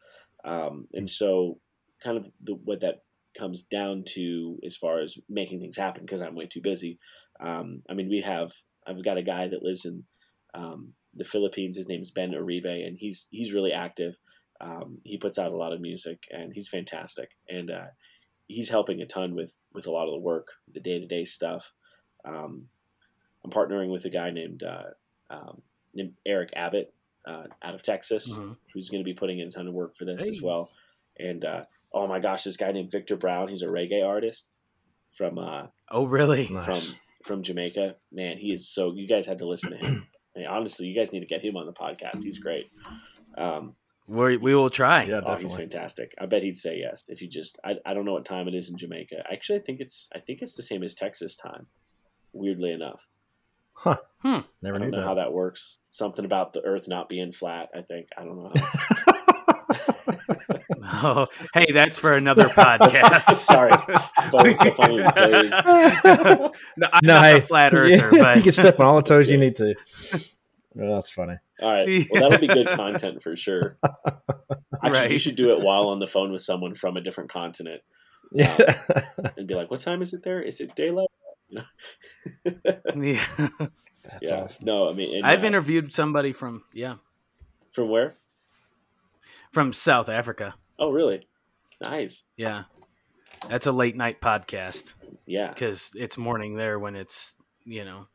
Um, 0.43 0.87
and 0.93 1.09
so, 1.09 1.59
kind 2.03 2.17
of 2.17 2.29
the, 2.41 2.55
what 2.55 2.81
that 2.81 3.03
comes 3.37 3.63
down 3.63 4.03
to 4.05 4.59
as 4.65 4.75
far 4.75 4.99
as 4.99 5.17
making 5.29 5.59
things 5.59 5.77
happen 5.77 6.03
because 6.03 6.21
I'm 6.21 6.35
way 6.35 6.47
too 6.47 6.61
busy. 6.61 6.99
Um, 7.39 7.81
I 7.89 7.93
mean, 7.93 8.09
we 8.09 8.21
have 8.21 8.51
I've 8.85 9.03
got 9.03 9.17
a 9.17 9.23
guy 9.23 9.47
that 9.47 9.63
lives 9.63 9.85
in 9.85 10.03
um, 10.53 10.93
the 11.13 11.23
Philippines. 11.23 11.77
His 11.77 11.87
name 11.87 12.01
is 12.01 12.11
Ben 12.11 12.31
Uribe, 12.31 12.85
and 12.85 12.97
he's 12.97 13.27
he's 13.31 13.53
really 13.53 13.71
active. 13.71 14.17
Um, 14.61 14.99
he 15.03 15.17
puts 15.17 15.37
out 15.37 15.51
a 15.51 15.57
lot 15.57 15.73
of 15.73 15.81
music, 15.81 16.23
and 16.31 16.53
he's 16.53 16.69
fantastic. 16.69 17.29
And 17.49 17.71
uh, 17.71 17.87
he's 18.47 18.69
helping 18.69 19.01
a 19.01 19.05
ton 19.05 19.35
with 19.35 19.53
with 19.73 19.87
a 19.87 19.91
lot 19.91 20.07
of 20.07 20.13
the 20.13 20.19
work, 20.19 20.47
the 20.71 20.79
day 20.79 20.99
to 20.99 21.07
day 21.07 21.25
stuff. 21.25 21.73
Um, 22.25 22.67
I'm 23.43 23.51
partnering 23.51 23.91
with 23.91 24.05
a 24.05 24.09
guy 24.09 24.31
named 24.31 24.63
uh, 24.63 24.91
um, 25.29 25.61
named 25.93 26.13
Eric 26.25 26.51
Abbott 26.55 26.93
uh, 27.25 27.45
out 27.61 27.75
of 27.75 27.83
Texas, 27.83 28.33
mm-hmm. 28.33 28.53
who's 28.73 28.89
going 28.89 29.01
to 29.01 29.05
be 29.05 29.13
putting 29.13 29.39
in 29.39 29.47
a 29.47 29.51
ton 29.51 29.67
of 29.67 29.73
work 29.73 29.95
for 29.95 30.05
this 30.05 30.23
hey. 30.23 30.29
as 30.29 30.41
well. 30.41 30.71
And 31.19 31.43
uh, 31.45 31.63
oh 31.93 32.07
my 32.07 32.19
gosh, 32.19 32.43
this 32.43 32.57
guy 32.57 32.71
named 32.71 32.91
Victor 32.91 33.15
Brown, 33.15 33.47
he's 33.47 33.61
a 33.61 33.67
reggae 33.67 34.05
artist 34.05 34.49
from 35.11 35.37
uh, 35.37 35.67
oh 35.91 36.05
really 36.05 36.45
from 36.45 36.55
nice. 36.55 36.99
from 37.23 37.43
Jamaica. 37.43 37.95
Man, 38.11 38.37
he 38.37 38.51
is 38.51 38.67
so. 38.67 38.93
You 38.93 39.07
guys 39.07 39.25
had 39.25 39.39
to 39.39 39.47
listen 39.47 39.71
to 39.71 39.77
him. 39.77 40.07
I 40.35 40.39
mean, 40.39 40.47
honestly, 40.47 40.87
you 40.87 40.95
guys 40.95 41.13
need 41.13 41.19
to 41.19 41.27
get 41.27 41.43
him 41.43 41.57
on 41.57 41.67
the 41.67 41.73
podcast. 41.73 42.23
He's 42.23 42.39
great. 42.39 42.71
Um, 43.37 43.75
we 44.07 44.37
we 44.37 44.55
will 44.55 44.69
try. 44.69 45.03
Yeah, 45.03 45.21
oh, 45.25 45.35
he's 45.35 45.55
fantastic. 45.55 46.13
I 46.19 46.25
bet 46.25 46.43
he'd 46.43 46.57
say 46.57 46.77
yes 46.77 47.05
if 47.07 47.19
he 47.19 47.27
just. 47.27 47.59
I, 47.63 47.75
I 47.85 47.93
don't 47.93 48.05
know 48.05 48.13
what 48.13 48.25
time 48.25 48.47
it 48.47 48.55
is 48.55 48.69
in 48.69 48.77
Jamaica. 48.77 49.23
Actually, 49.31 49.59
I 49.59 49.61
think 49.61 49.79
it's 49.79 50.09
I 50.15 50.19
think 50.19 50.41
it's 50.41 50.55
the 50.55 50.63
same 50.63 50.83
as 50.83 50.95
Texas 50.95 51.35
time. 51.35 51.67
Weirdly 52.33 52.71
enough. 52.71 53.07
Huh. 53.83 53.97
Hmm. 54.21 54.39
Never 54.61 54.77
I 54.77 54.79
don't 54.79 54.91
know 54.91 54.99
that. 54.99 55.05
how 55.05 55.15
that 55.15 55.33
works. 55.33 55.79
Something 55.89 56.23
about 56.23 56.53
the 56.53 56.61
Earth 56.61 56.87
not 56.87 57.09
being 57.09 57.33
flat. 57.33 57.67
I 57.75 57.81
think 57.81 58.07
I 58.17 58.23
don't 58.23 58.41
know. 58.41 58.53
oh, 61.03 61.27
hey, 61.53 61.73
that's 61.73 61.97
for 61.97 62.13
another 62.13 62.45
podcast. 62.45 63.35
Sorry, 63.35 63.71
no, 63.71 63.77
I'm 66.93 67.01
no, 67.03 67.13
not 67.13 67.25
hey, 67.25 67.39
a 67.39 67.41
flat 67.41 67.73
earther, 67.73 68.09
yeah, 68.11 68.11
but 68.11 68.37
you 68.37 68.43
can 68.43 68.53
step 68.53 68.79
on 68.79 68.85
all 68.85 68.95
the 68.95 69.01
toes 69.01 69.29
you 69.29 69.37
need 69.37 69.57
to. 69.57 69.75
Oh, 70.79 70.95
that's 70.95 71.09
funny. 71.09 71.35
All 71.61 71.73
right, 71.73 72.05
well, 72.09 72.29
that'll 72.29 72.39
be 72.39 72.47
good 72.47 72.69
content 72.69 73.21
for 73.21 73.35
sure. 73.35 73.77
Actually, 74.81 74.91
right. 74.91 75.11
you 75.11 75.19
should 75.19 75.35
do 75.35 75.51
it 75.51 75.65
while 75.65 75.89
on 75.89 75.99
the 75.99 76.07
phone 76.07 76.31
with 76.31 76.41
someone 76.41 76.75
from 76.75 76.95
a 76.95 77.01
different 77.01 77.29
continent. 77.29 77.81
Yeah, 78.31 78.55
um, 78.95 79.03
and 79.37 79.47
be 79.47 79.55
like, 79.55 79.69
"What 79.69 79.81
time 79.81 80.01
is 80.01 80.13
it 80.13 80.23
there? 80.23 80.41
Is 80.41 80.61
it 80.61 80.73
daylight?" 80.75 81.09
yeah. 82.95 83.25
That's 84.03 84.21
yeah. 84.21 84.35
Awesome. 84.35 84.65
No, 84.65 84.89
I 84.89 84.93
mean, 84.93 85.17
and, 85.17 85.25
I've 85.25 85.43
uh, 85.43 85.47
interviewed 85.47 85.93
somebody 85.93 86.33
from 86.33 86.63
yeah. 86.73 86.95
From 87.71 87.89
where? 87.89 88.15
From 89.51 89.73
South 89.73 90.09
Africa. 90.09 90.55
Oh, 90.77 90.91
really? 90.91 91.27
Nice. 91.81 92.25
Yeah. 92.37 92.63
That's 93.49 93.67
a 93.67 93.71
late 93.71 93.95
night 93.95 94.21
podcast. 94.21 94.93
Yeah. 95.25 95.49
Because 95.49 95.91
it's 95.95 96.17
morning 96.17 96.55
there 96.55 96.79
when 96.79 96.95
it's, 96.95 97.35
you 97.65 97.83
know, 97.85 98.07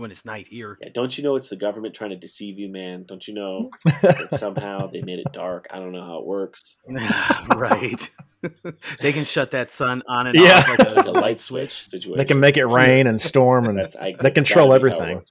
when 0.00 0.10
it's 0.10 0.24
night 0.24 0.46
here. 0.48 0.78
Yeah, 0.80 0.88
don't 0.92 1.16
you 1.16 1.24
know 1.24 1.36
it's 1.36 1.48
the 1.48 1.56
government 1.56 1.94
trying 1.94 2.10
to 2.10 2.16
deceive 2.16 2.58
you, 2.58 2.68
man? 2.68 3.04
Don't 3.04 3.26
you 3.26 3.34
know 3.34 3.70
that 4.02 4.28
somehow 4.32 4.86
they 4.86 5.02
made 5.02 5.18
it 5.18 5.32
dark? 5.32 5.66
I 5.70 5.78
don't 5.78 5.92
know 5.92 6.04
how 6.04 6.18
it 6.18 6.26
works. 6.26 6.78
right. 7.56 8.10
they 9.00 9.12
can 9.12 9.24
shut 9.24 9.50
that 9.52 9.70
sun 9.70 10.02
on 10.08 10.28
and 10.28 10.38
yeah. 10.38 10.58
off 10.58 10.68
like 10.68 10.78
a, 10.78 10.92
like 10.92 11.06
a 11.06 11.10
light 11.10 11.40
switch 11.40 11.88
situation. 11.88 12.18
They 12.18 12.24
can 12.24 12.40
make 12.40 12.56
it 12.56 12.66
rain 12.66 13.06
and 13.06 13.20
storm, 13.20 13.66
and 13.66 13.78
that's, 13.78 13.96
I, 13.96 14.14
they 14.20 14.30
control 14.30 14.72
everything. 14.72 15.22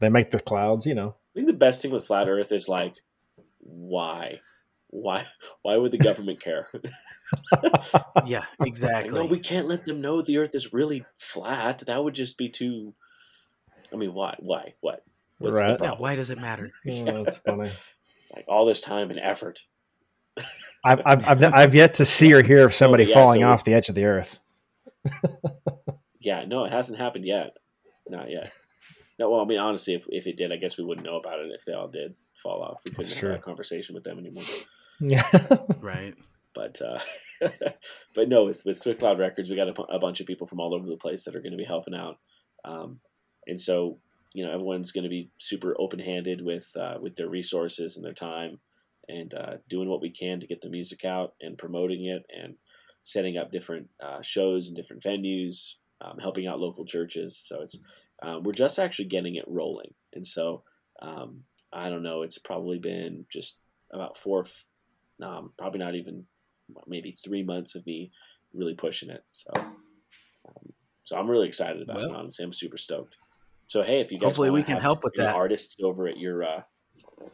They 0.00 0.08
make 0.08 0.30
the 0.30 0.40
clouds, 0.40 0.86
you 0.86 0.94
know. 0.94 1.14
I 1.34 1.34
think 1.34 1.46
the 1.46 1.52
best 1.52 1.82
thing 1.82 1.90
with 1.90 2.06
flat 2.06 2.28
Earth 2.28 2.52
is 2.52 2.68
like, 2.68 2.94
why? 3.58 4.40
Why? 4.88 5.26
Why 5.62 5.76
would 5.76 5.92
the 5.92 5.98
government 5.98 6.40
care? 6.40 6.68
yeah, 8.26 8.44
exactly. 8.60 9.14
no, 9.14 9.26
we 9.26 9.38
can't 9.38 9.68
let 9.68 9.84
them 9.84 10.00
know 10.00 10.20
the 10.20 10.38
Earth 10.38 10.54
is 10.54 10.72
really 10.72 11.04
flat. 11.18 11.78
That 11.86 12.02
would 12.02 12.14
just 12.14 12.36
be 12.36 12.48
too 12.48 12.94
I 13.92 13.96
mean, 13.96 14.14
why? 14.14 14.36
Why? 14.40 14.74
What? 14.80 15.04
What's 15.38 15.58
right. 15.58 15.76
Yeah, 15.80 15.94
why 15.96 16.14
does 16.14 16.30
it 16.30 16.38
matter? 16.38 16.70
Oh, 16.88 17.24
that's 17.24 17.38
funny. 17.38 17.70
It's 17.70 18.32
like 18.34 18.44
all 18.48 18.66
this 18.66 18.80
time 18.80 19.10
and 19.10 19.18
effort. 19.18 19.60
I've, 20.84 21.00
I've, 21.04 21.28
I've, 21.28 21.54
I've, 21.54 21.74
yet 21.74 21.94
to 21.94 22.04
see 22.04 22.32
or 22.32 22.42
hear 22.42 22.64
of 22.64 22.74
somebody 22.74 23.04
oh, 23.04 23.08
yeah, 23.08 23.14
falling 23.14 23.40
so 23.42 23.46
off 23.46 23.64
the 23.64 23.74
edge 23.74 23.88
of 23.88 23.94
the 23.94 24.04
earth. 24.04 24.40
yeah, 26.20 26.44
no, 26.44 26.64
it 26.64 26.72
hasn't 26.72 26.98
happened 26.98 27.24
yet. 27.24 27.56
Not 28.08 28.30
yet. 28.30 28.52
No, 29.18 29.30
well, 29.30 29.40
I 29.40 29.44
mean, 29.44 29.58
honestly, 29.58 29.94
if, 29.94 30.06
if 30.08 30.26
it 30.26 30.36
did, 30.36 30.52
I 30.52 30.56
guess 30.56 30.76
we 30.76 30.84
wouldn't 30.84 31.06
know 31.06 31.16
about 31.18 31.38
it 31.38 31.52
if 31.52 31.64
they 31.64 31.72
all 31.72 31.88
did 31.88 32.14
fall 32.34 32.62
off. 32.62 32.80
We 32.84 32.90
couldn't 32.90 33.04
That's 33.04 33.12
have 33.12 33.20
true. 33.20 33.34
a 33.34 33.38
conversation 33.38 33.94
with 33.94 34.04
them 34.04 34.18
anymore. 34.18 34.44
Yeah. 35.00 35.22
right. 35.80 36.14
But 36.54 36.80
uh, 36.82 36.98
but 38.14 38.28
no, 38.28 38.44
with, 38.44 38.62
with 38.66 38.78
Swift 38.78 38.98
Cloud 38.98 39.18
Records, 39.18 39.48
we 39.48 39.56
got 39.56 39.68
a, 39.68 39.82
a, 39.82 39.98
bunch 39.98 40.20
of 40.20 40.26
people 40.26 40.46
from 40.46 40.60
all 40.60 40.74
over 40.74 40.86
the 40.86 40.96
place 40.96 41.24
that 41.24 41.34
are 41.34 41.40
going 41.40 41.52
to 41.52 41.58
be 41.58 41.64
helping 41.64 41.94
out. 41.94 42.18
Um, 42.64 43.00
and 43.46 43.60
so 43.60 43.98
you 44.32 44.44
know 44.44 44.52
everyone's 44.52 44.92
going 44.92 45.04
to 45.04 45.10
be 45.10 45.30
super 45.38 45.74
open-handed 45.78 46.42
with 46.44 46.70
uh, 46.76 46.96
with 47.00 47.16
their 47.16 47.28
resources 47.28 47.96
and 47.96 48.04
their 48.04 48.12
time 48.12 48.58
and 49.08 49.34
uh, 49.34 49.56
doing 49.68 49.88
what 49.88 50.00
we 50.00 50.10
can 50.10 50.40
to 50.40 50.46
get 50.46 50.60
the 50.60 50.70
music 50.70 51.04
out 51.04 51.34
and 51.40 51.58
promoting 51.58 52.06
it 52.06 52.24
and 52.34 52.54
setting 53.02 53.36
up 53.36 53.50
different 53.50 53.88
uh, 54.00 54.22
shows 54.22 54.68
and 54.68 54.76
different 54.76 55.02
venues 55.02 55.74
um, 56.00 56.18
helping 56.18 56.46
out 56.46 56.60
local 56.60 56.84
churches. 56.84 57.36
So 57.36 57.62
it's 57.62 57.78
um, 58.22 58.42
we're 58.42 58.52
just 58.52 58.78
actually 58.78 59.06
getting 59.06 59.36
it 59.36 59.44
rolling. 59.48 59.94
And 60.14 60.26
so 60.26 60.62
um, 61.00 61.42
i 61.72 61.88
don't 61.88 62.02
know 62.02 62.22
it's 62.22 62.38
probably 62.38 62.78
been 62.78 63.24
just 63.30 63.56
about 63.92 64.16
four 64.16 64.44
um, 65.22 65.52
probably 65.56 65.80
not 65.80 65.94
even 65.94 66.24
maybe 66.86 67.16
three 67.24 67.42
months 67.42 67.74
of 67.74 67.84
me 67.86 68.10
really 68.54 68.74
pushing 68.74 69.10
it. 69.10 69.24
So 69.32 69.50
um, 69.56 70.72
so 71.04 71.16
i'm 71.16 71.30
really 71.30 71.48
excited 71.48 71.82
about 71.82 71.96
well, 71.96 72.06
it 72.06 72.14
honestly. 72.14 72.44
I'm 72.44 72.52
super 72.52 72.76
stoked 72.76 73.16
so 73.68 73.82
hey, 73.82 74.00
if 74.00 74.12
you 74.12 74.18
guys 74.18 74.28
hopefully 74.28 74.50
we 74.50 74.62
can 74.62 74.78
help 74.78 75.04
with 75.04 75.14
that 75.16 75.34
artists 75.34 75.76
over 75.82 76.06
at 76.06 76.18
your 76.18 76.44
uh, 76.44 76.62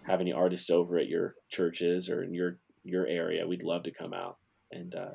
have 0.06 0.20
any 0.20 0.32
artists 0.32 0.70
over 0.70 0.98
at 0.98 1.08
your 1.08 1.34
churches 1.48 2.10
or 2.10 2.22
in 2.22 2.34
your 2.34 2.58
your 2.84 3.06
area, 3.06 3.46
we'd 3.46 3.62
love 3.62 3.82
to 3.84 3.90
come 3.90 4.12
out 4.12 4.36
and 4.70 4.94
uh, 4.94 5.14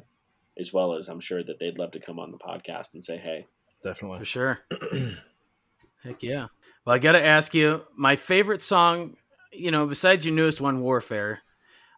as 0.59 0.71
well 0.73 0.95
as 0.95 1.07
I'm 1.07 1.19
sure 1.19 1.43
that 1.43 1.59
they'd 1.59 1.77
love 1.77 1.91
to 1.91 1.99
come 1.99 2.19
on 2.19 2.31
the 2.31 2.37
podcast 2.37 2.93
and 2.93 3.03
say 3.03 3.17
hey. 3.17 3.47
Definitely 3.83 4.19
for 4.19 4.25
sure. 4.25 4.59
Heck 6.03 6.21
yeah. 6.21 6.47
Well, 6.85 6.95
I 6.95 6.99
got 6.99 7.13
to 7.13 7.23
ask 7.23 7.53
you, 7.53 7.83
my 7.95 8.15
favorite 8.15 8.61
song, 8.61 9.15
you 9.51 9.71
know, 9.71 9.87
besides 9.87 10.25
your 10.25 10.35
newest 10.35 10.61
one, 10.61 10.81
Warfare. 10.81 11.39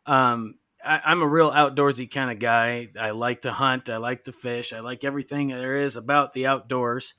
Um, 0.06 0.56
I, 0.84 1.12
am 1.12 1.23
a 1.23 1.28
real 1.28 1.51
outdoorsy 1.51 2.10
kind 2.10 2.30
of 2.32 2.39
guy. 2.39 2.89
I 2.99 3.12
like 3.12 3.41
to 3.41 3.51
hunt. 3.51 3.89
I 3.89 3.97
like 3.97 4.25
to 4.25 4.32
fish. 4.32 4.73
I 4.73 4.82
like 4.82 5.04
everything 5.04 5.47
there 5.47 5.75
is 5.75 5.95
about 5.95 6.34
the 6.34 6.45
outdoors. 6.45 7.15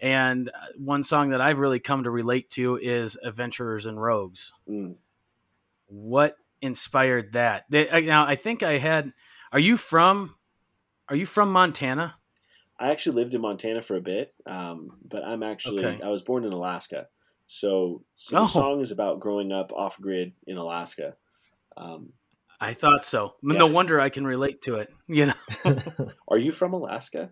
And 0.00 0.48
uh, 0.48 0.52
one 0.78 1.02
song 1.02 1.30
that 1.30 1.40
I've 1.40 1.58
really 1.58 1.80
come 1.80 2.04
to 2.04 2.10
relate 2.10 2.50
to 2.50 2.76
is 2.76 3.18
Adventurers 3.22 3.86
and 3.86 4.00
Rogues. 4.00 4.52
Mm. 4.68 4.94
What 5.86 6.36
inspired 6.62 7.32
that? 7.32 7.70
Now, 7.70 8.26
I 8.26 8.36
think 8.36 8.62
I 8.62 8.78
had. 8.78 9.12
Are 9.52 9.58
you 9.58 9.76
from? 9.76 10.36
Are 11.08 11.16
you 11.16 11.26
from 11.26 11.52
Montana? 11.52 12.16
I 12.78 12.90
actually 12.90 13.16
lived 13.16 13.34
in 13.34 13.42
Montana 13.42 13.82
for 13.82 13.96
a 13.96 14.00
bit, 14.00 14.32
um, 14.46 14.96
but 15.06 15.22
I'm 15.22 15.42
actually 15.42 15.84
okay. 15.84 16.02
I 16.02 16.08
was 16.08 16.22
born 16.22 16.44
in 16.44 16.52
Alaska. 16.52 17.08
So, 17.44 18.04
so 18.16 18.38
oh. 18.38 18.40
the 18.42 18.46
song 18.46 18.80
is 18.80 18.90
about 18.90 19.20
growing 19.20 19.52
up 19.52 19.72
off 19.72 20.00
grid 20.00 20.32
in 20.46 20.56
Alaska. 20.56 21.16
Um, 21.76 22.14
I 22.60 22.74
thought 22.74 23.04
so. 23.04 23.34
Yeah. 23.42 23.58
No 23.58 23.66
wonder 23.66 24.00
I 24.00 24.08
can 24.08 24.26
relate 24.26 24.62
to 24.62 24.76
it. 24.76 24.88
You 25.08 25.26
know. 25.26 25.76
Are 26.28 26.38
you 26.38 26.52
from 26.52 26.72
Alaska? 26.72 27.30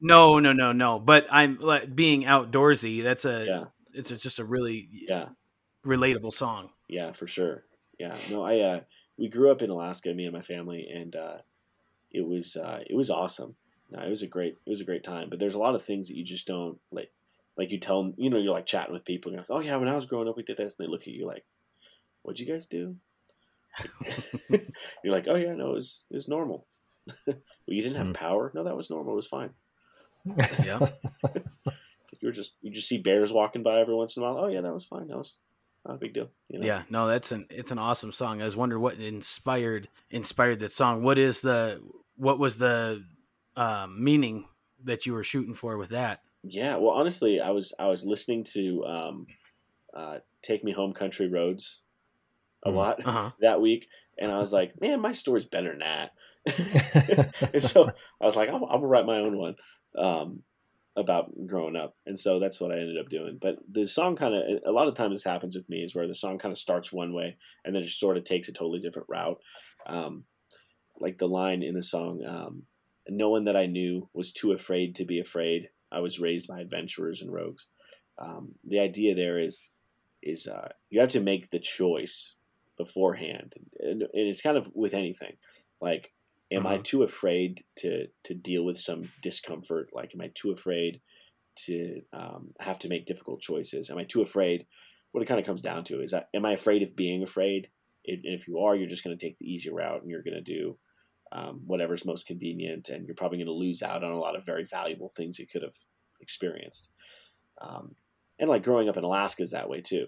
No, 0.00 0.38
no, 0.38 0.52
no, 0.52 0.72
no. 0.72 0.98
But 0.98 1.26
I'm 1.30 1.58
like 1.60 1.94
being 1.94 2.22
outdoorsy. 2.22 3.02
That's 3.02 3.24
a 3.24 3.44
yeah. 3.44 3.64
It's 3.92 4.10
a, 4.10 4.16
just 4.16 4.38
a 4.38 4.44
really 4.44 4.88
yeah 4.92 5.28
relatable 5.84 6.32
song. 6.32 6.70
Yeah, 6.88 7.12
for 7.12 7.26
sure. 7.26 7.64
Yeah. 7.98 8.14
No, 8.30 8.44
I 8.44 8.60
uh, 8.60 8.80
we 9.18 9.28
grew 9.28 9.50
up 9.50 9.62
in 9.62 9.70
Alaska, 9.70 10.14
me 10.14 10.24
and 10.24 10.34
my 10.34 10.42
family, 10.42 10.86
and 10.92 11.14
uh, 11.16 11.38
it 12.10 12.26
was 12.26 12.56
uh, 12.56 12.82
it 12.88 12.94
was 12.94 13.10
awesome. 13.10 13.56
No, 13.90 14.00
it 14.00 14.10
was 14.10 14.22
a 14.22 14.26
great 14.26 14.56
it 14.66 14.70
was 14.70 14.80
a 14.80 14.84
great 14.84 15.02
time. 15.02 15.28
But 15.30 15.38
there's 15.38 15.54
a 15.54 15.58
lot 15.60 15.74
of 15.74 15.84
things 15.84 16.08
that 16.08 16.16
you 16.16 16.24
just 16.24 16.46
don't 16.46 16.78
like. 16.90 17.10
Like 17.56 17.72
you 17.72 17.80
tell 17.80 18.00
them, 18.00 18.14
you 18.16 18.30
know, 18.30 18.38
you're 18.38 18.54
like 18.54 18.66
chatting 18.66 18.92
with 18.92 19.04
people, 19.04 19.30
and 19.30 19.34
you're 19.34 19.40
like, 19.42 19.50
"Oh 19.50 19.66
yeah, 19.66 19.76
when 19.76 19.88
I 19.88 19.96
was 19.96 20.06
growing 20.06 20.28
up, 20.28 20.36
we 20.36 20.44
did 20.44 20.56
this," 20.56 20.76
and 20.78 20.86
they 20.86 20.90
look 20.90 21.02
at 21.02 21.08
you 21.08 21.26
like, 21.26 21.44
"What'd 22.22 22.38
you 22.38 22.46
guys 22.46 22.66
do?" 22.66 22.94
you're 25.02 25.12
like, 25.12 25.26
"Oh 25.26 25.34
yeah, 25.34 25.54
no, 25.54 25.70
it 25.70 25.74
was 25.74 26.04
it 26.08 26.14
was 26.14 26.28
normal." 26.28 26.68
well, 27.26 27.36
you 27.66 27.82
didn't 27.82 27.96
have 27.96 28.08
hmm. 28.08 28.12
power. 28.12 28.52
No, 28.54 28.62
that 28.62 28.76
was 28.76 28.90
normal. 28.90 29.14
It 29.14 29.16
was 29.16 29.26
fine. 29.26 29.50
Yeah. 30.64 30.88
you 32.20 32.28
were 32.28 32.32
just 32.32 32.56
you 32.60 32.70
just 32.70 32.88
see 32.88 32.98
bears 32.98 33.32
walking 33.32 33.62
by 33.62 33.80
every 33.80 33.94
once 33.94 34.16
in 34.16 34.22
a 34.22 34.26
while. 34.26 34.44
Oh 34.44 34.48
yeah, 34.48 34.60
that 34.60 34.72
was 34.72 34.84
fine. 34.84 35.08
That 35.08 35.18
was 35.18 35.38
not 35.86 35.94
a 35.96 35.98
big 35.98 36.14
deal. 36.14 36.30
You 36.48 36.60
know? 36.60 36.66
Yeah, 36.66 36.82
no, 36.90 37.08
that's 37.08 37.32
an 37.32 37.46
it's 37.50 37.70
an 37.70 37.78
awesome 37.78 38.12
song. 38.12 38.40
I 38.40 38.44
was 38.44 38.56
wondering 38.56 38.82
what 38.82 38.94
inspired 38.94 39.88
inspired 40.10 40.60
that 40.60 40.72
song. 40.72 41.02
What 41.02 41.18
is 41.18 41.40
the 41.40 41.80
what 42.16 42.38
was 42.38 42.58
the 42.58 43.04
um, 43.56 44.02
meaning 44.02 44.46
that 44.84 45.06
you 45.06 45.12
were 45.12 45.24
shooting 45.24 45.54
for 45.54 45.76
with 45.76 45.90
that? 45.90 46.20
Yeah, 46.42 46.76
well, 46.76 46.92
honestly, 46.92 47.40
I 47.40 47.50
was 47.50 47.74
I 47.78 47.86
was 47.86 48.04
listening 48.04 48.44
to 48.52 48.84
um, 48.84 49.26
uh, 49.94 50.18
"Take 50.42 50.64
Me 50.64 50.72
Home, 50.72 50.92
Country 50.92 51.28
Roads" 51.28 51.80
a 52.64 52.70
mm. 52.70 52.74
lot 52.74 53.04
uh-huh. 53.04 53.30
that 53.40 53.60
week, 53.60 53.88
and 54.18 54.30
I 54.30 54.38
was 54.38 54.52
like, 54.52 54.80
man, 54.80 55.00
my 55.00 55.12
story's 55.12 55.44
better 55.44 55.70
than 55.70 55.80
that. 55.80 56.12
and 57.52 57.62
so 57.62 57.90
I 58.20 58.24
was 58.24 58.36
like, 58.36 58.48
I'm, 58.48 58.62
I'm, 58.62 58.80
gonna 58.80 58.86
write 58.86 59.04
my 59.04 59.18
own 59.18 59.36
one 59.36 59.56
um, 59.98 60.42
about 60.96 61.30
growing 61.46 61.76
up, 61.76 61.94
and 62.06 62.18
so 62.18 62.38
that's 62.38 62.60
what 62.60 62.72
I 62.72 62.78
ended 62.78 62.98
up 62.98 63.08
doing. 63.08 63.38
But 63.40 63.58
the 63.70 63.86
song 63.86 64.16
kind 64.16 64.34
of 64.34 64.42
a 64.66 64.72
lot 64.72 64.88
of 64.88 64.94
times 64.94 65.14
this 65.14 65.24
happens 65.24 65.56
with 65.56 65.68
me 65.68 65.78
is 65.78 65.94
where 65.94 66.08
the 66.08 66.14
song 66.14 66.38
kind 66.38 66.52
of 66.52 66.58
starts 66.58 66.92
one 66.92 67.12
way 67.12 67.36
and 67.64 67.74
then 67.74 67.82
just 67.82 68.00
sort 68.00 68.16
of 68.16 68.24
takes 68.24 68.48
a 68.48 68.52
totally 68.52 68.80
different 68.80 69.08
route. 69.08 69.38
Um, 69.86 70.24
like 71.00 71.18
the 71.18 71.28
line 71.28 71.62
in 71.62 71.74
the 71.74 71.82
song, 71.82 72.24
um, 72.24 72.62
"No 73.08 73.30
one 73.30 73.44
that 73.44 73.56
I 73.56 73.66
knew 73.66 74.08
was 74.12 74.32
too 74.32 74.52
afraid 74.52 74.96
to 74.96 75.04
be 75.04 75.20
afraid. 75.20 75.70
I 75.90 76.00
was 76.00 76.20
raised 76.20 76.48
by 76.48 76.60
adventurers 76.60 77.22
and 77.22 77.32
rogues." 77.32 77.68
Um, 78.18 78.54
the 78.64 78.80
idea 78.80 79.14
there 79.14 79.38
is 79.38 79.62
is 80.22 80.48
uh, 80.48 80.68
you 80.90 81.00
have 81.00 81.10
to 81.10 81.20
make 81.20 81.50
the 81.50 81.60
choice 81.60 82.36
beforehand, 82.76 83.54
and, 83.78 84.02
and 84.02 84.08
it's 84.12 84.42
kind 84.42 84.56
of 84.56 84.70
with 84.74 84.94
anything. 84.94 85.36
Like, 85.80 86.12
am 86.50 86.66
I 86.66 86.74
mm-hmm. 86.74 86.82
too 86.82 87.02
afraid 87.02 87.64
to 87.76 88.06
to 88.24 88.34
deal 88.34 88.64
with 88.64 88.78
some 88.78 89.10
discomfort? 89.22 89.90
Like, 89.92 90.14
am 90.14 90.20
I 90.20 90.30
too 90.34 90.50
afraid 90.50 91.00
to 91.66 92.02
um, 92.12 92.50
have 92.60 92.78
to 92.80 92.88
make 92.88 93.06
difficult 93.06 93.40
choices? 93.40 93.90
Am 93.90 93.98
I 93.98 94.04
too 94.04 94.22
afraid? 94.22 94.66
What 95.12 95.22
it 95.22 95.26
kind 95.26 95.40
of 95.40 95.46
comes 95.46 95.62
down 95.62 95.84
to 95.84 96.02
is, 96.02 96.10
that, 96.10 96.28
am 96.34 96.44
I 96.44 96.52
afraid 96.52 96.82
of 96.82 96.94
being 96.94 97.22
afraid? 97.22 97.70
and 98.06 98.20
if 98.24 98.46
you 98.46 98.60
are, 98.60 98.74
you're 98.74 98.88
just 98.88 99.04
going 99.04 99.16
to 99.16 99.26
take 99.26 99.38
the 99.38 99.50
easy 99.50 99.70
route, 99.70 100.02
and 100.02 100.10
you're 100.10 100.22
going 100.22 100.34
to 100.34 100.40
do 100.40 100.78
um, 101.32 101.62
whatever's 101.66 102.06
most 102.06 102.26
convenient, 102.26 102.88
and 102.88 103.06
you're 103.06 103.14
probably 103.14 103.38
going 103.38 103.46
to 103.46 103.52
lose 103.52 103.82
out 103.82 104.04
on 104.04 104.12
a 104.12 104.18
lot 104.18 104.36
of 104.36 104.46
very 104.46 104.64
valuable 104.64 105.10
things 105.10 105.38
you 105.38 105.46
could 105.46 105.62
have 105.62 105.74
experienced. 106.20 106.88
Um, 107.60 107.96
and 108.38 108.48
like 108.48 108.62
growing 108.62 108.88
up 108.88 108.96
in 108.96 109.04
Alaska 109.04 109.42
is 109.42 109.50
that 109.50 109.68
way 109.68 109.80
too. 109.80 110.06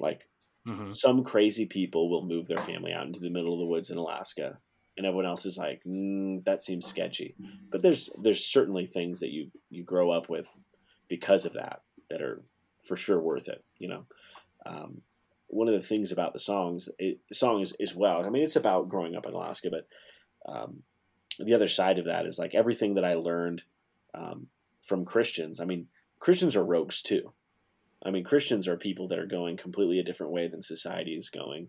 Like 0.00 0.28
Mm-hmm. 0.66 0.92
Some 0.92 1.22
crazy 1.22 1.66
people 1.66 2.10
will 2.10 2.26
move 2.26 2.48
their 2.48 2.56
family 2.56 2.92
out 2.92 3.06
into 3.06 3.20
the 3.20 3.30
middle 3.30 3.52
of 3.52 3.60
the 3.60 3.66
woods 3.66 3.90
in 3.90 3.98
Alaska, 3.98 4.58
and 4.96 5.06
everyone 5.06 5.26
else 5.26 5.46
is 5.46 5.58
like, 5.58 5.82
mm, 5.84 6.44
"That 6.44 6.62
seems 6.62 6.86
sketchy." 6.86 7.34
But 7.70 7.82
there's 7.82 8.10
there's 8.18 8.44
certainly 8.44 8.86
things 8.86 9.20
that 9.20 9.30
you 9.30 9.50
you 9.70 9.84
grow 9.84 10.10
up 10.10 10.28
with 10.28 10.48
because 11.08 11.44
of 11.44 11.54
that 11.54 11.82
that 12.10 12.22
are 12.22 12.42
for 12.82 12.96
sure 12.96 13.20
worth 13.20 13.48
it. 13.48 13.64
You 13.78 13.88
know, 13.88 14.04
um, 14.64 15.02
one 15.48 15.68
of 15.68 15.74
the 15.74 15.86
things 15.86 16.12
about 16.12 16.32
the 16.32 16.38
songs, 16.38 16.88
it, 16.98 17.18
song 17.32 17.60
is 17.60 17.74
as 17.80 17.94
well. 17.94 18.24
I 18.24 18.30
mean, 18.30 18.42
it's 18.42 18.56
about 18.56 18.88
growing 18.88 19.16
up 19.16 19.26
in 19.26 19.32
Alaska, 19.32 19.70
but 19.70 19.86
um, 20.50 20.82
the 21.38 21.54
other 21.54 21.68
side 21.68 21.98
of 21.98 22.06
that 22.06 22.26
is 22.26 22.38
like 22.38 22.54
everything 22.54 22.94
that 22.94 23.04
I 23.04 23.14
learned 23.14 23.62
um, 24.14 24.48
from 24.82 25.04
Christians. 25.04 25.60
I 25.60 25.64
mean, 25.64 25.88
Christians 26.18 26.56
are 26.56 26.64
rogues 26.64 27.02
too. 27.02 27.32
I 28.04 28.10
mean, 28.10 28.24
Christians 28.24 28.68
are 28.68 28.76
people 28.76 29.08
that 29.08 29.18
are 29.18 29.26
going 29.26 29.56
completely 29.56 29.98
a 29.98 30.04
different 30.04 30.32
way 30.32 30.46
than 30.48 30.62
society 30.62 31.16
is 31.16 31.28
going. 31.28 31.68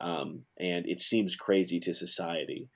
Um, 0.00 0.42
and 0.58 0.86
it 0.86 1.00
seems 1.00 1.36
crazy 1.36 1.80
to 1.80 1.94
society 1.94 2.68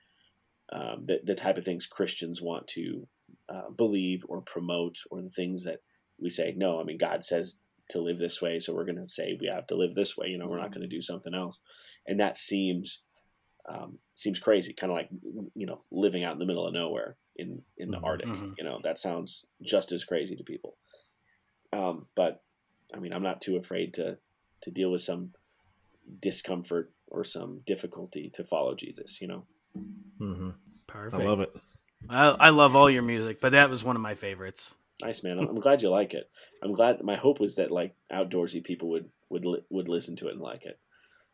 um, 0.71 1.05
that 1.05 1.25
the 1.25 1.35
type 1.35 1.57
of 1.57 1.65
things 1.65 1.85
Christians 1.85 2.41
want 2.41 2.67
to 2.69 3.07
uh, 3.49 3.69
believe 3.75 4.23
or 4.27 4.41
promote, 4.41 4.97
or 5.11 5.21
the 5.21 5.29
things 5.29 5.65
that 5.65 5.81
we 6.19 6.29
say, 6.29 6.53
no, 6.55 6.79
I 6.79 6.83
mean, 6.83 6.97
God 6.97 7.23
says 7.23 7.59
to 7.89 8.01
live 8.01 8.17
this 8.17 8.41
way, 8.41 8.59
so 8.59 8.73
we're 8.73 8.85
going 8.85 8.97
to 8.97 9.07
say 9.07 9.37
we 9.39 9.47
have 9.47 9.67
to 9.67 9.75
live 9.75 9.95
this 9.95 10.17
way. 10.17 10.27
You 10.27 10.37
know, 10.37 10.47
we're 10.47 10.59
not 10.61 10.71
going 10.71 10.81
to 10.81 10.87
do 10.87 11.01
something 11.01 11.33
else. 11.33 11.59
And 12.07 12.19
that 12.19 12.37
seems 12.37 13.01
um, 13.69 13.99
seems 14.15 14.39
crazy, 14.39 14.73
kind 14.73 14.91
of 14.91 14.97
like 14.97 15.09
you 15.53 15.67
know 15.67 15.81
living 15.91 16.23
out 16.23 16.33
in 16.33 16.39
the 16.39 16.45
middle 16.45 16.67
of 16.67 16.73
nowhere 16.73 17.17
in 17.35 17.61
in 17.77 17.91
the 17.91 17.97
mm-hmm. 17.97 18.05
Arctic. 18.05 18.27
Mm-hmm. 18.27 18.53
You 18.57 18.63
know, 18.63 18.79
that 18.83 18.99
sounds 18.99 19.45
just 19.61 19.91
as 19.91 20.05
crazy 20.05 20.35
to 20.35 20.43
people. 20.43 20.77
Um, 21.73 22.07
but 22.15 22.41
I 22.93 22.99
mean, 22.99 23.13
I'm 23.13 23.23
not 23.23 23.41
too 23.41 23.57
afraid 23.57 23.93
to 23.95 24.17
to 24.61 24.71
deal 24.71 24.91
with 24.91 25.01
some 25.01 25.31
discomfort 26.19 26.91
or 27.11 27.23
some 27.23 27.61
difficulty 27.65 28.31
to 28.33 28.43
follow 28.43 28.73
Jesus. 28.73 29.21
You 29.21 29.27
know. 29.27 29.43
Mm-hmm. 30.19 30.49
Perfect. 30.87 31.21
I 31.21 31.25
love 31.25 31.41
it. 31.41 31.55
I, 32.09 32.27
I 32.29 32.49
love 32.49 32.75
all 32.75 32.89
your 32.89 33.03
music, 33.03 33.39
but 33.39 33.51
that 33.51 33.69
was 33.69 33.83
one 33.83 33.95
of 33.95 34.01
my 34.01 34.15
favorites. 34.15 34.73
Nice 35.01 35.23
man. 35.23 35.39
I'm, 35.39 35.47
I'm 35.47 35.59
glad 35.59 35.81
you 35.81 35.89
like 35.89 36.13
it. 36.13 36.29
I'm 36.63 36.73
glad. 36.73 37.03
My 37.03 37.15
hope 37.15 37.39
was 37.39 37.55
that 37.55 37.71
like 37.71 37.95
outdoorsy 38.11 38.63
people 38.63 38.89
would 38.89 39.09
would 39.29 39.45
would 39.69 39.87
listen 39.87 40.15
to 40.17 40.27
it 40.27 40.33
and 40.33 40.41
like 40.41 40.65
it. 40.65 40.79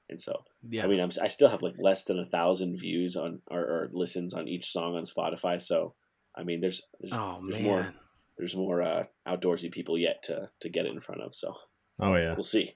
And 0.09 0.21
so, 0.21 0.43
yeah. 0.69 0.84
I 0.84 0.88
mean, 0.88 1.01
I'm 1.01 1.09
I 1.21 1.28
still 1.28 1.49
have 1.49 1.61
like 1.61 1.75
less 1.78 2.05
than 2.05 2.19
a 2.19 2.23
thousand 2.23 2.80
views 2.80 3.17
on 3.17 3.41
or, 3.49 3.59
or 3.59 3.89
listens 3.91 4.34
on 4.34 4.47
each 4.47 4.71
song 4.71 4.95
on 4.95 5.03
Spotify. 5.03 5.59
So, 5.59 5.95
I 6.36 6.43
mean, 6.43 6.61
there's 6.61 6.82
there's, 7.01 7.13
oh, 7.13 7.41
there's 7.45 7.61
more 7.61 7.93
there's 8.38 8.55
more 8.55 8.82
uh, 8.82 9.03
outdoorsy 9.28 9.71
people 9.71 9.97
yet 9.97 10.23
to 10.23 10.47
to 10.61 10.69
get 10.69 10.86
it 10.86 10.93
in 10.93 11.01
front 11.01 11.21
of. 11.21 11.36
So, 11.36 11.55
oh 11.99 12.15
yeah, 12.15 12.36
we'll 12.36 12.43
see. 12.43 12.75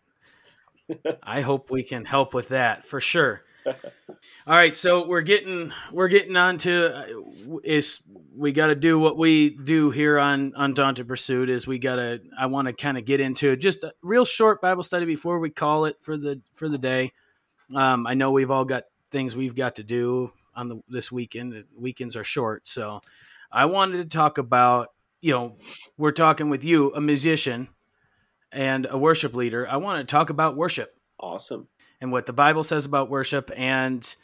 I 1.23 1.41
hope 1.41 1.69
we 1.69 1.83
can 1.83 2.05
help 2.05 2.33
with 2.33 2.49
that 2.49 2.85
for 2.85 3.01
sure. 3.01 3.43
All 3.65 4.55
right, 4.55 4.73
so 4.73 5.07
we're 5.07 5.21
getting 5.21 5.71
we're 5.91 6.07
getting 6.07 6.35
on 6.35 6.57
to 6.59 6.95
uh, 6.95 7.57
is 7.63 8.01
we 8.35 8.51
got 8.51 8.67
to 8.67 8.75
do 8.75 8.97
what 8.97 9.17
we 9.17 9.51
do 9.51 9.91
here 9.91 10.17
on 10.17 10.53
Undaunted 10.55 11.07
Pursuit 11.07 11.49
is 11.49 11.67
we 11.67 11.77
got 11.77 11.97
to 11.97 12.21
I 12.37 12.47
want 12.47 12.67
to 12.67 12.73
kind 12.73 12.97
of 12.97 13.05
get 13.05 13.19
into 13.19 13.55
just 13.55 13.83
a 13.83 13.93
real 14.01 14.25
short 14.25 14.61
Bible 14.61 14.83
study 14.83 15.05
before 15.05 15.39
we 15.39 15.49
call 15.49 15.85
it 15.85 15.97
for 16.01 16.17
the 16.17 16.41
for 16.55 16.69
the 16.69 16.77
day. 16.77 17.11
Um, 17.75 18.07
I 18.07 18.15
know 18.15 18.31
we've 18.31 18.51
all 18.51 18.65
got 18.65 18.85
things 19.11 19.35
we've 19.35 19.55
got 19.55 19.75
to 19.75 19.83
do 19.83 20.33
on 20.55 20.69
the 20.69 20.81
this 20.89 21.11
weekend. 21.11 21.63
Weekends 21.77 22.15
are 22.15 22.23
short, 22.23 22.67
so 22.67 23.01
I 23.51 23.65
wanted 23.65 23.97
to 23.97 24.05
talk 24.05 24.37
about 24.39 24.89
you 25.21 25.33
know, 25.33 25.55
we're 25.97 26.11
talking 26.11 26.49
with 26.49 26.63
you, 26.63 26.91
a 26.93 26.99
musician 27.01 27.67
and 28.51 28.87
a 28.89 28.97
worship 28.97 29.33
leader. 29.33 29.67
I 29.67 29.77
want 29.77 30.07
to 30.07 30.11
talk 30.11 30.29
about 30.29 30.55
worship. 30.55 30.93
Awesome. 31.19 31.67
And 31.99 32.11
what 32.11 32.25
the 32.25 32.33
Bible 32.33 32.63
says 32.63 32.85
about 32.85 33.09
worship 33.09 33.51
and 33.55 34.15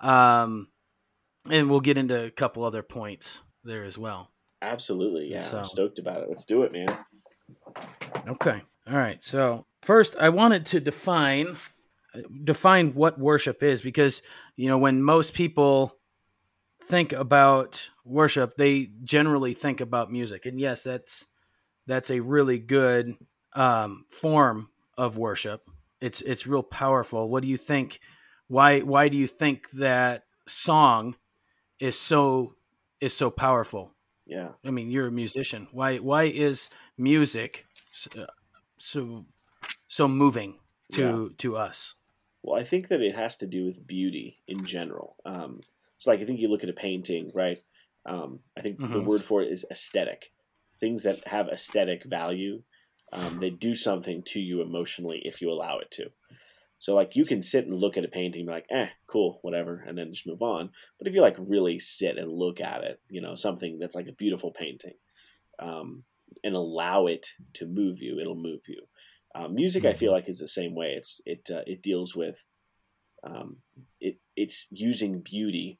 um 0.00 0.68
and 1.50 1.68
we'll 1.68 1.80
get 1.80 1.96
into 1.96 2.24
a 2.24 2.30
couple 2.30 2.64
other 2.64 2.82
points 2.82 3.42
there 3.64 3.84
as 3.84 3.98
well. 3.98 4.30
Absolutely. 4.60 5.28
Yeah. 5.30 5.40
So, 5.40 5.58
I'm 5.58 5.64
stoked 5.64 5.98
about 5.98 6.22
it. 6.22 6.28
Let's 6.28 6.44
do 6.44 6.62
it, 6.62 6.72
man. 6.72 6.96
Okay. 8.28 8.62
All 8.88 8.96
right. 8.96 9.22
So, 9.22 9.66
first 9.82 10.16
I 10.16 10.28
wanted 10.28 10.66
to 10.66 10.80
define 10.80 11.56
define 12.44 12.94
what 12.94 13.18
worship 13.18 13.62
is 13.62 13.80
because 13.80 14.22
you 14.56 14.68
know 14.68 14.78
when 14.78 15.02
most 15.02 15.32
people 15.34 15.96
think 16.82 17.12
about 17.12 17.90
worship, 18.04 18.56
they 18.56 18.90
generally 19.02 19.54
think 19.54 19.80
about 19.80 20.10
music. 20.10 20.46
And 20.46 20.58
yes, 20.60 20.82
that's 20.82 21.26
that's 21.86 22.10
a 22.10 22.20
really 22.20 22.58
good 22.58 23.14
um, 23.54 24.04
form 24.08 24.68
of 24.96 25.16
worship. 25.16 25.68
It's 26.00 26.20
it's 26.20 26.46
real 26.46 26.62
powerful. 26.62 27.28
What 27.28 27.42
do 27.42 27.48
you 27.48 27.56
think? 27.56 28.00
Why 28.48 28.80
why 28.80 29.08
do 29.08 29.16
you 29.16 29.26
think 29.26 29.70
that 29.70 30.24
song 30.46 31.16
is 31.78 31.98
so 31.98 32.54
is 33.00 33.14
so 33.14 33.30
powerful? 33.30 33.94
Yeah, 34.26 34.50
I 34.64 34.70
mean 34.70 34.90
you're 34.90 35.08
a 35.08 35.12
musician. 35.12 35.68
Why 35.72 35.98
why 35.98 36.24
is 36.24 36.70
music 36.98 37.66
so 38.78 39.26
so 39.88 40.08
moving 40.08 40.58
to 40.92 41.28
yeah. 41.30 41.34
to 41.38 41.56
us? 41.56 41.94
Well, 42.42 42.60
I 42.60 42.64
think 42.64 42.88
that 42.88 43.00
it 43.00 43.14
has 43.14 43.36
to 43.36 43.46
do 43.46 43.64
with 43.64 43.86
beauty 43.86 44.40
in 44.48 44.64
general. 44.66 45.16
Um, 45.24 45.60
so, 45.96 46.10
like, 46.10 46.20
I 46.20 46.24
think 46.24 46.40
you 46.40 46.48
look 46.48 46.64
at 46.64 46.70
a 46.70 46.74
painting, 46.74 47.30
right? 47.34 47.62
Um, 48.04 48.40
I 48.56 48.62
think 48.62 48.80
mm-hmm. 48.80 48.92
the 48.92 49.00
word 49.00 49.22
for 49.22 49.42
it 49.42 49.52
is 49.52 49.64
aesthetic. 49.70 50.32
Things 50.80 51.04
that 51.04 51.24
have 51.28 51.48
aesthetic 51.48 52.02
value, 52.02 52.62
um, 53.12 53.40
they 53.40 53.50
do 53.50 53.74
something 53.74 54.22
to 54.26 54.40
you 54.40 54.62
emotionally 54.62 55.22
if 55.24 55.40
you 55.40 55.50
allow 55.50 55.78
it 55.78 55.90
to. 55.92 56.10
So, 56.78 56.94
like, 56.94 57.14
you 57.14 57.24
can 57.24 57.42
sit 57.42 57.66
and 57.66 57.74
look 57.74 57.96
at 57.96 58.04
a 58.04 58.08
painting 58.08 58.40
and 58.40 58.48
be 58.48 58.52
like, 58.52 58.66
eh, 58.70 58.88
cool, 59.06 59.38
whatever, 59.42 59.84
and 59.86 59.96
then 59.96 60.12
just 60.12 60.26
move 60.26 60.42
on. 60.42 60.70
But 60.98 61.06
if 61.06 61.14
you, 61.14 61.20
like, 61.20 61.36
really 61.38 61.78
sit 61.78 62.18
and 62.18 62.32
look 62.32 62.60
at 62.60 62.82
it, 62.82 63.00
you 63.08 63.20
know, 63.20 63.36
something 63.36 63.78
that's 63.78 63.94
like 63.94 64.08
a 64.08 64.14
beautiful 64.14 64.50
painting, 64.50 64.94
um, 65.60 66.02
and 66.42 66.56
allow 66.56 67.06
it 67.06 67.28
to 67.54 67.66
move 67.66 68.00
you, 68.00 68.18
it'll 68.18 68.34
move 68.34 68.62
you. 68.66 68.82
Um, 69.34 69.54
music. 69.54 69.84
I 69.84 69.92
feel 69.92 70.08
mm-hmm. 70.08 70.16
like, 70.16 70.28
is 70.28 70.40
the 70.40 70.48
same 70.48 70.74
way. 70.74 70.94
It's 70.96 71.20
it 71.24 71.48
uh, 71.50 71.62
it 71.66 71.82
deals 71.82 72.16
with 72.16 72.44
um, 73.24 73.58
it 74.00 74.18
it's 74.36 74.66
using 74.70 75.20
beauty 75.20 75.78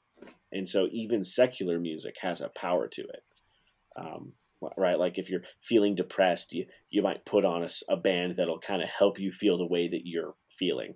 and 0.53 0.69
so 0.69 0.89
even 0.93 1.25
secular 1.25 1.79
music 1.79 2.17
has 2.21 2.41
a 2.41 2.49
power 2.49 2.87
to 2.87 3.03
it 3.03 3.25
um, 3.97 4.33
right 4.77 4.99
like 4.99 5.19
if 5.19 5.31
you're 5.31 5.43
feeling 5.61 5.95
depressed 5.95 6.53
you, 6.53 6.67
you 6.91 7.03
might 7.03 7.25
put 7.25 7.45
on 7.45 7.63
a, 7.63 7.69
a 7.89 7.97
band 7.97 8.37
that'll 8.37 8.59
kind 8.59 8.83
of 8.83 8.89
help 8.89 9.19
you 9.19 9.31
feel 9.31 9.59
the 9.59 9.67
way 9.67 9.89
that 9.89 10.03
you're 10.05 10.35
feeling 10.49 10.95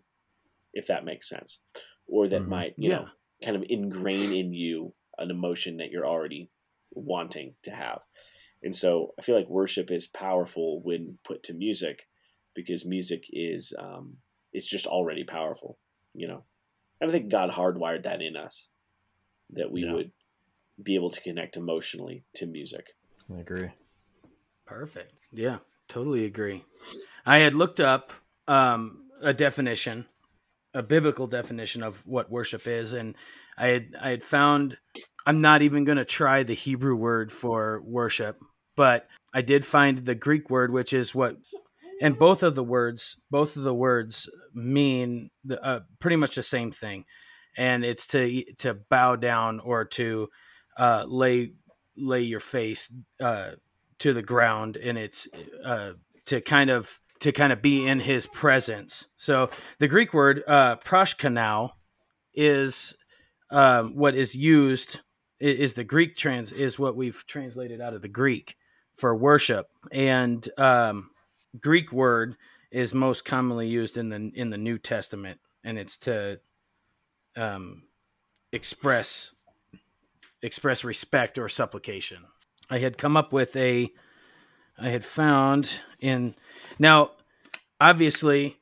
if 0.73 0.87
that 0.87 1.05
makes 1.05 1.29
sense 1.29 1.61
or 2.07 2.29
that 2.29 2.43
mm-hmm. 2.43 2.51
might 2.51 2.75
you 2.77 2.91
yeah. 2.91 2.97
know 2.97 3.07
kind 3.43 3.57
of 3.57 3.65
ingrain 3.69 4.33
in 4.33 4.53
you 4.53 4.93
an 5.19 5.31
emotion 5.31 5.79
that 5.79 5.91
you're 5.91 6.07
already 6.07 6.51
wanting 6.93 7.55
to 7.63 7.71
have 7.71 8.01
and 8.63 8.75
so 8.75 9.13
i 9.19 9.23
feel 9.23 9.37
like 9.37 9.49
worship 9.49 9.91
is 9.91 10.07
powerful 10.07 10.81
when 10.83 11.19
put 11.25 11.43
to 11.43 11.53
music 11.53 12.09
because 12.55 12.87
music 12.87 13.25
is 13.31 13.75
um, 13.79 14.17
it's 14.53 14.67
just 14.67 14.87
already 14.87 15.25
powerful 15.25 15.79
you 16.15 16.27
know 16.27 16.45
and 17.01 17.11
i 17.11 17.13
think 17.13 17.31
god 17.31 17.51
hardwired 17.51 18.03
that 18.05 18.23
in 18.23 18.37
us 18.37 18.69
that 19.51 19.71
we 19.71 19.85
yeah. 19.85 19.93
would 19.93 20.11
be 20.83 20.95
able 20.95 21.11
to 21.11 21.21
connect 21.21 21.57
emotionally 21.57 22.25
to 22.35 22.47
music. 22.47 22.96
I 23.35 23.41
agree. 23.41 23.71
Perfect. 24.67 25.13
Yeah, 25.33 25.59
totally 25.89 26.25
agree. 26.25 26.65
I 27.25 27.39
had 27.39 27.55
looked 27.55 27.81
up 27.81 28.13
um, 28.49 29.05
a 29.23 29.35
definition, 29.35 30.07
a 30.75 30.83
biblical 30.83 31.27
definition 31.27 31.83
of 31.83 32.07
what 32.07 32.31
worship 32.31 32.67
is, 32.67 32.93
and 32.93 33.17
I 33.57 33.69
had 33.69 33.97
I 34.01 34.11
had 34.11 34.25
found 34.25 34.77
I'm 35.27 35.41
not 35.41 35.63
even 35.63 35.85
going 35.85 35.99
to 35.99 36.05
try 36.05 36.43
the 36.43 36.55
Hebrew 36.55 36.95
word 36.95 37.33
for 37.33 37.83
worship, 37.85 38.41
but 38.77 39.09
I 39.35 39.43
did 39.43 39.67
find 39.67 39.99
the 39.99 40.15
Greek 40.15 40.49
word, 40.51 40.73
which 40.73 40.93
is 40.93 41.15
what, 41.15 41.37
and 42.01 42.19
both 42.19 42.43
of 42.43 42.55
the 42.55 42.65
words, 42.65 43.17
both 43.31 43.57
of 43.57 43.63
the 43.63 43.75
words 43.75 44.31
mean 44.55 45.31
the, 45.45 45.63
uh, 45.63 45.81
pretty 45.99 46.17
much 46.17 46.37
the 46.37 46.43
same 46.43 46.71
thing, 46.71 47.05
and 47.57 47.85
it's 47.85 48.07
to 48.09 48.45
to 48.59 48.75
bow 48.75 49.17
down 49.17 49.61
or 49.61 49.85
to 49.85 50.29
uh, 50.79 51.05
lay 51.07 51.53
lay 51.97 52.23
your 52.23 52.41
face 52.41 52.93
uh, 53.21 53.53
to 53.99 54.13
the 54.13 54.23
ground, 54.23 54.77
and 54.77 54.99
it's 54.99 55.29
uh, 55.65 55.93
to 56.27 56.41
kind 56.41 56.71
of 56.71 57.01
to 57.21 57.33
kind 57.33 57.53
of 57.53 57.63
be 57.63 57.87
in 57.87 58.01
His 58.01 58.27
presence. 58.27 59.07
So 59.17 59.51
the 59.79 59.89
Greek 59.89 60.13
word 60.13 60.43
uh, 60.47 60.77
proshkanao 60.77 61.71
is 62.35 62.97
um, 63.51 63.97
what 63.97 64.15
is 64.15 64.35
used 64.35 65.01
is 65.39 65.75
the 65.75 65.85
Greek 65.85 66.17
trans 66.17 66.51
is 66.53 66.79
what 66.79 66.97
we've 66.97 67.25
translated 67.27 67.81
out 67.81 67.95
of 67.95 68.03
the 68.03 68.09
Greek 68.09 68.57
for 68.95 69.15
worship, 69.15 69.69
and 69.93 70.49
um, 70.59 71.11
Greek 71.61 71.93
word 71.93 72.37
is 72.71 72.95
most 72.95 73.25
commonly 73.25 73.69
used 73.69 73.97
in 73.97 74.09
the 74.09 74.31
in 74.35 74.51
the 74.51 74.59
New 74.59 74.79
Testament, 74.79 75.41
and 75.65 75.79
it's 75.79 75.97
to 75.99 76.41
um, 77.37 77.85
express 78.53 79.33
express 80.47 80.85
respect 80.85 81.37
or 81.37 81.49
supplication. 81.49 82.25
I 82.71 82.79
had 82.79 82.97
come 82.97 83.17
up 83.17 83.33
with 83.33 83.55
a 83.57 83.91
I 84.79 84.91
had 84.91 85.05
found 85.05 85.81
in 86.01 86.35
now 86.79 87.11
obviously 87.81 88.57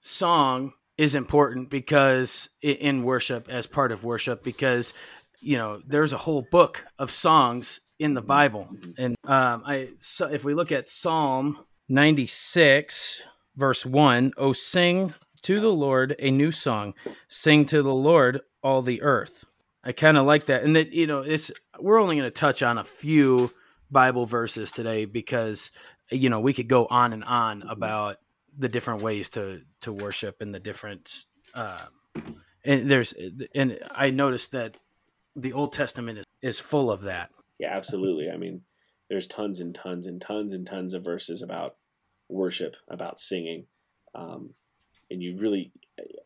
song 0.00 0.72
is 0.98 1.14
important 1.14 1.70
because 1.70 2.50
in 2.60 3.02
worship 3.02 3.48
as 3.48 3.66
part 3.66 3.90
of 3.90 4.04
worship 4.04 4.44
because 4.44 4.92
you 5.40 5.56
know 5.56 5.80
there's 5.86 6.12
a 6.12 6.18
whole 6.18 6.42
book 6.42 6.84
of 6.98 7.10
songs 7.10 7.80
in 7.98 8.14
the 8.14 8.22
bible. 8.22 8.68
And 8.98 9.16
um 9.24 9.62
i 9.66 9.88
so 9.98 10.26
if 10.30 10.44
we 10.44 10.54
look 10.54 10.72
at 10.72 10.88
psalm 10.88 11.58
96 11.88 13.22
verse 13.56 13.86
1 13.86 14.32
oh 14.36 14.52
sing 14.52 15.14
to 15.42 15.60
the 15.60 15.72
lord 15.72 16.16
a 16.18 16.30
new 16.30 16.52
song. 16.52 16.94
Sing 17.28 17.64
to 17.66 17.82
the 17.82 17.94
lord 17.94 18.40
all 18.62 18.82
the 18.82 19.00
earth 19.02 19.44
i 19.84 19.92
kind 19.92 20.16
of 20.16 20.26
like 20.26 20.46
that 20.46 20.62
and 20.62 20.76
that 20.76 20.92
you 20.92 21.06
know 21.06 21.20
it's 21.20 21.52
we're 21.78 22.00
only 22.00 22.16
going 22.16 22.26
to 22.26 22.30
touch 22.30 22.62
on 22.62 22.78
a 22.78 22.84
few 22.84 23.52
bible 23.90 24.26
verses 24.26 24.70
today 24.70 25.04
because 25.04 25.70
you 26.10 26.28
know 26.28 26.40
we 26.40 26.52
could 26.52 26.68
go 26.68 26.86
on 26.86 27.12
and 27.12 27.24
on 27.24 27.62
about 27.62 28.16
the 28.56 28.68
different 28.68 29.02
ways 29.02 29.28
to 29.28 29.60
to 29.80 29.92
worship 29.92 30.40
and 30.40 30.54
the 30.54 30.60
different 30.60 31.24
uh, 31.54 31.84
and 32.64 32.90
there's 32.90 33.14
and 33.54 33.78
I 33.90 34.10
noticed 34.10 34.52
that 34.52 34.76
the 35.36 35.52
Old 35.52 35.72
Testament 35.72 36.18
is, 36.18 36.24
is 36.42 36.60
full 36.60 36.90
of 36.90 37.02
that. 37.02 37.30
Yeah, 37.58 37.74
absolutely. 37.74 38.30
I 38.30 38.36
mean, 38.36 38.62
there's 39.08 39.26
tons 39.26 39.60
and 39.60 39.74
tons 39.74 40.06
and 40.06 40.20
tons 40.20 40.52
and 40.52 40.66
tons 40.66 40.94
of 40.94 41.04
verses 41.04 41.42
about 41.42 41.76
worship, 42.28 42.76
about 42.88 43.20
singing, 43.20 43.66
um, 44.14 44.54
and 45.10 45.22
you 45.22 45.36
really 45.38 45.72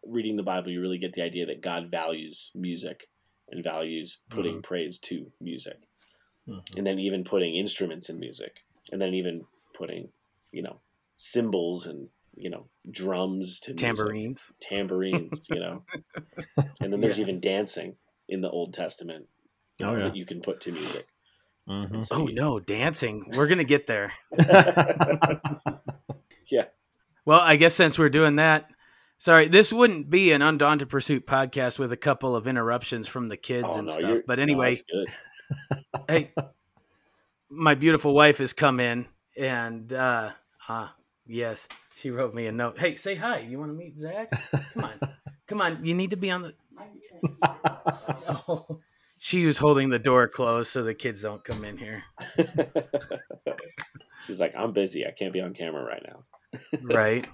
reading 0.07 0.37
the 0.37 0.43
Bible, 0.43 0.71
you 0.71 0.81
really 0.81 0.99
get 0.99 1.13
the 1.13 1.23
idea 1.23 1.47
that 1.47 1.61
God 1.61 1.91
values 1.91 2.51
music 2.55 3.09
and 3.51 3.65
values 3.65 4.19
putting 4.31 4.55
mm-hmm. 4.55 4.61
praise 4.63 4.99
to 4.99 5.31
music, 5.41 5.79
mm-hmm. 6.49 6.77
and 6.77 6.87
then 6.87 6.99
even 6.99 7.25
putting 7.25 7.57
instruments 7.57 8.09
in 8.09 8.19
music, 8.19 8.65
and 8.93 9.01
then 9.01 9.15
even 9.15 9.45
putting 9.75 10.09
you 10.53 10.63
know 10.63 10.81
cymbals 11.17 11.87
and 11.87 12.09
you 12.35 12.51
know 12.51 12.67
drums 12.91 13.61
to 13.61 13.75
tambourines, 13.75 14.51
music, 14.51 14.57
tambourines, 14.61 15.49
you 15.51 15.61
know, 15.61 15.83
and 16.81 16.93
then 16.93 17.01
there's 17.01 17.19
yeah. 17.19 17.23
even 17.23 17.41
dancing 17.41 17.97
in 18.29 18.41
the 18.41 18.51
Old 18.51 18.75
Testament 18.75 19.27
oh, 19.83 19.95
yeah. 19.95 20.05
that 20.05 20.17
you 20.17 20.27
can 20.27 20.41
put 20.41 20.61
to 20.63 20.73
music. 20.73 21.07
Mm-hmm. 21.69 22.03
So, 22.03 22.17
oh 22.17 22.25
no, 22.27 22.61
dancing! 22.61 23.25
We're 23.35 23.47
gonna 23.47 23.65
get 23.65 23.87
there. 23.87 24.13
yeah. 26.47 26.65
Well, 27.27 27.41
I 27.41 27.57
guess 27.57 27.75
since 27.75 27.99
we're 27.99 28.09
doing 28.09 28.37
that, 28.37 28.71
sorry, 29.19 29.49
this 29.49 29.73
wouldn't 29.73 30.09
be 30.09 30.33
an 30.33 30.41
undaunted 30.41 30.89
pursuit 30.89 31.27
podcast 31.27 31.79
with 31.79 31.93
a 31.93 31.97
couple 31.97 32.35
of 32.35 32.47
interruptions 32.47 33.07
from 33.07 33.29
the 33.29 33.37
kids 33.37 33.69
oh, 33.71 33.79
and 33.79 33.87
no, 33.89 33.93
stuff. 33.93 34.19
But 34.27 34.39
anyway, 34.39 34.77
no, 34.93 35.05
hey, 36.09 36.33
my 37.51 37.75
beautiful 37.75 38.15
wife 38.15 38.39
has 38.39 38.53
come 38.55 38.81
in, 38.81 39.07
and 39.37 39.93
uh, 39.93 40.31
uh, 40.69 40.89
yes, 41.27 41.69
she 41.95 42.11
wrote 42.11 42.33
me 42.33 42.47
a 42.47 42.53
note. 42.53 42.79
Hey, 42.79 42.95
say 42.95 43.15
hi. 43.15 43.41
You 43.41 43.59
want 43.59 43.73
to 43.73 43.77
meet 43.77 43.99
Zach? 43.99 44.31
Come 44.73 44.85
on, 44.85 45.11
come 45.47 45.61
on. 45.61 45.85
You 45.85 45.95
need 45.95 46.11
to 46.11 46.17
be 46.17 46.31
on 46.31 46.43
the. 46.43 46.55
oh. 48.49 48.81
She 49.21 49.47
was 49.47 49.59
holding 49.59 49.89
the 49.89 49.99
door 49.99 50.29
closed 50.29 50.71
so 50.71 50.85
the 50.85 50.95
kids 50.95 51.23
don't 51.23 51.43
come 51.43 51.65
in 51.65 51.77
here. 51.77 52.05
She's 54.27 54.41
like, 54.41 54.55
I'm 54.57 54.73
busy. 54.73 55.05
I 55.07 55.11
can't 55.11 55.33
be 55.33 55.41
on 55.41 55.55
camera 55.55 55.85
right 55.85 56.07
now. 56.07 56.25
right. 56.83 57.27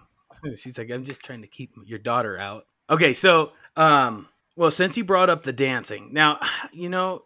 She's 0.57 0.78
like, 0.78 0.91
I'm 0.91 1.05
just 1.05 1.22
trying 1.22 1.43
to 1.43 1.49
keep 1.49 1.74
your 1.85 1.99
daughter 1.99 2.39
out. 2.39 2.64
Okay, 2.91 3.12
so 3.12 3.53
um 3.76 4.28
well, 4.57 4.70
since 4.70 4.97
you 4.97 5.05
brought 5.05 5.30
up 5.30 5.43
the 5.43 5.53
dancing, 5.53 6.12
now 6.12 6.39
you 6.72 6.89
know 6.89 7.24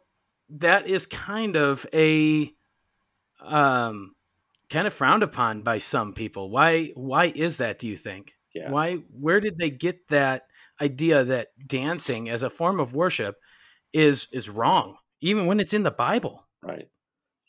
that 0.50 0.86
is 0.86 1.06
kind 1.06 1.56
of 1.56 1.86
a 1.92 2.50
um 3.40 4.14
kind 4.70 4.86
of 4.86 4.94
frowned 4.94 5.22
upon 5.22 5.62
by 5.62 5.78
some 5.78 6.12
people. 6.12 6.50
Why 6.50 6.88
why 6.94 7.26
is 7.26 7.58
that, 7.58 7.78
do 7.78 7.86
you 7.86 7.96
think? 7.96 8.34
Yeah. 8.54 8.70
Why 8.70 8.96
where 9.10 9.40
did 9.40 9.58
they 9.58 9.70
get 9.70 10.08
that 10.08 10.44
idea 10.80 11.24
that 11.24 11.48
dancing 11.66 12.28
as 12.28 12.42
a 12.42 12.50
form 12.50 12.80
of 12.80 12.94
worship 12.94 13.36
is 13.92 14.28
is 14.32 14.48
wrong 14.48 14.96
even 15.20 15.46
when 15.46 15.60
it's 15.60 15.74
in 15.74 15.82
the 15.82 15.90
Bible? 15.90 16.46
Right. 16.62 16.88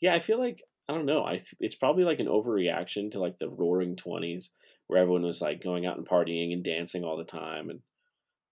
Yeah, 0.00 0.14
I 0.14 0.18
feel 0.18 0.38
like 0.38 0.62
I 0.88 0.94
don't 0.94 1.06
know. 1.06 1.24
I 1.24 1.40
it's 1.60 1.76
probably 1.76 2.04
like 2.04 2.20
an 2.20 2.26
overreaction 2.26 3.12
to 3.12 3.20
like 3.20 3.38
the 3.38 3.48
roaring 3.48 3.96
20s 3.96 4.50
where 4.90 5.00
everyone 5.00 5.22
was 5.22 5.40
like 5.40 5.62
going 5.62 5.86
out 5.86 5.96
and 5.96 6.08
partying 6.08 6.52
and 6.52 6.64
dancing 6.64 7.04
all 7.04 7.16
the 7.16 7.24
time 7.24 7.70
and 7.70 7.80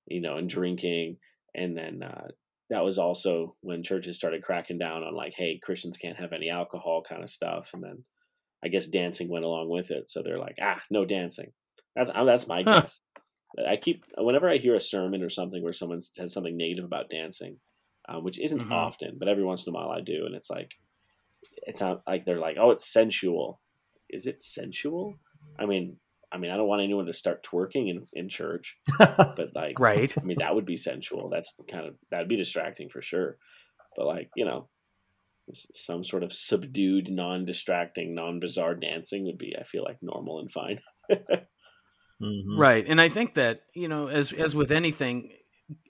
you 0.07 0.21
know, 0.21 0.37
and 0.37 0.49
drinking 0.49 1.17
and 1.55 1.77
then 1.77 2.03
uh 2.03 2.29
that 2.71 2.85
was 2.85 2.99
also 2.99 3.57
when 3.61 3.83
churches 3.83 4.17
started 4.17 4.43
cracking 4.43 4.79
down 4.79 5.03
on 5.03 5.15
like 5.15 5.35
hey, 5.35 5.59
Christians 5.63 5.97
can't 5.97 6.19
have 6.19 6.33
any 6.33 6.49
alcohol 6.49 7.03
kind 7.07 7.23
of 7.23 7.31
stuff 7.31 7.71
and 7.75 7.83
then 7.83 8.05
I 8.65 8.69
guess 8.69 8.87
dancing 8.87 9.29
went 9.29 9.45
along 9.45 9.69
with 9.69 9.91
it. 9.91 10.09
So 10.09 10.23
they're 10.23 10.39
like, 10.39 10.57
ah, 10.61 10.81
no 10.91 11.05
dancing. 11.05 11.53
That's 11.95 12.11
that's 12.11 12.47
my 12.47 12.63
huh. 12.63 12.83
guess. 12.83 13.01
I 13.69 13.77
keep 13.77 14.05
whenever 14.17 14.49
I 14.49 14.59
hear 14.59 14.75
a 14.75 14.81
sermon 14.81 15.23
or 15.23 15.29
something 15.29 15.63
where 15.63 15.73
someone 15.73 16.01
says 16.01 16.33
something 16.33 16.57
negative 16.57 16.85
about 16.85 17.11
dancing, 17.11 17.57
um, 18.09 18.23
which 18.23 18.39
isn't 18.39 18.61
mm-hmm. 18.61 18.73
often, 18.73 19.17
but 19.19 19.29
every 19.29 19.45
once 19.45 19.67
in 19.67 19.75
a 19.75 19.77
while 19.77 19.91
I 19.91 20.01
do, 20.01 20.27
and 20.27 20.35
it's 20.35 20.51
like 20.51 20.75
it's 21.67 21.81
not 21.81 22.03
like 22.07 22.25
they're 22.25 22.39
like, 22.39 22.57
oh, 22.61 22.71
it's 22.71 22.87
sensual. 22.87 23.61
Is 24.11 24.27
it 24.27 24.43
sensual? 24.43 25.15
I 25.59 25.67
mean, 25.67 25.97
I 26.31 26.39
mean, 26.39 26.51
I 26.51 26.57
don't 26.57 26.69
want 26.69 26.83
anyone 26.83 27.07
to 27.07 27.13
start 27.13 27.43
twerking 27.43 27.89
in, 27.89 28.07
in 28.13 28.29
church, 28.29 28.79
but 28.99 29.51
like, 29.55 29.79
right? 29.81 30.15
I 30.17 30.23
mean, 30.25 30.39
that 30.41 30.55
would 30.55 30.67
be 30.67 30.77
sensual. 30.77 31.31
That's 31.31 31.55
kind 31.71 31.87
of 31.87 31.95
that'd 32.11 32.29
be 32.29 32.37
distracting 32.37 32.89
for 32.89 33.01
sure. 33.01 33.39
But 33.97 34.07
like, 34.07 34.31
you 34.37 34.45
know, 34.45 34.69
some 35.53 36.05
sort 36.05 36.23
of 36.23 36.33
subdued, 36.33 37.11
non-distracting, 37.11 38.15
non-bizarre 38.15 38.75
dancing 38.75 39.25
would 39.25 39.39
be, 39.39 39.55
I 39.59 39.65
feel 39.65 39.83
like, 39.83 39.99
normal 40.03 40.41
and 40.41 40.51
fine. 40.51 40.81
mm-hmm. 41.11 42.59
Right, 42.59 42.85
and 42.87 43.01
I 43.01 43.09
think 43.09 43.35
that 43.35 43.63
you 43.75 43.89
know, 43.89 44.09
as 44.09 44.33
as 44.33 44.55
with 44.55 44.71
anything, 44.71 45.33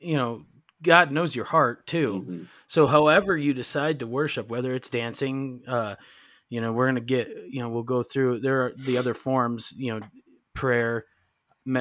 you 0.00 0.16
know, 0.16 0.44
God 0.82 1.10
knows 1.10 1.34
your 1.34 1.46
heart 1.46 1.86
too. 1.86 2.24
Mm-hmm. 2.26 2.42
So, 2.68 2.86
however 2.86 3.36
you 3.36 3.54
decide 3.54 4.00
to 4.00 4.06
worship, 4.06 4.48
whether 4.48 4.74
it's 4.74 4.90
dancing, 4.90 5.62
uh, 5.66 5.96
you 6.48 6.60
know, 6.60 6.72
we're 6.72 6.86
gonna 6.86 7.00
get, 7.00 7.28
you 7.48 7.60
know, 7.60 7.70
we'll 7.70 7.82
go 7.82 8.02
through. 8.02 8.40
There 8.40 8.66
are 8.66 8.72
the 8.76 8.98
other 8.98 9.14
forms, 9.14 9.72
you 9.76 9.94
know, 9.98 10.06
prayer, 10.58 11.04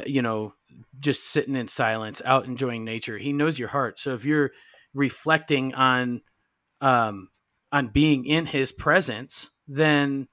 you 0.05 0.21
know, 0.21 0.53
just 0.99 1.23
sitting 1.32 1.55
in 1.55 1.67
silence, 1.67 2.21
out 2.25 2.45
enjoying 2.45 2.86
nature. 2.86 3.17
He 3.17 3.34
knows 3.34 3.57
your 3.57 3.69
heart. 3.69 3.99
So, 3.99 4.13
if 4.13 4.25
you're 4.25 4.51
reflecting 4.93 5.73
on 5.73 6.21
um, 6.82 7.30
on 7.71 7.88
being 7.88 8.25
in 8.25 8.45
his 8.45 8.71
presence, 8.71 9.49
then 9.67 10.28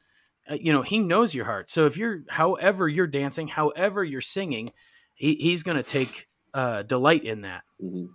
uh, 0.49 0.57
you 0.61 0.73
know 0.73 0.83
he 0.83 0.99
knows 0.99 1.35
your 1.35 1.45
heart. 1.45 1.71
So 1.71 1.87
if 1.87 1.97
you're, 1.97 2.23
however 2.29 2.89
you're 2.89 3.07
dancing, 3.07 3.49
however 3.49 4.05
you're 4.05 4.21
singing, 4.21 4.73
he, 5.15 5.37
he's 5.37 5.63
going 5.63 5.77
to 5.77 5.83
take 5.83 6.29
uh, 6.53 6.83
delight 6.83 7.25
in 7.25 7.43
that. 7.43 7.63
Mm-hmm. 7.83 8.07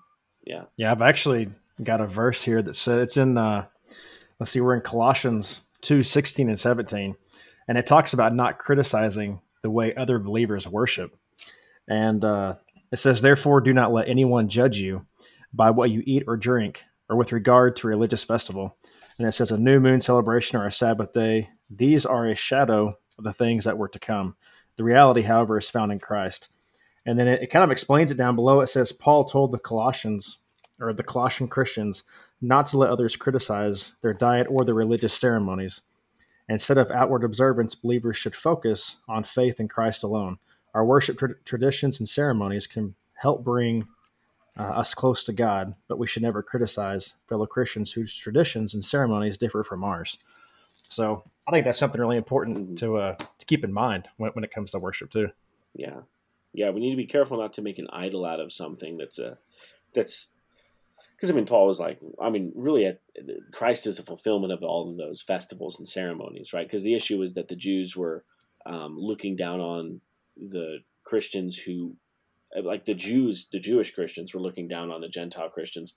Yeah, 0.46 0.64
yeah. 0.78 0.92
I've 0.92 1.02
actually 1.02 1.50
got 1.84 2.02
a 2.02 2.08
verse 2.08 2.44
here 2.44 2.62
that 2.62 2.76
says 2.76 3.04
it's 3.04 3.18
in. 3.18 3.38
Uh, 3.38 3.66
let's 4.40 4.52
see, 4.52 4.62
we're 4.62 4.76
in 4.76 4.82
Colossians 4.82 5.62
two 5.82 6.04
sixteen 6.04 6.50
and 6.50 6.60
seventeen, 6.60 7.16
and 7.68 7.78
it 7.78 7.88
talks 7.88 8.14
about 8.14 8.34
not 8.34 8.58
criticizing 8.58 9.42
the 9.62 9.70
way 9.70 9.94
other 9.96 10.20
believers 10.20 10.68
worship, 10.68 11.16
and 11.88 12.24
uh, 12.24 12.56
it 12.92 12.98
says, 12.98 13.22
"Therefore, 13.22 13.62
do 13.62 13.74
not 13.74 13.94
let 13.94 14.10
anyone 14.10 14.50
judge 14.50 14.78
you 14.78 15.06
by 15.54 15.72
what 15.72 15.90
you 15.90 16.04
eat 16.06 16.24
or 16.28 16.38
drink, 16.38 16.84
or 17.10 17.16
with 17.16 17.32
regard 17.32 17.76
to 17.78 17.88
religious 17.88 18.24
festival." 18.24 18.78
and 19.20 19.28
it 19.28 19.34
says 19.34 19.52
a 19.52 19.58
new 19.58 19.80
moon 19.80 20.02
celebration 20.02 20.58
or 20.58 20.66
a 20.66 20.72
Sabbath 20.72 21.14
day 21.14 21.50
These 21.70 22.06
are 22.06 22.26
a 22.26 22.36
shadow 22.36 22.98
of 23.18 23.24
the 23.26 23.34
things 23.34 23.66
that 23.66 23.78
were 23.78 23.90
to 23.90 24.00
come. 24.00 24.36
The 24.78 24.84
reality, 24.84 25.22
however, 25.22 25.58
is 25.58 25.70
found 25.70 25.92
in 25.92 26.00
Christ. 26.00 26.48
And 27.06 27.20
then 27.20 27.28
it, 27.28 27.44
it 27.44 27.48
kind 27.48 27.64
of 27.64 27.72
explains 27.72 28.12
it 28.12 28.18
down 28.18 28.36
below. 28.36 28.62
It 28.62 28.68
says, 28.68 28.94
Paul 28.94 29.26
told 29.26 29.52
the 29.52 29.60
Colossians, 29.60 30.38
or 30.80 30.94
the 30.94 31.04
Colossian 31.04 31.50
Christians, 31.50 32.04
not 32.42 32.68
to 32.68 32.78
let 32.78 32.90
others 32.90 33.18
criticize 33.18 33.92
their 34.02 34.14
diet 34.14 34.48
or 34.50 34.64
their 34.64 34.74
religious 34.74 35.14
ceremonies. 35.14 35.82
Instead 36.50 36.80
of 36.80 36.90
outward 36.90 37.24
observance, 37.24 37.76
believers 37.76 38.18
should 38.18 38.36
focus 38.36 38.98
on 39.08 39.24
faith 39.24 39.60
in 39.60 39.68
Christ 39.68 40.04
alone. 40.04 40.40
Our 40.74 40.84
worship 40.84 41.18
tra- 41.18 41.36
traditions 41.46 42.00
and 42.00 42.10
ceremonies 42.10 42.66
can 42.66 42.96
help 43.14 43.44
bring 43.44 43.88
uh, 44.58 44.64
us 44.64 44.96
close 44.96 45.24
to 45.26 45.34
God, 45.34 45.76
but 45.88 46.00
we 46.00 46.08
should 46.08 46.24
never 46.24 46.42
criticize 46.42 47.14
fellow 47.28 47.46
Christians 47.46 47.94
whose 47.94 48.16
traditions 48.16 48.74
and 48.74 48.84
ceremonies 48.84 49.38
differ 49.38 49.64
from 49.64 49.84
ours. 49.84 50.18
So 50.90 51.24
I 51.48 51.52
think 51.52 51.66
that's 51.66 51.78
something 51.78 52.02
really 52.02 52.18
important 52.18 52.58
mm-hmm. 52.58 52.76
to 52.76 52.98
uh, 52.98 53.16
to 53.16 53.46
keep 53.46 53.64
in 53.64 53.72
mind 53.72 54.08
when, 54.18 54.32
when 54.32 54.44
it 54.44 54.52
comes 54.52 54.72
to 54.72 54.80
worship 54.80 55.12
too. 55.12 55.30
Yeah, 55.76 56.02
yeah, 56.54 56.72
we 56.72 56.80
need 56.80 56.92
to 56.92 56.98
be 56.98 57.06
careful 57.06 57.38
not 57.38 57.54
to 57.54 57.62
make 57.62 57.78
an 57.78 57.88
idol 57.94 58.26
out 58.26 58.40
of 58.40 58.52
something 58.52 58.98
that's 58.98 59.20
a 59.20 59.38
that's 59.94 60.30
because 61.20 61.32
I 61.32 61.34
mean 61.34 61.46
Paul 61.46 61.68
was 61.68 61.80
like 61.80 62.00
I 62.22 62.30
mean 62.30 62.54
really 62.56 62.92
Christ 63.52 63.88
is 63.88 64.00
a 64.00 64.04
fulfillment 64.04 64.54
of 64.54 64.64
all 64.64 64.90
of 64.90 64.98
those 64.98 65.22
festivals 65.22 65.78
and 65.78 65.88
ceremonies, 65.88 66.54
right? 66.54 66.66
Because 66.66 66.84
the 66.84 66.94
issue 66.94 67.22
is 67.22 67.34
that 67.34 67.50
the 67.50 67.56
Jews 67.56 67.98
were 67.98 68.24
um, 68.66 68.96
looking 68.98 69.36
down 69.36 69.60
on 69.60 70.02
the 70.38 70.80
Christians 71.04 71.58
who 71.58 71.96
like 72.64 72.86
the 72.86 72.94
Jews, 72.94 73.48
the 73.52 73.60
Jewish 73.60 73.94
Christians 73.94 74.34
were 74.34 74.42
looking 74.42 74.68
down 74.68 74.92
on 74.92 75.02
the 75.02 75.08
Gentile 75.08 75.50
Christians 75.50 75.94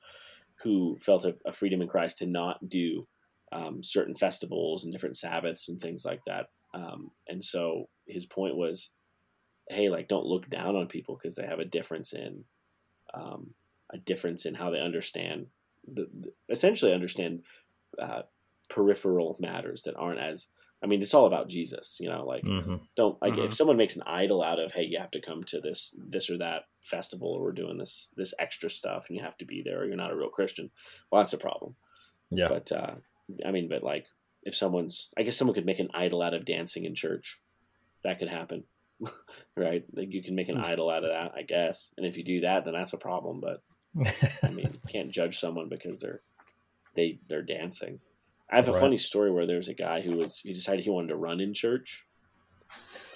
who 0.63 0.97
felt 1.01 1.25
a, 1.25 1.35
a 1.47 1.53
freedom 1.53 1.83
in 1.83 1.89
Christ 1.89 2.19
to 2.19 2.27
not 2.27 2.69
do 2.69 3.07
um, 3.53 3.83
certain 3.83 4.15
festivals 4.15 4.85
and 4.85 4.93
different 4.93 5.17
Sabbaths 5.17 5.69
and 5.69 5.81
things 5.81 6.05
like 6.05 6.25
that. 6.25 6.47
Um, 6.75 7.11
and 7.29 7.45
so 7.45 7.89
his 8.07 8.27
point 8.27 8.57
was, 8.57 8.91
hey, 9.69 9.89
like 9.89 10.09
don't 10.09 10.27
look 10.27 10.49
down 10.49 10.77
on 10.77 10.87
people 10.87 11.17
because 11.17 11.37
they 11.37 11.47
have 11.47 11.59
a 11.59 11.65
difference 11.65 12.13
in 12.13 12.45
um, 13.15 13.55
a 13.93 13.99
difference 13.99 14.47
in 14.47 14.55
how 14.55 14.71
they 14.71 14.81
understand 14.81 15.47
the, 15.87 16.09
the 16.19 16.33
essentially 16.49 16.93
understand 16.93 17.43
uh, 18.01 18.23
peripheral 18.69 19.37
matters 19.41 19.83
that 19.83 19.97
aren't 19.97 20.21
as 20.21 20.49
I 20.83 20.89
mean, 20.89 21.01
it's 21.01 21.15
all 21.15 21.27
about 21.27 21.49
Jesus, 21.49 21.99
you 22.01 22.09
know. 22.09 22.27
Like, 22.27 22.43
mm-hmm. 22.43 22.77
don't 22.97 23.21
like 23.23 23.35
mm-hmm. 23.35 23.45
if 23.45 23.55
someone 23.55 23.77
makes 23.77 23.95
an 23.95 24.03
idol 24.05 24.43
out 24.43 24.59
of, 24.59 24.73
hey, 24.73 24.83
you 24.83 24.99
have 24.99 25.13
to 25.13 25.21
come 25.21 25.45
to 25.45 25.61
this 25.61 25.95
this 25.97 26.29
or 26.29 26.39
that 26.39 26.63
festival, 26.81 27.29
or 27.29 27.41
we're 27.41 27.53
doing 27.53 27.79
this 27.79 28.09
this 28.17 28.35
extra 28.41 28.69
stuff, 28.69 29.07
and 29.09 29.17
you 29.17 29.23
have 29.23 29.39
to 29.39 29.45
be 29.45 29.63
there, 29.65 29.81
or 29.81 29.87
you're 29.87 29.97
not 29.97 30.11
a 30.11 30.17
real 30.17 30.29
Christian. 30.29 30.71
Well, 31.11 31.23
that's 31.23 31.33
a 31.33 31.39
problem. 31.39 31.77
Yeah. 32.31 32.49
But 32.49 32.73
uh, 32.73 32.95
I 33.47 33.53
mean, 33.53 33.69
but 33.69 33.85
like, 33.85 34.07
if 34.43 34.57
someone's, 34.57 35.11
I 35.17 35.23
guess 35.23 35.37
someone 35.37 35.55
could 35.55 35.67
make 35.67 35.79
an 35.79 35.91
idol 35.95 36.21
out 36.21 36.35
of 36.35 36.45
dancing 36.45 36.85
in 36.85 36.97
church. 36.97 37.39
That 38.03 38.19
could 38.19 38.29
happen, 38.29 38.65
right? 39.57 39.85
Like, 39.95 40.13
you 40.13 40.25
can 40.25 40.35
make 40.35 40.49
an 40.49 40.59
idol 40.59 40.91
out 40.91 41.05
of 41.05 41.11
that, 41.11 41.33
I 41.37 41.43
guess. 41.43 41.93
And 41.97 42.05
if 42.05 42.17
you 42.17 42.25
do 42.25 42.41
that, 42.41 42.65
then 42.65 42.75
that's 42.75 42.93
a 42.93 42.99
problem. 42.99 43.41
But 43.41 43.63
I 44.43 44.51
mean, 44.51 44.73
can't 44.89 45.11
judge 45.11 45.39
someone 45.39 45.69
because 45.69 46.01
they're 46.01 46.21
they 46.95 47.19
they're 47.29 47.43
dancing. 47.43 48.01
I 48.51 48.57
have 48.57 48.69
a 48.69 48.73
right. 48.73 48.81
funny 48.81 48.99
story 48.99 49.31
where 49.31 49.47
there's 49.47 49.69
a 49.69 49.75
guy 49.75 50.01
who 50.01 50.17
was 50.17 50.41
he 50.41 50.53
decided 50.53 50.85
he 50.85 50.91
wanted 50.91 51.09
to 51.09 51.17
run 51.17 51.41
in 51.41 51.55
church. 51.55 52.07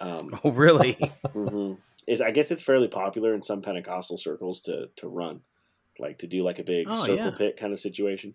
Um, 0.01 0.39
oh, 0.45 0.51
really? 0.51 0.95
mm-hmm. 1.27 1.75
Is 2.07 2.21
I 2.21 2.31
guess 2.31 2.51
it's 2.51 2.63
fairly 2.63 2.89
popular 2.89 3.35
in 3.35 3.43
some 3.43 3.63
Pentecostal 3.63 4.19
circles 4.19 4.61
to 4.63 4.89
to 4.97 5.09
run, 5.09 5.41
like 5.99 6.19
to 6.19 6.27
do 6.27 6.43
like 6.43 6.59
a 6.59 6.65
big 6.65 6.87
oh, 6.89 7.05
circle 7.05 7.27
yeah. 7.27 7.31
pit 7.31 7.57
kind 7.57 7.73
of 7.73 7.79
situation. 7.79 8.35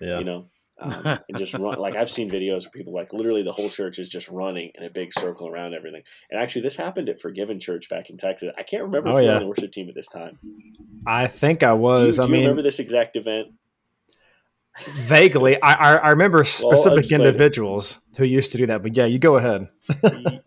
Yeah, 0.00 0.18
you 0.18 0.24
know, 0.24 0.46
um, 0.80 1.18
and 1.28 1.36
just 1.36 1.54
run. 1.54 1.78
Like 1.78 1.96
I've 1.96 2.10
seen 2.10 2.30
videos 2.30 2.62
where 2.62 2.70
people 2.70 2.92
like 2.92 3.12
literally 3.12 3.42
the 3.42 3.52
whole 3.52 3.68
church 3.68 3.98
is 3.98 4.08
just 4.08 4.28
running 4.28 4.70
in 4.74 4.84
a 4.84 4.90
big 4.90 5.12
circle 5.12 5.48
around 5.48 5.74
everything. 5.74 6.02
And 6.30 6.40
actually, 6.40 6.62
this 6.62 6.76
happened 6.76 7.08
at 7.08 7.20
Forgiven 7.20 7.60
Church 7.60 7.88
back 7.88 8.10
in 8.10 8.16
Texas. 8.16 8.52
I 8.58 8.62
can't 8.62 8.82
remember 8.82 9.10
oh, 9.10 9.16
if 9.16 9.22
you 9.22 9.26
yeah. 9.26 9.30
were 9.30 9.36
on 9.36 9.42
the 9.42 9.48
worship 9.48 9.72
team 9.72 9.88
at 9.88 9.94
this 9.94 10.08
time. 10.08 10.38
I 11.06 11.26
think 11.26 11.62
I 11.62 11.72
was. 11.72 11.98
Do 11.98 12.06
you, 12.06 12.12
do 12.12 12.22
I 12.22 12.24
you 12.26 12.32
mean, 12.32 12.40
remember 12.42 12.62
this 12.62 12.78
exact 12.78 13.16
event? 13.16 13.48
Vaguely, 14.94 15.60
I, 15.62 15.94
I 15.94 16.10
remember 16.10 16.44
specific 16.44 17.04
well, 17.10 17.20
individuals 17.20 18.00
who 18.16 18.24
used 18.24 18.50
to 18.52 18.58
do 18.58 18.66
that. 18.66 18.82
But 18.82 18.96
yeah, 18.96 19.06
you 19.06 19.20
go 19.20 19.36
ahead. 19.36 19.68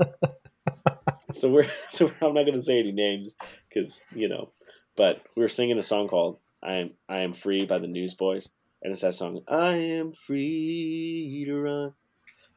so 1.32 1.50
we're 1.50 1.70
so 1.88 2.12
I'm 2.22 2.34
not 2.34 2.44
going 2.46 2.54
to 2.54 2.62
say 2.62 2.80
any 2.80 2.92
names 2.92 3.36
because 3.70 4.04
you 4.14 4.28
know, 4.28 4.52
but 4.98 5.22
we 5.38 5.44
were 5.44 5.48
singing 5.48 5.80
a 5.80 5.84
song 5.84 6.10
called 6.10 6.40
"I 6.62 6.74
Am 6.74 6.92
I 7.08 7.20
Am 7.20 7.32
Free" 7.32 7.66
by 7.66 7.80
the 7.80 7.88
Newsboys, 7.88 8.50
and 8.82 8.92
it's 8.92 9.02
that 9.02 9.16
song 9.16 9.42
"I 9.48 9.76
am 9.76 10.14
free 10.14 11.44
to 11.48 11.56
run," 11.56 11.94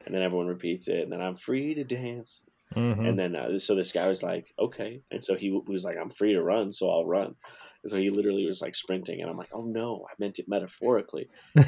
and 0.05 0.15
then 0.15 0.21
everyone 0.21 0.47
repeats 0.47 0.87
it, 0.87 1.01
and 1.01 1.11
then 1.11 1.21
"I'm 1.21 1.35
free 1.35 1.73
to 1.75 1.83
dance," 1.83 2.45
mm-hmm. 2.75 3.05
and 3.05 3.19
then 3.19 3.35
uh, 3.35 3.57
so 3.57 3.75
this 3.75 3.91
guy 3.91 4.07
was 4.07 4.23
like, 4.23 4.53
"Okay," 4.59 5.01
and 5.11 5.23
so 5.23 5.35
he 5.35 5.51
was 5.51 5.83
like, 5.83 5.97
"I'm 5.97 6.11
free 6.11 6.33
to 6.33 6.43
run, 6.43 6.69
so 6.69 6.89
I'll 6.89 7.05
run." 7.05 7.35
And 7.83 7.89
so 7.89 7.97
he 7.97 8.09
literally 8.09 8.45
was 8.45 8.61
like 8.61 8.75
sprinting, 8.75 9.21
and 9.21 9.29
I'm 9.29 9.37
like, 9.37 9.49
oh 9.53 9.63
no, 9.63 10.05
I 10.07 10.13
meant 10.19 10.37
it 10.37 10.47
metaphorically. 10.47 11.29
and 11.55 11.65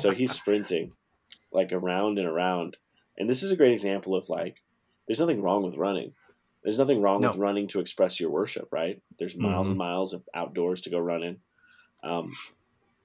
so 0.00 0.12
he's 0.12 0.32
sprinting 0.32 0.92
like 1.52 1.72
around 1.72 2.18
and 2.18 2.28
around. 2.28 2.76
And 3.18 3.28
this 3.28 3.42
is 3.42 3.50
a 3.50 3.56
great 3.56 3.72
example 3.72 4.14
of 4.14 4.28
like, 4.28 4.62
there's 5.06 5.18
nothing 5.18 5.42
wrong 5.42 5.64
with 5.64 5.76
running. 5.76 6.12
There's 6.62 6.78
nothing 6.78 7.02
wrong 7.02 7.20
no. 7.20 7.28
with 7.28 7.36
running 7.36 7.66
to 7.68 7.80
express 7.80 8.20
your 8.20 8.30
worship, 8.30 8.68
right? 8.70 9.02
There's 9.18 9.36
miles 9.36 9.64
mm-hmm. 9.64 9.72
and 9.72 9.78
miles 9.78 10.14
of 10.14 10.22
outdoors 10.34 10.80
to 10.82 10.90
go 10.90 10.98
running. 10.98 11.38
Um, 12.02 12.32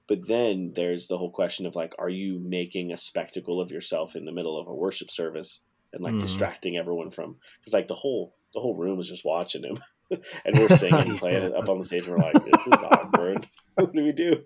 but 0.08 0.26
then 0.26 0.72
there's 0.74 1.06
the 1.06 1.18
whole 1.18 1.30
question 1.30 1.66
of 1.66 1.76
like, 1.76 1.94
are 1.98 2.08
you 2.08 2.38
making 2.38 2.92
a 2.92 2.96
spectacle 2.96 3.60
of 3.60 3.70
yourself 3.70 4.16
in 4.16 4.24
the 4.24 4.32
middle 4.32 4.58
of 4.58 4.66
a 4.66 4.74
worship 4.74 5.10
service 5.10 5.60
and 5.92 6.02
like 6.02 6.12
mm-hmm. 6.12 6.20
distracting 6.20 6.76
everyone 6.76 7.10
from? 7.10 7.36
Because 7.60 7.74
like 7.74 7.88
the 7.88 7.94
whole 7.94 8.34
the 8.54 8.60
whole 8.60 8.74
room 8.74 8.98
is 8.98 9.08
just 9.08 9.24
watching 9.24 9.62
him. 9.62 9.78
and 10.10 10.58
we're 10.58 10.68
singing 10.68 11.00
and 11.00 11.18
playing 11.18 11.44
it 11.44 11.54
up 11.54 11.68
on 11.68 11.78
the 11.78 11.84
stage. 11.84 12.06
And 12.06 12.16
we're 12.16 12.22
like, 12.22 12.44
this 12.44 12.66
is 12.66 12.72
awkward. 12.72 13.48
what 13.74 13.92
do 13.92 14.02
we 14.02 14.12
do? 14.12 14.44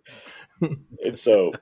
and 0.60 1.16
so, 1.16 1.52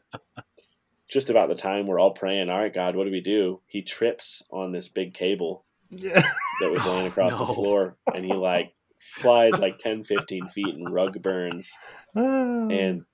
just 1.09 1.31
about 1.31 1.49
the 1.49 1.55
time 1.55 1.87
we're 1.87 1.99
all 1.99 2.13
praying, 2.13 2.49
all 2.49 2.59
right, 2.59 2.73
God, 2.73 2.97
what 2.97 3.05
do 3.05 3.11
we 3.11 3.21
do? 3.21 3.61
He 3.67 3.83
trips 3.83 4.43
on 4.51 4.73
this 4.73 4.89
big 4.89 5.13
cable 5.13 5.65
yeah. 5.91 6.23
that 6.61 6.71
was 6.71 6.87
laying 6.87 7.07
across 7.09 7.39
no. 7.39 7.47
the 7.47 7.53
floor, 7.53 7.97
and 8.15 8.25
he 8.25 8.33
like 8.33 8.73
flies 8.99 9.59
like 9.59 9.79
10, 9.79 10.05
15 10.05 10.49
feet 10.49 10.75
and 10.75 10.91
rug 10.91 11.21
burns. 11.23 11.73
and 12.71 13.05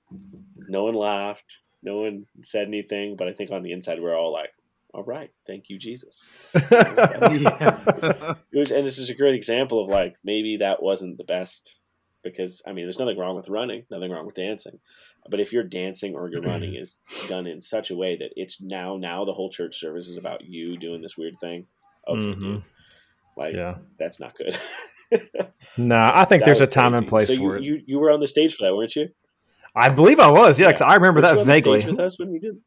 no 0.67 0.83
one 0.83 0.93
laughed. 0.93 1.59
No 1.83 2.01
one 2.01 2.25
said 2.41 2.67
anything, 2.67 3.15
but 3.15 3.27
I 3.27 3.33
think 3.33 3.51
on 3.51 3.63
the 3.63 3.71
inside 3.71 4.01
we're 4.01 4.17
all 4.17 4.33
like, 4.33 4.51
all 4.93 5.03
right, 5.03 5.29
thank 5.45 5.69
you, 5.69 5.77
Jesus. 5.77 6.51
yeah. 6.71 8.33
was, 8.51 8.71
and 8.71 8.85
this 8.85 8.97
is 8.97 9.09
a 9.09 9.15
great 9.15 9.35
example 9.35 9.83
of 9.83 9.89
like 9.89 10.15
maybe 10.23 10.57
that 10.57 10.81
wasn't 10.81 11.17
the 11.17 11.23
best 11.23 11.77
because 12.23 12.61
I 12.65 12.73
mean, 12.73 12.85
there's 12.85 12.99
nothing 12.99 13.17
wrong 13.17 13.35
with 13.35 13.49
running, 13.49 13.85
nothing 13.91 14.11
wrong 14.11 14.25
with 14.25 14.35
dancing, 14.35 14.79
but 15.29 15.39
if 15.39 15.53
your 15.53 15.63
dancing 15.63 16.15
or 16.15 16.29
your 16.29 16.41
running 16.41 16.75
is 16.75 16.97
done 17.27 17.47
in 17.47 17.61
such 17.61 17.91
a 17.91 17.95
way 17.95 18.15
that 18.17 18.31
it's 18.35 18.61
now 18.61 18.97
now 18.97 19.25
the 19.25 19.33
whole 19.33 19.49
church 19.49 19.79
service 19.79 20.07
is 20.07 20.17
about 20.17 20.45
you 20.45 20.77
doing 20.77 21.01
this 21.01 21.17
weird 21.17 21.37
thing, 21.39 21.67
okay, 22.07 22.19
mm-hmm. 22.19 22.41
dude, 22.41 22.63
like 23.35 23.55
yeah. 23.55 23.75
that's 23.99 24.19
not 24.19 24.35
good. 24.35 24.57
no, 25.11 25.19
nah, 25.77 26.11
I 26.13 26.25
think 26.25 26.41
that 26.41 26.45
there's 26.45 26.61
a 26.61 26.67
time 26.67 26.91
crazy. 26.91 26.97
and 26.97 27.07
place 27.07 27.27
so 27.27 27.35
for 27.37 27.41
you, 27.41 27.53
it. 27.53 27.63
You 27.63 27.83
you 27.85 27.99
were 27.99 28.11
on 28.11 28.19
the 28.19 28.27
stage 28.27 28.55
for 28.55 28.65
that, 28.65 28.75
weren't 28.75 28.95
you? 28.95 29.09
I 29.75 29.89
believe 29.89 30.19
I 30.19 30.31
was. 30.31 30.59
Yeah, 30.59 30.69
yeah. 30.69 30.85
I 30.85 30.95
remember 30.95 31.21
that 31.21 31.45
vaguely. 31.45 31.85
with 31.85 31.99
us 31.99 32.17
when 32.17 32.31
we 32.31 32.39
did 32.39 32.57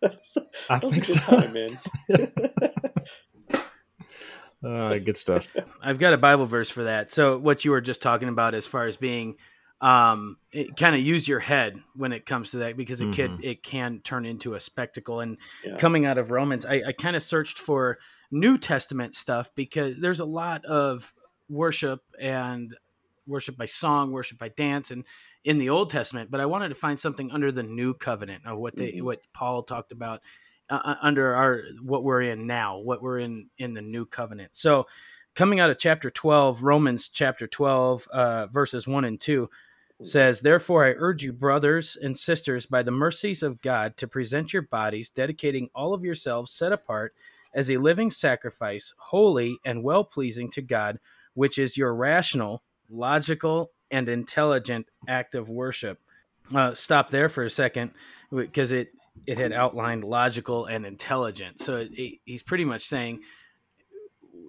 that 0.02 0.82
was 0.82 0.96
a 0.96 1.00
good 1.00 1.04
so. 1.04 1.20
time, 1.20 1.52
man. 1.52 1.78
uh, 4.64 4.98
good 4.98 5.18
stuff. 5.18 5.46
I've 5.82 5.98
got 5.98 6.14
a 6.14 6.18
Bible 6.18 6.46
verse 6.46 6.70
for 6.70 6.84
that. 6.84 7.10
So 7.10 7.36
what 7.36 7.66
you 7.66 7.72
were 7.72 7.82
just 7.82 8.00
talking 8.00 8.28
about, 8.28 8.54
as 8.54 8.66
far 8.66 8.86
as 8.86 8.96
being, 8.96 9.36
um, 9.82 10.38
kind 10.78 10.96
of 10.96 11.02
use 11.02 11.28
your 11.28 11.40
head 11.40 11.78
when 11.96 12.12
it 12.12 12.24
comes 12.24 12.52
to 12.52 12.58
that, 12.58 12.78
because 12.78 13.02
it 13.02 13.10
mm-hmm. 13.10 13.36
can 13.36 13.40
it 13.42 13.62
can 13.62 14.00
turn 14.00 14.24
into 14.24 14.54
a 14.54 14.60
spectacle. 14.60 15.20
And 15.20 15.36
yeah. 15.64 15.76
coming 15.76 16.06
out 16.06 16.16
of 16.16 16.30
Romans, 16.30 16.64
I, 16.64 16.82
I 16.86 16.92
kind 16.92 17.14
of 17.14 17.22
searched 17.22 17.58
for 17.58 17.98
New 18.30 18.58
Testament 18.58 19.14
stuff 19.14 19.50
because 19.54 19.98
there's 19.98 20.20
a 20.20 20.24
lot 20.24 20.64
of 20.64 21.12
worship 21.48 22.02
and 22.20 22.74
worship 23.26 23.56
by 23.56 23.66
song, 23.66 24.12
worship 24.12 24.38
by 24.38 24.48
dance, 24.48 24.90
and 24.90 25.04
in 25.44 25.58
the 25.58 25.70
Old 25.70 25.90
Testament. 25.90 26.30
But 26.30 26.40
I 26.40 26.46
wanted 26.46 26.68
to 26.70 26.74
find 26.74 26.98
something 26.98 27.30
under 27.30 27.52
the 27.52 27.62
New 27.62 27.94
Covenant 27.94 28.46
of 28.46 28.58
what 28.58 28.76
they 28.76 28.92
mm-hmm. 28.92 29.04
what 29.04 29.20
Paul 29.32 29.62
talked 29.62 29.92
about 29.92 30.20
uh, 30.68 30.80
uh, 30.84 30.94
under 31.02 31.34
our 31.34 31.62
what 31.82 32.02
we're 32.02 32.22
in 32.22 32.46
now, 32.46 32.78
what 32.78 33.02
we're 33.02 33.18
in 33.18 33.48
in 33.58 33.74
the 33.74 33.82
New 33.82 34.06
Covenant. 34.06 34.50
So, 34.56 34.86
coming 35.34 35.60
out 35.60 35.70
of 35.70 35.78
chapter 35.78 36.10
twelve, 36.10 36.62
Romans 36.62 37.08
chapter 37.08 37.46
twelve, 37.46 38.06
uh, 38.12 38.46
verses 38.46 38.86
one 38.86 39.04
and 39.04 39.20
two 39.20 39.50
says, 40.02 40.40
Therefore, 40.40 40.86
I 40.86 40.94
urge 40.96 41.22
you, 41.22 41.32
brothers 41.32 41.96
and 42.00 42.16
sisters, 42.16 42.66
by 42.66 42.82
the 42.82 42.90
mercies 42.90 43.42
of 43.42 43.60
God, 43.60 43.96
to 43.98 44.08
present 44.08 44.52
your 44.52 44.62
bodies, 44.62 45.10
dedicating 45.10 45.68
all 45.74 45.92
of 45.92 46.04
yourselves 46.04 46.50
set 46.50 46.72
apart 46.72 47.14
as 47.54 47.70
a 47.70 47.78
living 47.78 48.10
sacrifice, 48.10 48.94
holy 48.98 49.58
and 49.64 49.82
well 49.82 50.04
pleasing 50.04 50.50
to 50.50 50.62
God, 50.62 50.98
which 51.34 51.58
is 51.58 51.76
your 51.76 51.94
rational 51.94 52.62
logical, 52.90 53.70
and 53.90 54.08
intelligent 54.08 54.86
act 55.08 55.34
of 55.34 55.48
worship. 55.48 55.98
Uh, 56.54 56.74
stop 56.74 57.10
there 57.10 57.28
for 57.28 57.44
a 57.44 57.50
second 57.50 57.92
because 58.30 58.72
it 58.72 58.88
it 59.26 59.38
had 59.38 59.52
outlined 59.52 60.04
logical 60.04 60.66
and 60.66 60.86
intelligent. 60.86 61.60
So 61.60 61.76
it, 61.76 61.90
it, 61.92 62.18
he's 62.24 62.42
pretty 62.42 62.64
much 62.64 62.82
saying, 62.82 63.20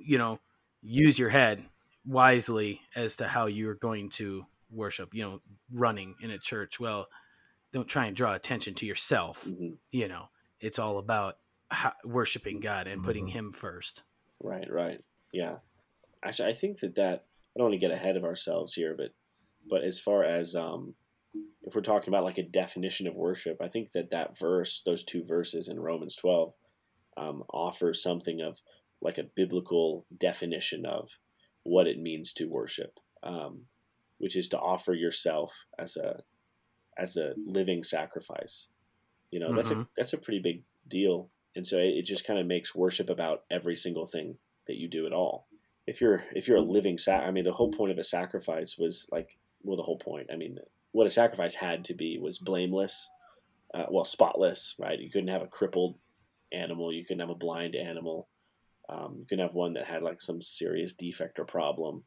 you 0.06 0.18
know, 0.18 0.40
use 0.82 1.20
your 1.20 1.30
head 1.30 1.64
wisely 2.06 2.80
as 2.96 3.18
to 3.18 3.28
how 3.28 3.48
you're 3.48 3.76
going 3.76 4.10
to 4.12 4.46
worship. 4.72 5.14
You 5.14 5.24
know, 5.24 5.42
running 5.72 6.16
in 6.22 6.32
a 6.32 6.40
church. 6.40 6.80
Well, 6.80 7.08
don't 7.72 7.88
try 7.88 8.06
and 8.06 8.16
draw 8.16 8.34
attention 8.34 8.74
to 8.76 8.86
yourself. 8.86 9.46
Mm-hmm. 9.46 9.74
You 9.92 10.08
know, 10.08 10.26
it's 10.60 10.80
all 10.80 10.98
about 10.98 11.36
worshiping 12.04 12.60
God 12.60 12.88
and 12.88 13.04
putting 13.04 13.28
mm-hmm. 13.28 13.38
Him 13.38 13.52
first. 13.52 14.04
Right. 14.42 14.72
Right. 14.72 15.04
Yeah. 15.32 15.58
Actually, 16.24 16.50
I 16.50 16.54
think 16.54 16.80
that 16.80 16.96
that 16.96 17.26
I 17.56 17.60
don't 17.60 17.70
want 17.70 17.74
to 17.74 17.88
get 17.88 17.92
ahead 17.92 18.18
of 18.18 18.24
ourselves 18.24 18.74
here, 18.74 18.96
but 18.98 19.14
but 19.70 19.84
as 19.84 20.00
far 20.00 20.24
as 20.24 20.56
um, 20.56 20.96
if 21.64 21.76
we're 21.76 21.82
talking 21.82 22.10
about 22.10 22.24
like 22.24 22.38
a 22.38 22.44
definition 22.44 23.08
of 23.08 23.16
worship, 23.16 23.58
I 23.62 23.68
think 23.68 23.92
that 23.92 24.10
that 24.12 24.38
verse, 24.38 24.82
those 24.86 25.04
two 25.04 25.24
verses 25.24 25.68
in 25.68 25.80
Romans 25.80 26.16
12, 26.16 26.54
um, 27.18 27.44
offers 27.54 28.02
something 28.02 28.42
of 28.42 28.62
like 29.02 29.18
a 29.18 29.24
biblical 29.24 30.06
definition 30.16 30.86
of 30.86 31.18
what 31.64 31.88
it 31.88 32.00
means 32.00 32.34
to 32.34 32.50
worship, 32.50 33.00
um, 33.24 33.64
which 34.18 34.36
is 34.36 34.48
to 34.50 34.60
offer 34.60 34.94
yourself 34.94 35.54
as 35.78 35.98
a 35.98 36.22
as 36.98 37.18
a 37.18 37.34
living 37.46 37.84
sacrifice. 37.84 38.68
You 39.32 39.40
know, 39.40 39.48
mm-hmm. 39.48 39.56
that's 39.56 39.70
a 39.70 39.74
mm-hmm. 39.74 39.84
that's 39.98 40.14
a 40.14 40.18
pretty 40.18 40.40
big 40.42 40.64
deal, 40.88 41.30
and 41.56 41.66
so 41.66 41.78
it, 41.78 41.98
it 41.98 42.06
just 42.06 42.26
kind 42.26 42.40
of 42.40 42.46
makes 42.46 42.76
worship 42.76 43.10
about 43.10 43.44
every 43.50 43.76
single 43.76 44.06
thing 44.06 44.38
that 44.68 44.78
you 44.78 44.88
do 44.88 45.06
at 45.06 45.14
all. 45.14 45.48
If 45.88 46.00
you're 46.00 46.24
if 46.34 46.48
you're 46.48 46.58
a 46.58 46.62
living 46.62 46.98
sac, 46.98 47.24
I 47.24 47.32
mean, 47.32 47.44
the 47.44 47.52
whole 47.52 47.72
point 47.72 47.92
of 47.92 47.98
a 47.98 48.04
sacrifice 48.04 48.78
was 48.78 49.08
like, 49.12 49.38
well, 49.64 49.78
the 49.78 49.84
whole 49.84 49.98
point. 49.98 50.30
I 50.32 50.38
mean, 50.38 50.58
what 50.92 51.08
a 51.08 51.12
sacrifice 51.12 51.56
had 51.56 51.86
to 51.86 51.94
be 51.94 52.18
was 52.20 52.38
blameless, 52.38 53.10
uh, 53.74 53.86
well, 53.90 54.06
spotless, 54.06 54.76
right? 54.80 55.00
You 55.00 55.10
couldn't 55.10 55.30
have 55.30 55.42
a 55.42 55.48
crippled 55.48 55.98
animal, 56.52 56.94
you 56.94 57.06
couldn't 57.06 57.22
have 57.22 57.30
a 57.30 57.36
blind 57.36 57.76
animal, 57.76 58.28
um, 58.90 59.18
you 59.20 59.26
couldn't 59.26 59.46
have 59.46 59.56
one 59.56 59.74
that 59.74 59.86
had 59.86 60.04
like 60.04 60.22
some 60.22 60.42
serious 60.42 60.94
defect 60.94 61.40
or 61.40 61.46
problem. 61.46 62.04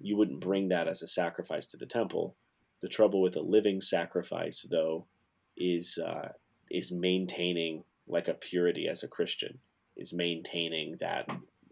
You 0.00 0.16
wouldn't 0.16 0.40
bring 0.40 0.68
that 0.68 0.88
as 0.88 1.02
a 1.02 1.06
sacrifice 1.06 1.66
to 1.66 1.76
the 1.76 1.86
temple. 1.86 2.36
The 2.82 2.88
trouble 2.88 3.22
with 3.22 3.36
a 3.36 3.40
living 3.40 3.80
sacrifice, 3.80 4.66
though, 4.68 5.06
is 5.56 5.98
uh, 6.04 6.30
is 6.70 6.90
maintaining 6.90 7.84
like 8.06 8.28
a 8.28 8.34
purity 8.34 8.88
as 8.88 9.02
a 9.02 9.08
Christian, 9.08 9.58
is 9.96 10.12
maintaining 10.12 10.96
that 11.00 11.28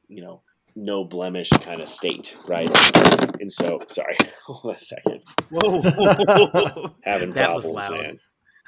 you 0.08 0.22
know 0.22 0.42
no 0.74 1.04
blemish 1.04 1.50
kind 1.50 1.80
of 1.80 1.88
state, 1.88 2.36
right? 2.46 2.70
And 3.40 3.52
so, 3.52 3.80
sorry, 3.88 4.16
hold 4.46 4.64
on 4.64 4.74
a 4.74 4.78
second. 4.78 5.22
Whoa, 5.50 5.80
having 7.02 7.30
that 7.32 7.50
problems, 7.50 7.90
man. 7.90 8.18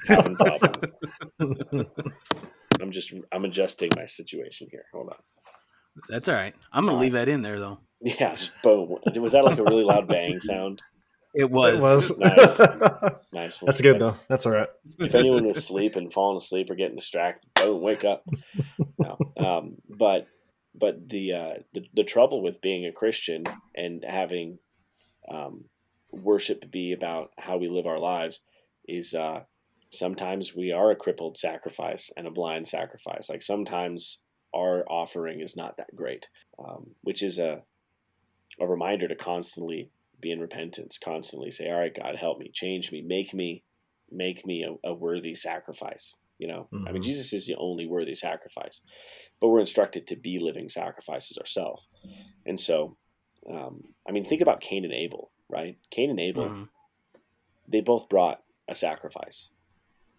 Having 0.07 0.35
problems. 0.35 0.91
I'm 2.81 2.91
just, 2.91 3.13
I'm 3.31 3.45
adjusting 3.45 3.89
my 3.95 4.05
situation 4.05 4.67
here. 4.69 4.83
Hold 4.93 5.09
on. 5.09 5.17
That's 6.09 6.27
all 6.27 6.35
right. 6.35 6.53
I'm 6.73 6.85
gonna 6.85 6.99
leave 6.99 7.13
that 7.13 7.29
in 7.29 7.41
there 7.41 7.59
though. 7.59 7.79
Yeah, 8.01 8.35
just 8.35 8.61
boom. 8.61 8.97
Was 9.15 9.31
that 9.31 9.45
like 9.45 9.57
a 9.57 9.63
really 9.63 9.83
loud 9.83 10.07
bang 10.07 10.39
sound? 10.41 10.81
It 11.35 11.51
was. 11.51 11.75
It 11.75 11.81
was. 11.81 12.17
nice. 12.17 12.59
nice 13.33 13.57
That's 13.59 13.81
good 13.81 13.99
That's, 13.99 14.13
though. 14.13 14.19
That's 14.29 14.45
all 14.45 14.53
right. 14.53 14.69
If 14.99 15.15
anyone 15.15 15.45
is 15.45 15.65
sleeping, 15.65 16.09
falling 16.09 16.37
asleep 16.37 16.69
or 16.69 16.75
getting 16.75 16.95
distracted, 16.95 17.49
boom, 17.55 17.81
wake 17.81 18.05
up. 18.05 18.25
No. 18.97 19.17
Um, 19.37 19.75
but 19.89 20.27
but 20.77 21.07
the, 21.09 21.33
uh, 21.33 21.53
the, 21.73 21.85
the 21.93 22.03
trouble 22.03 22.41
with 22.41 22.61
being 22.61 22.85
a 22.85 22.91
Christian 22.91 23.43
and 23.75 24.03
having 24.03 24.59
um, 25.29 25.65
worship 26.11 26.69
be 26.69 26.91
about 26.93 27.31
how 27.37 27.57
we 27.57 27.69
live 27.69 27.85
our 27.85 27.99
lives 27.99 28.41
is 28.87 29.13
uh, 29.13 29.41
sometimes 29.89 30.55
we 30.55 30.71
are 30.71 30.91
a 30.91 30.95
crippled 30.95 31.37
sacrifice 31.37 32.11
and 32.17 32.27
a 32.27 32.31
blind 32.31 32.67
sacrifice. 32.67 33.29
Like 33.29 33.41
sometimes 33.41 34.19
our 34.53 34.83
offering 34.89 35.41
is 35.41 35.55
not 35.55 35.77
that 35.77 35.95
great, 35.95 36.27
um, 36.59 36.91
which 37.01 37.23
is 37.23 37.39
a 37.39 37.63
a 38.59 38.65
reminder 38.65 39.07
to 39.07 39.15
constantly 39.15 39.89
be 40.25 40.31
in 40.31 40.39
repentance, 40.39 40.97
constantly 40.97 41.51
say, 41.51 41.69
"All 41.69 41.79
right, 41.79 41.95
God, 41.95 42.15
help 42.15 42.39
me, 42.39 42.49
change 42.51 42.91
me, 42.91 43.01
make 43.01 43.33
me, 43.33 43.63
make 44.11 44.45
me 44.45 44.63
a, 44.63 44.89
a 44.89 44.93
worthy 44.93 45.35
sacrifice." 45.35 46.15
You 46.39 46.47
know, 46.47 46.67
mm-hmm. 46.73 46.87
I 46.87 46.91
mean, 46.91 47.01
mm-hmm. 47.01 47.09
Jesus 47.09 47.31
is 47.31 47.45
the 47.45 47.55
only 47.55 47.85
worthy 47.85 48.15
sacrifice, 48.15 48.81
but 49.39 49.49
we're 49.49 49.59
instructed 49.59 50.07
to 50.07 50.15
be 50.15 50.39
living 50.39 50.67
sacrifices 50.67 51.37
ourselves. 51.37 51.87
And 52.45 52.59
so, 52.59 52.97
um, 53.49 53.83
I 54.07 54.11
mean, 54.11 54.25
think 54.25 54.41
about 54.41 54.61
Cain 54.61 54.83
and 54.83 54.93
Abel, 54.93 55.31
right? 55.47 55.77
Cain 55.91 56.09
and 56.09 56.19
Abel, 56.19 56.49
mm-hmm. 56.49 56.63
they 57.67 57.81
both 57.81 58.09
brought 58.09 58.41
a 58.67 58.75
sacrifice, 58.75 59.51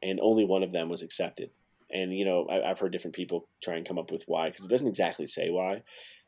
and 0.03 0.21
only 0.23 0.45
one 0.45 0.63
of 0.63 0.73
them 0.73 0.89
was 0.89 1.03
accepted. 1.03 1.51
And 1.91 2.17
you 2.17 2.25
know, 2.25 2.47
I, 2.49 2.69
have 2.69 2.79
heard 2.79 2.93
different 2.93 3.17
people 3.17 3.49
try 3.61 3.75
and 3.75 3.87
come 3.87 3.99
up 3.99 4.13
with 4.13 4.25
why, 4.27 4.51
because 4.51 4.65
it 4.65 4.71
doesn't 4.71 4.89
exactly 4.89 5.27
say 5.27 5.51
why, 5.51 5.83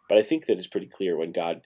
but 0.08 0.18
I 0.18 0.22
think 0.22 0.46
that 0.46 0.58
it's 0.58 0.66
pretty 0.66 0.88
clear 0.88 1.16
when 1.16 1.32
God 1.32 1.62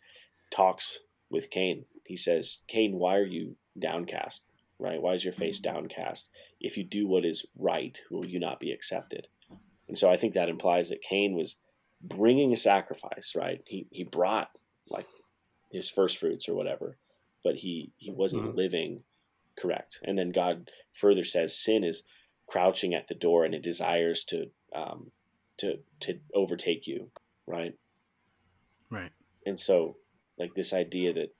talks 0.50 1.00
with 1.30 1.50
Cain. 1.50 1.86
He 2.04 2.16
says, 2.16 2.60
"Cain, 2.68 2.94
why 2.94 3.16
are 3.16 3.26
you 3.26 3.56
downcast? 3.78 4.44
right? 4.82 5.00
Why 5.00 5.14
is 5.14 5.24
your 5.24 5.32
face 5.32 5.60
mm-hmm. 5.60 5.74
downcast? 5.74 6.28
If 6.60 6.76
you 6.76 6.84
do 6.84 7.06
what 7.06 7.24
is 7.24 7.46
right, 7.56 7.98
will 8.10 8.26
you 8.26 8.40
not 8.40 8.60
be 8.60 8.72
accepted? 8.72 9.28
And 9.88 9.96
so 9.96 10.10
I 10.10 10.16
think 10.16 10.34
that 10.34 10.48
implies 10.48 10.88
that 10.88 11.02
Cain 11.02 11.34
was 11.34 11.56
bringing 12.02 12.52
a 12.52 12.56
sacrifice, 12.56 13.34
right? 13.36 13.62
He 13.66 13.86
he 13.90 14.04
brought 14.04 14.50
like 14.88 15.06
his 15.70 15.88
first 15.88 16.18
fruits 16.18 16.48
or 16.48 16.54
whatever, 16.54 16.96
but 17.44 17.56
he 17.56 17.92
he 17.96 18.10
wasn't 18.10 18.44
mm-hmm. 18.44 18.56
living 18.56 19.02
correct. 19.56 20.00
And 20.02 20.18
then 20.18 20.30
God 20.30 20.70
further 20.92 21.24
says 21.24 21.56
sin 21.56 21.84
is 21.84 22.02
crouching 22.46 22.94
at 22.94 23.06
the 23.06 23.14
door 23.14 23.44
and 23.44 23.54
it 23.54 23.62
desires 23.62 24.24
to 24.24 24.46
um, 24.74 25.12
to 25.58 25.78
to 26.00 26.18
overtake 26.34 26.86
you, 26.86 27.10
right? 27.46 27.74
Right. 28.90 29.12
And 29.46 29.58
so 29.58 29.96
like 30.38 30.54
this 30.54 30.72
idea 30.72 31.12
that 31.12 31.34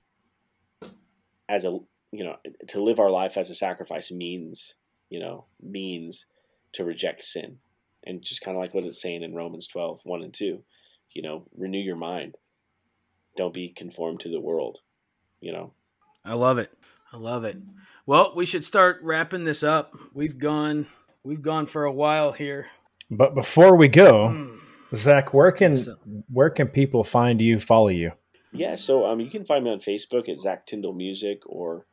as 1.53 1.65
a 1.65 1.79
you 2.11 2.23
know, 2.23 2.37
to 2.67 2.81
live 2.81 2.99
our 2.99 3.09
life 3.09 3.37
as 3.37 3.49
a 3.49 3.55
sacrifice 3.55 4.11
means, 4.11 4.75
you 5.09 5.19
know, 5.19 5.45
means 5.61 6.25
to 6.73 6.83
reject 6.83 7.23
sin. 7.23 7.57
And 8.05 8.21
just 8.21 8.41
kind 8.41 8.55
of 8.55 8.61
like 8.61 8.73
what 8.73 8.83
it's 8.83 9.01
saying 9.01 9.23
in 9.23 9.33
Romans 9.33 9.65
12, 9.67 10.01
1 10.03 10.23
and 10.23 10.33
2, 10.33 10.61
you 11.11 11.21
know, 11.21 11.47
renew 11.57 11.79
your 11.79 11.95
mind. 11.95 12.35
Don't 13.35 13.53
be 13.53 13.69
conformed 13.69 14.19
to 14.21 14.29
the 14.29 14.39
world, 14.39 14.81
you 15.41 15.51
know. 15.51 15.73
I 16.23 16.35
love 16.35 16.59
it. 16.59 16.71
I 17.11 17.17
love 17.17 17.45
it. 17.45 17.57
Well, 18.05 18.33
we 18.35 18.45
should 18.45 18.63
start 18.63 18.99
wrapping 19.01 19.45
this 19.45 19.63
up. 19.63 19.93
We've 20.13 20.37
gone 20.37 20.85
we've 21.23 21.41
gone 21.41 21.65
for 21.65 21.85
a 21.85 21.91
while 21.91 22.31
here. 22.31 22.67
But 23.09 23.33
before 23.33 23.75
we 23.75 23.87
go, 23.87 24.29
mm. 24.29 24.59
Zach, 24.95 25.33
where 25.33 25.51
can 25.51 25.73
so, 25.73 25.97
where 26.31 26.51
can 26.51 26.67
people 26.67 27.03
find 27.03 27.41
you, 27.41 27.59
follow 27.59 27.87
you? 27.87 28.11
Yeah, 28.53 28.75
so 28.75 29.05
um, 29.05 29.19
you 29.19 29.29
can 29.29 29.43
find 29.43 29.63
me 29.63 29.71
on 29.71 29.79
Facebook 29.79 30.29
at 30.29 30.39
Zach 30.39 30.65
Tyndall 30.65 30.93
Music 30.93 31.41
or 31.45 31.85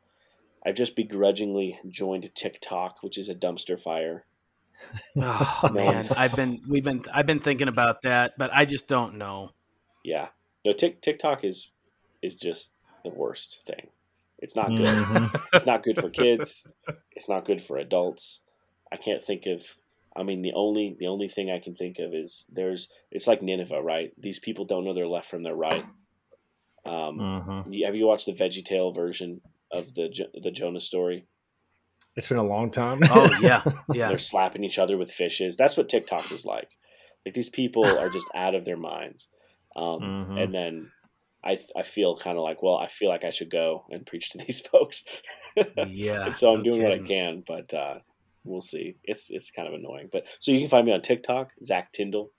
I've 0.65 0.75
just 0.75 0.95
begrudgingly 0.95 1.79
joined 1.87 2.33
TikTok, 2.35 3.01
which 3.01 3.17
is 3.17 3.29
a 3.29 3.35
dumpster 3.35 3.79
fire. 3.79 4.25
Oh 5.15 5.69
man, 5.73 6.07
I've 6.17 6.35
been 6.35 6.59
we've 6.67 6.83
been 6.83 7.03
I've 7.13 7.27
been 7.27 7.39
thinking 7.39 7.67
about 7.67 8.01
that, 8.01 8.33
but 8.39 8.49
I 8.51 8.65
just 8.65 8.87
don't 8.87 9.15
know. 9.19 9.51
Yeah, 10.03 10.29
no, 10.65 10.73
TikTok 10.73 11.43
is 11.43 11.71
is 12.23 12.35
just 12.35 12.73
the 13.03 13.11
worst 13.11 13.61
thing. 13.63 13.89
It's 14.39 14.55
not 14.55 14.69
good. 14.69 14.87
Mm-hmm. 14.87 15.35
it's 15.53 15.67
not 15.67 15.83
good 15.83 15.99
for 15.99 16.09
kids. 16.09 16.67
It's 17.11 17.29
not 17.29 17.45
good 17.45 17.61
for 17.61 17.77
adults. 17.77 18.41
I 18.91 18.97
can't 18.97 19.21
think 19.21 19.45
of. 19.45 19.63
I 20.15 20.23
mean, 20.23 20.41
the 20.41 20.53
only 20.53 20.95
the 20.99 21.07
only 21.07 21.27
thing 21.27 21.51
I 21.51 21.59
can 21.59 21.75
think 21.75 21.99
of 21.99 22.13
is 22.13 22.45
there's. 22.51 22.89
It's 23.11 23.27
like 23.27 23.43
Nineveh, 23.43 23.81
right? 23.81 24.11
These 24.17 24.39
people 24.39 24.65
don't 24.65 24.83
know 24.83 24.95
their 24.95 25.07
left 25.07 25.29
from 25.29 25.43
their 25.43 25.55
right. 25.55 25.85
Um, 26.85 27.17
mm-hmm. 27.19 27.71
Have 27.85 27.95
you 27.95 28.07
watched 28.07 28.25
the 28.25 28.33
Veggie 28.33 28.65
Tale 28.65 28.91
version 28.91 29.41
of 29.71 29.93
the 29.93 30.09
the 30.41 30.51
Jonah 30.51 30.79
story? 30.79 31.27
It's 32.15 32.27
been 32.27 32.37
a 32.37 32.43
long 32.43 32.71
time. 32.71 32.99
oh 33.09 33.29
yeah, 33.39 33.63
yeah. 33.93 34.09
They're 34.09 34.17
slapping 34.17 34.63
each 34.63 34.79
other 34.79 34.97
with 34.97 35.11
fishes. 35.11 35.55
That's 35.55 35.77
what 35.77 35.89
TikTok 35.89 36.31
is 36.31 36.45
like. 36.45 36.71
Like 37.25 37.35
these 37.35 37.49
people 37.49 37.85
are 37.85 38.09
just 38.09 38.27
out 38.35 38.55
of 38.55 38.65
their 38.65 38.77
minds. 38.77 39.29
Um, 39.75 39.99
mm-hmm. 39.99 40.37
And 40.37 40.53
then 40.53 40.91
I 41.43 41.57
I 41.75 41.83
feel 41.83 42.17
kind 42.17 42.37
of 42.37 42.43
like, 42.43 42.61
well, 42.61 42.77
I 42.77 42.87
feel 42.87 43.09
like 43.09 43.23
I 43.23 43.29
should 43.31 43.49
go 43.49 43.85
and 43.89 44.05
preach 44.05 44.31
to 44.31 44.37
these 44.45 44.61
folks. 44.61 45.05
yeah. 45.87 46.25
and 46.25 46.35
so 46.35 46.53
I'm 46.53 46.63
doing 46.63 46.81
kidding. 46.81 46.99
what 46.99 47.05
I 47.05 47.07
can, 47.07 47.43
but 47.47 47.73
uh, 47.73 47.99
we'll 48.43 48.61
see. 48.61 48.97
It's 49.03 49.29
it's 49.29 49.51
kind 49.51 49.67
of 49.67 49.73
annoying. 49.73 50.09
But 50.11 50.25
so 50.39 50.51
you 50.51 50.59
can 50.59 50.69
find 50.69 50.85
me 50.85 50.93
on 50.93 51.01
TikTok, 51.01 51.51
Zach 51.63 51.91
Tyndall, 51.91 52.31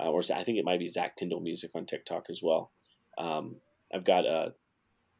uh, 0.00 0.10
or 0.10 0.20
I 0.34 0.44
think 0.44 0.58
it 0.58 0.64
might 0.64 0.80
be 0.80 0.88
Zach 0.88 1.16
Tyndall 1.16 1.40
Music 1.40 1.70
on 1.74 1.86
TikTok 1.86 2.26
as 2.28 2.40
well. 2.42 2.72
Um, 3.16 3.56
I've 3.94 4.04
got 4.04 4.26
a, 4.26 4.54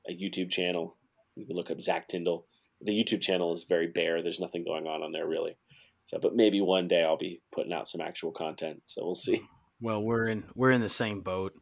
a 0.09 0.13
YouTube 0.13 0.51
channel 0.51 0.97
you 1.37 1.47
can 1.47 1.57
look 1.57 1.71
up 1.71 1.81
Zach 1.81 2.09
Tyndall. 2.09 2.47
The 2.81 2.93
YouTube 2.93 3.21
channel 3.21 3.53
is 3.53 3.65
very 3.65 3.89
bare. 3.89 4.23
There's 4.23 4.41
nothing 4.41 4.65
going 4.65 4.87
on 4.87 5.03
on 5.03 5.13
there 5.13 5.27
really. 5.27 5.57
So, 6.05 6.19
but 6.21 6.35
maybe 6.35 6.61
one 6.61 6.87
day 6.87 7.03
I'll 7.03 7.17
be 7.17 7.41
putting 7.53 7.73
out 7.73 7.89
some 7.89 8.01
actual 8.01 8.31
content. 8.31 8.83
So 8.87 9.05
we'll 9.05 9.15
see. 9.15 9.41
Well, 9.81 10.03
we're 10.03 10.29
in 10.29 10.45
we're 10.55 10.71
in 10.71 10.81
the 10.81 10.89
same 10.89 11.21
boat. 11.21 11.53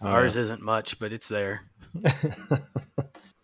Oh, 0.00 0.06
Ours 0.06 0.36
isn't 0.36 0.62
much, 0.62 0.98
but 0.98 1.12
it's 1.12 1.28
there. 1.28 1.64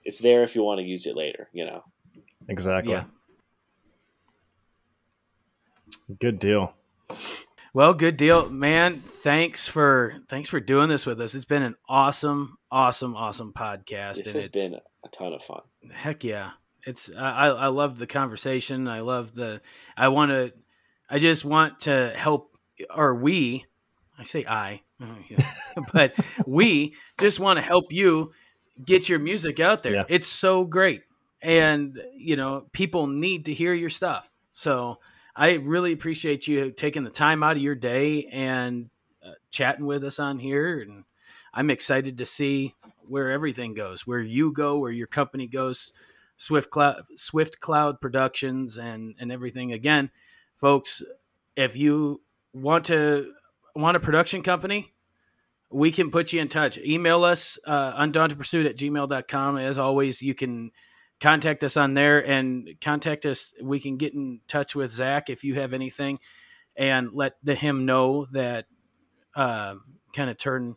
it's 0.04 0.18
there 0.20 0.44
if 0.44 0.54
you 0.54 0.62
want 0.62 0.78
to 0.78 0.84
use 0.84 1.04
it 1.04 1.16
later. 1.16 1.50
You 1.52 1.66
know. 1.66 1.82
Exactly. 2.48 2.92
Yeah. 2.92 3.04
Good 6.20 6.38
deal. 6.38 6.74
Well, 7.74 7.92
good 7.92 8.16
deal, 8.16 8.48
man. 8.50 8.94
Thanks 8.94 9.66
for 9.66 10.14
thanks 10.28 10.48
for 10.48 10.60
doing 10.60 10.88
this 10.88 11.04
with 11.06 11.20
us. 11.20 11.34
It's 11.34 11.44
been 11.44 11.64
an 11.64 11.74
awesome, 11.88 12.56
awesome, 12.70 13.16
awesome 13.16 13.52
podcast. 13.52 14.14
This 14.14 14.26
and 14.26 14.34
has 14.36 14.48
been 14.48 14.80
a 15.04 15.08
ton 15.08 15.32
of 15.32 15.42
fun. 15.42 15.62
Heck 15.92 16.22
yeah, 16.22 16.52
it's 16.86 17.10
I 17.12 17.48
I 17.48 17.66
love 17.66 17.98
the 17.98 18.06
conversation. 18.06 18.86
I 18.86 19.00
love 19.00 19.34
the 19.34 19.60
I 19.96 20.06
want 20.06 20.30
to 20.30 20.52
I 21.10 21.18
just 21.18 21.44
want 21.44 21.80
to 21.80 22.12
help 22.14 22.56
or 22.94 23.12
we 23.16 23.64
I 24.16 24.22
say 24.22 24.44
I, 24.46 24.82
but 25.92 26.14
we 26.46 26.94
just 27.18 27.40
want 27.40 27.58
to 27.58 27.64
help 27.64 27.92
you 27.92 28.32
get 28.86 29.08
your 29.08 29.18
music 29.18 29.58
out 29.58 29.82
there. 29.82 29.94
Yeah. 29.94 30.04
It's 30.08 30.28
so 30.28 30.62
great, 30.62 31.02
and 31.42 32.00
you 32.16 32.36
know 32.36 32.66
people 32.70 33.08
need 33.08 33.46
to 33.46 33.52
hear 33.52 33.74
your 33.74 33.90
stuff. 33.90 34.30
So 34.52 35.00
I 35.36 35.54
really 35.54 35.92
appreciate 35.92 36.46
you 36.46 36.70
taking 36.70 37.04
the 37.04 37.10
time 37.10 37.42
out 37.42 37.56
of 37.56 37.62
your 37.62 37.74
day 37.74 38.28
and 38.30 38.88
uh, 39.24 39.32
chatting 39.50 39.86
with 39.86 40.04
us 40.04 40.18
on 40.18 40.38
here. 40.38 40.80
And 40.80 41.04
I'm 41.52 41.70
excited 41.70 42.18
to 42.18 42.24
see 42.24 42.74
where 43.06 43.30
everything 43.30 43.74
goes, 43.74 44.06
where 44.06 44.20
you 44.20 44.52
go, 44.52 44.78
where 44.78 44.92
your 44.92 45.06
company 45.06 45.46
goes, 45.46 45.92
Swift 46.36 46.70
Cloud, 46.70 47.02
Swift 47.16 47.60
Cloud 47.60 48.00
Productions, 48.00 48.78
and 48.78 49.14
and 49.18 49.30
everything. 49.30 49.72
Again, 49.72 50.10
folks, 50.56 51.02
if 51.56 51.76
you 51.76 52.22
want 52.52 52.86
to 52.86 53.32
want 53.74 53.96
a 53.96 54.00
production 54.00 54.42
company, 54.42 54.92
we 55.70 55.90
can 55.90 56.10
put 56.10 56.32
you 56.32 56.40
in 56.40 56.48
touch. 56.48 56.78
Email 56.78 57.24
us 57.24 57.58
uh, 57.66 58.00
undauntedpursuit 58.00 58.66
at 58.66 58.76
gmail.com. 58.76 59.58
As 59.58 59.78
always, 59.78 60.22
you 60.22 60.34
can 60.34 60.70
contact 61.20 61.64
us 61.64 61.76
on 61.76 61.94
there 61.94 62.26
and 62.26 62.74
contact 62.80 63.26
us. 63.26 63.52
We 63.62 63.80
can 63.80 63.96
get 63.96 64.14
in 64.14 64.40
touch 64.48 64.74
with 64.74 64.90
Zach 64.90 65.30
if 65.30 65.44
you 65.44 65.54
have 65.56 65.72
anything, 65.72 66.18
and 66.76 67.12
let 67.12 67.34
the 67.42 67.54
him 67.54 67.86
know 67.86 68.26
that 68.32 68.66
uh, 69.34 69.76
kind 70.14 70.30
of 70.30 70.38
turn 70.38 70.76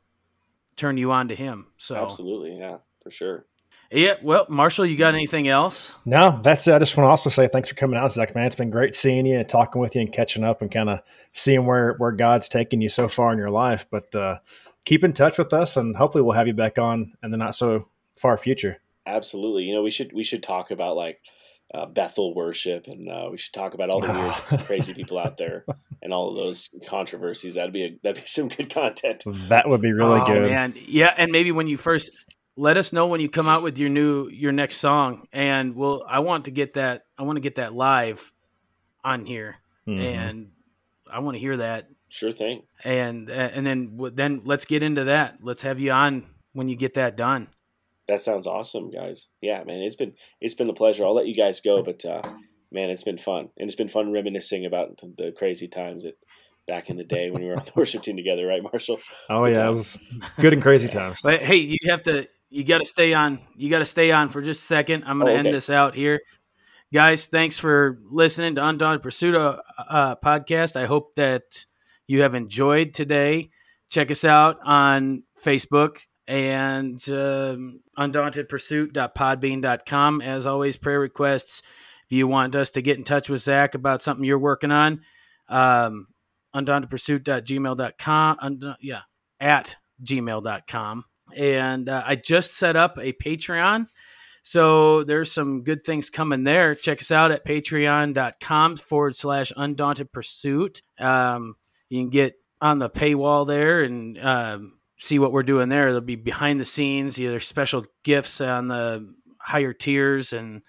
turn 0.75 0.97
you 0.97 1.11
on 1.11 1.29
to 1.29 1.35
him. 1.35 1.67
So 1.77 1.95
absolutely, 1.95 2.57
yeah, 2.57 2.77
for 3.03 3.11
sure. 3.11 3.45
Yeah, 3.89 4.15
well, 4.21 4.45
Marshall, 4.49 4.85
you 4.85 4.97
got 4.97 5.13
anything 5.13 5.47
else? 5.47 5.95
No, 6.05 6.41
that's 6.43 6.67
it. 6.67 6.73
I 6.73 6.79
just 6.79 6.97
want 6.97 7.07
to 7.07 7.11
also 7.11 7.29
say 7.29 7.47
thanks 7.47 7.69
for 7.69 7.75
coming 7.75 7.97
out, 7.97 8.11
Zach. 8.11 8.35
Man, 8.35 8.45
it's 8.45 8.55
been 8.55 8.69
great 8.69 8.95
seeing 8.95 9.25
you 9.25 9.39
and 9.39 9.47
talking 9.47 9.81
with 9.81 9.95
you 9.95 10.01
and 10.01 10.11
catching 10.11 10.43
up 10.43 10.61
and 10.61 10.69
kind 10.69 10.89
of 10.89 10.99
seeing 11.31 11.65
where 11.65 11.93
where 11.93 12.11
God's 12.11 12.49
taken 12.49 12.81
you 12.81 12.89
so 12.89 13.07
far 13.07 13.31
in 13.31 13.37
your 13.37 13.49
life. 13.49 13.87
But 13.89 14.13
uh, 14.13 14.39
keep 14.83 15.05
in 15.05 15.13
touch 15.13 15.37
with 15.37 15.53
us, 15.53 15.77
and 15.77 15.95
hopefully, 15.95 16.21
we'll 16.21 16.35
have 16.35 16.47
you 16.47 16.53
back 16.53 16.77
on 16.77 17.13
in 17.23 17.31
the 17.31 17.37
not 17.37 17.55
so 17.55 17.87
far 18.17 18.37
future. 18.37 18.81
Absolutely. 19.07 19.63
You 19.63 19.75
know, 19.75 19.83
we 19.83 19.91
should 19.91 20.11
we 20.13 20.23
should 20.23 20.43
talk 20.43 20.71
about 20.71 20.95
like 20.95 21.19
uh, 21.73 21.85
Bethel 21.85 22.33
worship, 22.33 22.87
and 22.87 23.09
uh, 23.09 23.27
we 23.31 23.37
should 23.37 23.53
talk 23.53 23.73
about 23.73 23.89
all 23.89 24.01
the 24.01 24.11
weird, 24.11 24.65
crazy 24.65 24.93
people 24.93 25.17
out 25.17 25.37
there, 25.37 25.65
and 26.01 26.13
all 26.13 26.29
of 26.29 26.35
those 26.35 26.69
controversies. 26.87 27.55
That'd 27.55 27.73
be 27.73 27.83
a, 27.83 27.99
that'd 28.03 28.21
be 28.21 28.27
some 28.27 28.49
good 28.49 28.69
content. 28.69 29.23
That 29.49 29.67
would 29.67 29.81
be 29.81 29.93
really 29.93 30.19
oh, 30.21 30.25
good, 30.25 30.43
man. 30.43 30.73
Yeah, 30.87 31.13
and 31.17 31.31
maybe 31.31 31.51
when 31.51 31.67
you 31.67 31.77
first 31.77 32.11
let 32.55 32.77
us 32.77 32.91
know 32.91 33.07
when 33.07 33.21
you 33.21 33.29
come 33.29 33.47
out 33.47 33.63
with 33.63 33.77
your 33.77 33.89
new 33.89 34.27
your 34.27 34.51
next 34.51 34.77
song, 34.77 35.27
and 35.31 35.75
we'll. 35.75 36.03
I 36.07 36.19
want 36.19 36.45
to 36.45 36.51
get 36.51 36.73
that. 36.73 37.05
I 37.17 37.23
want 37.23 37.37
to 37.37 37.41
get 37.41 37.55
that 37.55 37.73
live 37.73 38.31
on 39.03 39.25
here, 39.25 39.57
mm-hmm. 39.87 40.01
and 40.01 40.51
I 41.11 41.19
want 41.19 41.35
to 41.35 41.39
hear 41.39 41.57
that. 41.57 41.87
Sure 42.09 42.31
thing. 42.31 42.63
And 42.83 43.29
and 43.29 43.65
then 43.65 43.99
then 44.13 44.41
let's 44.45 44.65
get 44.65 44.83
into 44.83 45.05
that. 45.05 45.39
Let's 45.41 45.63
have 45.63 45.79
you 45.79 45.91
on 45.91 46.25
when 46.53 46.69
you 46.69 46.75
get 46.75 46.93
that 46.93 47.17
done. 47.17 47.49
That 48.07 48.21
sounds 48.21 48.47
awesome, 48.47 48.89
guys. 48.89 49.27
Yeah, 49.41 49.63
man, 49.65 49.79
it's 49.79 49.95
been 49.95 50.13
it's 50.39 50.55
been 50.55 50.69
a 50.69 50.73
pleasure. 50.73 51.05
I'll 51.05 51.15
let 51.15 51.27
you 51.27 51.35
guys 51.35 51.59
go, 51.59 51.83
but 51.83 52.05
uh, 52.05 52.21
man, 52.71 52.89
it's 52.89 53.03
been 53.03 53.17
fun, 53.17 53.49
and 53.57 53.67
it's 53.67 53.75
been 53.75 53.89
fun 53.89 54.11
reminiscing 54.11 54.65
about 54.65 54.97
the 55.17 55.33
crazy 55.37 55.67
times 55.67 56.03
that 56.03 56.17
back 56.67 56.89
in 56.89 56.97
the 56.97 57.03
day 57.03 57.31
when 57.31 57.41
we 57.41 57.49
were 57.49 57.57
on 57.57 57.65
the 57.65 57.71
worship 57.75 58.03
team 58.03 58.17
together, 58.17 58.45
right, 58.45 58.61
Marshall? 58.63 58.99
Oh 59.29 59.45
yeah, 59.45 59.67
it 59.67 59.71
was 59.71 59.99
good 60.39 60.53
and 60.53 60.61
crazy 60.61 60.87
times. 60.87 61.19
But 61.23 61.41
hey, 61.41 61.57
you 61.57 61.77
have 61.87 62.03
to 62.03 62.27
you 62.49 62.63
got 62.63 62.79
to 62.79 62.85
stay 62.85 63.13
on. 63.13 63.39
You 63.55 63.69
got 63.69 63.79
to 63.79 63.85
stay 63.85 64.11
on 64.11 64.29
for 64.29 64.41
just 64.41 64.63
a 64.63 64.65
second. 64.65 65.03
I'm 65.05 65.19
going 65.19 65.27
to 65.27 65.33
oh, 65.33 65.39
okay. 65.39 65.47
end 65.47 65.55
this 65.55 65.69
out 65.69 65.95
here, 65.95 66.21
guys. 66.93 67.27
Thanks 67.27 67.59
for 67.59 67.99
listening 68.09 68.55
to 68.55 68.65
Undaunted 68.65 69.01
Pursuit 69.01 69.35
uh, 69.35 69.57
uh, 69.77 70.15
podcast. 70.15 70.75
I 70.75 70.85
hope 70.85 71.15
that 71.15 71.65
you 72.07 72.21
have 72.21 72.35
enjoyed 72.35 72.93
today. 72.93 73.49
Check 73.89 74.11
us 74.11 74.23
out 74.23 74.59
on 74.63 75.23
Facebook 75.43 75.99
and 76.27 77.03
um, 77.09 77.81
undauntedpursuit.podbean.com. 77.97 80.21
As 80.21 80.45
always, 80.45 80.77
prayer 80.77 80.99
requests. 80.99 81.63
If 82.05 82.11
you 82.11 82.27
want 82.27 82.55
us 82.55 82.69
to 82.71 82.81
get 82.81 82.97
in 82.97 83.03
touch 83.03 83.29
with 83.29 83.41
Zach 83.41 83.75
about 83.75 84.01
something 84.01 84.25
you're 84.25 84.39
working 84.39 84.71
on, 84.71 85.01
um, 85.49 86.07
undauntedpursuit.gmail.com. 86.55 88.37
Und- 88.41 88.75
yeah, 88.81 89.01
at 89.39 89.77
gmail.com. 90.03 91.05
And 91.35 91.89
uh, 91.89 92.03
I 92.05 92.15
just 92.15 92.55
set 92.55 92.75
up 92.75 92.97
a 92.97 93.13
Patreon. 93.13 93.87
So 94.43 95.03
there's 95.03 95.31
some 95.31 95.63
good 95.63 95.83
things 95.83 96.09
coming 96.09 96.45
there. 96.45 96.73
Check 96.73 97.01
us 97.01 97.11
out 97.11 97.31
at 97.31 97.45
patreon.com 97.45 98.77
forward 98.77 99.15
slash 99.15 99.51
undaunted 99.55 100.11
pursuit. 100.13 100.81
Um, 100.97 101.55
you 101.89 102.01
can 102.01 102.09
get 102.09 102.35
on 102.61 102.79
the 102.79 102.89
paywall 102.89 103.45
there 103.45 103.83
and 103.83 104.17
um, 104.17 104.76
see 104.97 105.19
what 105.19 105.31
we're 105.31 105.43
doing 105.43 105.69
there. 105.69 105.85
There'll 105.87 106.01
be 106.01 106.15
behind 106.15 106.59
the 106.59 106.65
scenes, 106.65 107.19
either 107.19 107.39
special 107.39 107.85
gifts 108.03 108.41
on 108.41 108.67
the 108.67 109.13
higher 109.39 109.73
tiers 109.73 110.33
and 110.33 110.61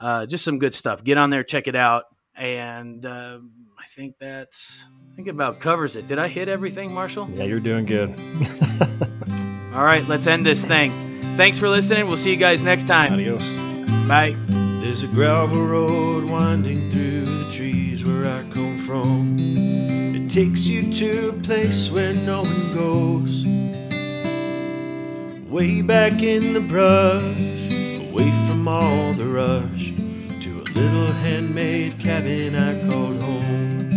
uh, 0.00 0.26
just 0.26 0.44
some 0.44 0.58
good 0.58 0.74
stuff. 0.74 1.04
Get 1.04 1.18
on 1.18 1.30
there, 1.30 1.44
check 1.44 1.68
it 1.68 1.76
out. 1.76 2.04
And 2.34 3.04
uh, 3.04 3.38
I 3.78 3.84
think 3.94 4.16
that's, 4.18 4.86
I 5.12 5.16
think 5.16 5.28
about 5.28 5.60
covers 5.60 5.96
it. 5.96 6.06
Did 6.06 6.18
I 6.18 6.28
hit 6.28 6.48
everything, 6.48 6.94
Marshall? 6.94 7.28
Yeah, 7.34 7.44
you're 7.44 7.60
doing 7.60 7.84
good. 7.84 8.10
All 9.74 9.84
right, 9.84 10.06
let's 10.08 10.26
end 10.26 10.46
this 10.46 10.64
thing. 10.64 10.90
Thanks 11.36 11.58
for 11.58 11.68
listening. 11.68 12.06
We'll 12.06 12.16
see 12.16 12.30
you 12.30 12.36
guys 12.36 12.62
next 12.62 12.86
time. 12.86 13.12
Adios. 13.12 13.56
Bye. 14.06 14.36
There's 14.82 15.02
a 15.02 15.06
gravel 15.06 15.64
road 15.64 16.24
winding 16.24 16.76
through 16.76 17.24
the 17.24 17.52
trees 17.52 18.04
where 18.04 18.26
I 18.26 18.42
come 18.52 18.78
from. 18.78 19.36
It 19.38 20.30
takes 20.30 20.68
you 20.68 20.92
to 20.92 21.28
a 21.30 21.32
place 21.32 21.90
where 21.90 22.14
no 22.14 22.42
one 22.42 22.74
goes 22.74 23.44
way 25.52 25.82
back 25.82 26.22
in 26.22 26.54
the 26.54 26.60
brush, 26.60 27.22
away 28.08 28.30
from 28.48 28.66
all 28.66 29.12
the 29.12 29.26
rush, 29.26 29.92
to 30.40 30.62
a 30.62 30.64
little 30.72 31.12
handmade 31.12 31.98
cabin 31.98 32.54
I 32.54 32.72
called 32.88 33.20
home. 33.20 33.90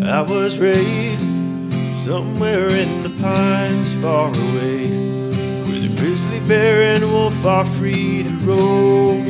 I 0.00 0.22
was 0.22 0.60
raised 0.60 1.20
somewhere 2.06 2.68
in 2.68 3.02
the 3.02 3.10
pines 3.20 3.92
far 3.94 4.28
away, 4.28 4.86
where 5.66 5.80
the 5.80 5.96
grizzly 5.98 6.38
bear 6.46 6.94
and 6.94 7.02
wolf 7.10 7.44
are 7.44 7.66
free 7.66 8.22
to 8.22 8.30
roam. 8.46 9.26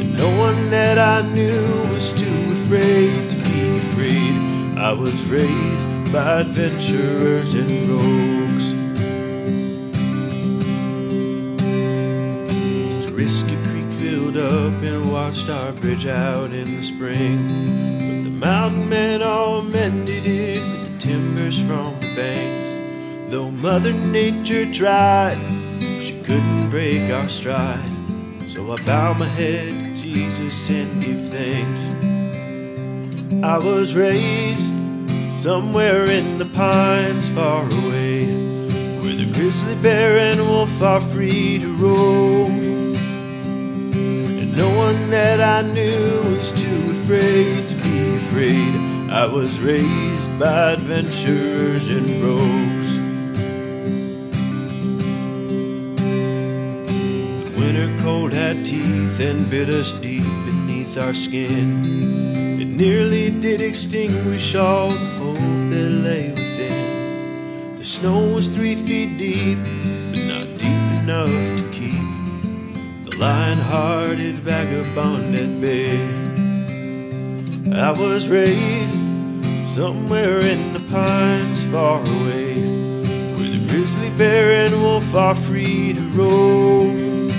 And 0.00 0.16
no 0.16 0.38
one 0.38 0.70
that 0.70 0.96
I 0.98 1.20
knew 1.34 1.92
was 1.92 2.14
too 2.14 2.52
afraid 2.62 3.28
to 3.28 3.36
be 3.36 3.76
afraid. 3.76 4.78
I 4.78 4.92
was 4.94 5.26
raised 5.26 6.12
by 6.14 6.40
adventurers 6.40 7.54
and 7.54 7.90
rogues. 7.90 8.37
Risky 13.18 13.56
Creek 13.64 13.92
filled 13.94 14.36
up 14.36 14.80
and 14.80 15.10
washed 15.10 15.50
our 15.50 15.72
bridge 15.72 16.06
out 16.06 16.52
in 16.52 16.76
the 16.76 16.82
spring. 16.84 17.48
But 17.48 18.22
the 18.22 18.30
mountain 18.30 18.88
men 18.88 19.22
all 19.22 19.60
mended 19.60 20.24
it 20.24 20.60
with 20.60 20.92
the 20.92 20.98
timbers 21.00 21.58
from 21.58 21.98
the 21.98 22.14
banks. 22.14 23.32
Though 23.32 23.50
Mother 23.50 23.92
Nature 23.92 24.72
tried, 24.72 25.36
she 25.80 26.22
couldn't 26.22 26.70
break 26.70 27.10
our 27.10 27.28
stride. 27.28 27.92
So 28.46 28.70
I 28.70 28.76
bow 28.86 29.14
my 29.14 29.26
head 29.26 29.96
to 29.96 30.00
Jesus 30.00 30.70
and 30.70 31.02
give 31.02 31.20
thanks. 31.28 31.82
I 33.42 33.58
was 33.58 33.96
raised 33.96 34.72
somewhere 35.42 36.04
in 36.04 36.38
the 36.38 36.48
pines 36.54 37.28
far 37.30 37.64
away, 37.64 38.26
where 39.02 39.16
the 39.16 39.28
grizzly 39.34 39.74
bear 39.82 40.18
and 40.18 40.38
wolf 40.38 40.80
are 40.80 41.00
free 41.00 41.58
to 41.58 41.74
roam. 41.78 42.77
No 44.58 44.76
one 44.76 45.08
that 45.10 45.40
I 45.40 45.62
knew 45.62 46.36
was 46.36 46.50
too 46.50 46.90
afraid 46.90 47.68
to 47.68 47.74
be 47.76 48.16
afraid. 48.16 48.74
I 49.08 49.24
was 49.24 49.60
raised 49.60 50.36
by 50.36 50.72
adventurers 50.72 51.86
and 51.86 52.06
rogues. 52.20 52.90
The 57.44 57.60
winter 57.60 58.02
cold 58.02 58.32
had 58.32 58.64
teeth 58.64 59.20
and 59.20 59.48
bit 59.48 59.68
us 59.68 59.92
deep 59.92 60.24
beneath 60.44 60.98
our 60.98 61.14
skin. 61.14 61.84
It 62.60 62.66
nearly 62.66 63.30
did 63.30 63.60
extinguish 63.60 64.56
all 64.56 64.90
the 64.90 65.06
hope 65.20 65.70
that 65.70 65.90
lay 66.08 66.30
within. 66.30 67.78
The 67.78 67.84
snow 67.84 68.34
was 68.34 68.48
three 68.48 68.74
feet 68.74 69.18
deep, 69.18 69.58
but 70.10 70.24
not 70.26 70.58
deep 70.58 71.02
enough 71.04 71.47
to 73.48 73.54
lion-hearted 73.54 74.38
vagabond 74.40 75.34
at 75.34 75.60
bay. 75.60 75.98
I 77.74 77.90
was 77.92 78.28
raised 78.28 79.74
somewhere 79.74 80.38
in 80.38 80.72
the 80.72 80.80
pines 80.90 81.64
far 81.68 82.00
away, 82.00 82.54
where 83.36 83.50
the 83.50 83.66
grizzly 83.68 84.10
bear 84.10 84.66
and 84.66 84.82
wolf 84.82 85.14
are 85.14 85.34
free 85.34 85.94
to 85.94 86.00
roam. 86.10 87.30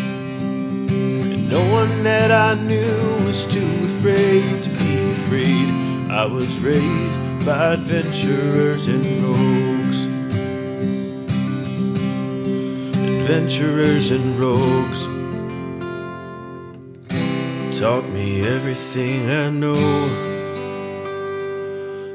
And 1.31 1.49
no 1.49 1.61
one 1.73 2.03
that 2.03 2.31
I 2.31 2.55
knew 2.55 3.25
was 3.25 3.45
too 3.45 3.71
afraid 3.85 4.63
to 4.63 4.69
be 4.69 5.11
afraid. 5.11 5.69
I 6.09 6.25
was 6.25 6.59
raised 6.59 7.45
by 7.45 7.73
adventurers 7.73 8.87
and 8.87 9.05
rogues. 9.23 10.05
Adventurers 13.21 14.11
and 14.11 14.39
rogues 14.39 15.08
taught 17.79 18.09
me 18.09 18.45
everything 18.45 19.29
I 19.29 19.49
know 19.49 19.73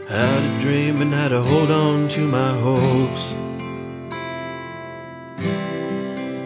how 0.06 0.40
to 0.40 0.58
dream 0.60 1.00
and 1.00 1.14
how 1.14 1.28
to 1.28 1.40
hold 1.40 1.70
on 1.70 2.06
to 2.08 2.20
my 2.20 2.52
hopes. 2.58 3.30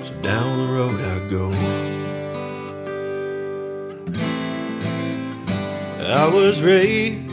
So 0.07 0.15
down 0.23 0.59
the 0.59 0.73
road 0.73 1.01
I 1.01 1.19
go. 1.29 1.51
I 6.07 6.33
was 6.33 6.63
raised 6.63 7.29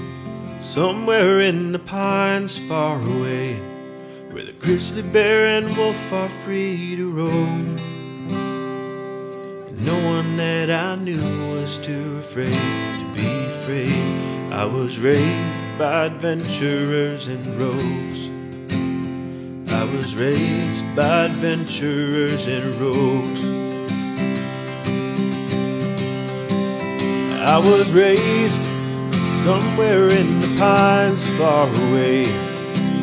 somewhere 0.62 1.40
in 1.42 1.72
the 1.72 1.78
pines 1.78 2.58
far 2.68 3.00
away, 3.00 3.58
where 4.32 4.44
the 4.44 4.54
grizzly 4.54 5.04
bear 5.04 5.46
and 5.46 5.78
wolf 5.78 6.12
are 6.12 6.30
free 6.30 6.96
to 6.96 7.12
roam. 7.12 7.78
That 10.36 10.70
I 10.70 10.96
knew 10.96 11.22
was 11.54 11.80
too 11.80 12.18
afraid 12.18 12.52
to 12.52 13.14
be 13.14 13.46
afraid. 13.46 14.52
I 14.52 14.66
was 14.66 15.00
raised 15.00 15.78
by 15.80 16.08
adventurers 16.08 17.28
and 17.28 17.46
rogues. 17.56 18.20
I 19.72 19.84
was 19.96 20.14
raised 20.18 20.86
by 20.94 21.26
adventurers 21.28 22.48
and 22.48 22.76
rogues. 22.76 23.46
I 27.42 27.58
was 27.58 27.94
raised 27.94 28.64
somewhere 29.46 30.10
in 30.10 30.42
the 30.42 30.54
pines 30.60 31.26
far 31.38 31.70
away, 31.70 32.26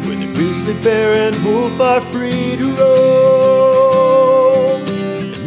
where 0.05 0.16
the 0.16 0.30
grizzly 0.35 0.74
bear 0.83 1.14
and 1.28 1.45
wolf 1.45 1.80
are 1.80 2.03
free 2.03 2.57
to 2.57 2.74
roam. 2.74 3.21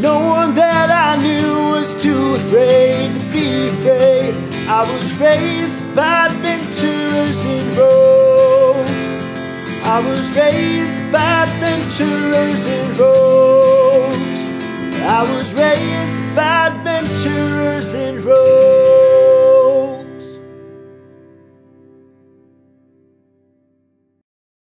No 0.05 0.19
one 0.19 0.53
that 0.53 0.89
I 0.91 1.17
knew 1.17 1.71
was 1.73 1.99
too 1.99 2.35
afraid 2.35 3.09
to 3.19 3.25
be 3.33 3.69
afraid. 3.69 4.35
I 4.69 4.81
was 4.81 5.17
raised 5.17 5.81
by 5.95 6.27
adventurers 6.27 7.43
in 7.43 7.65
rogues. 7.75 8.91
I 9.83 9.97
was 10.07 10.25
raised 10.37 11.11
by 11.11 11.47
adventurers 11.47 12.67
and 12.77 12.99
rogues. 12.99 14.41
I 15.01 15.21
was 15.23 15.55
raised 15.55 16.35
by 16.35 16.67
adventurers 16.67 17.95
and 17.95 18.21
rogues. 18.21 19.04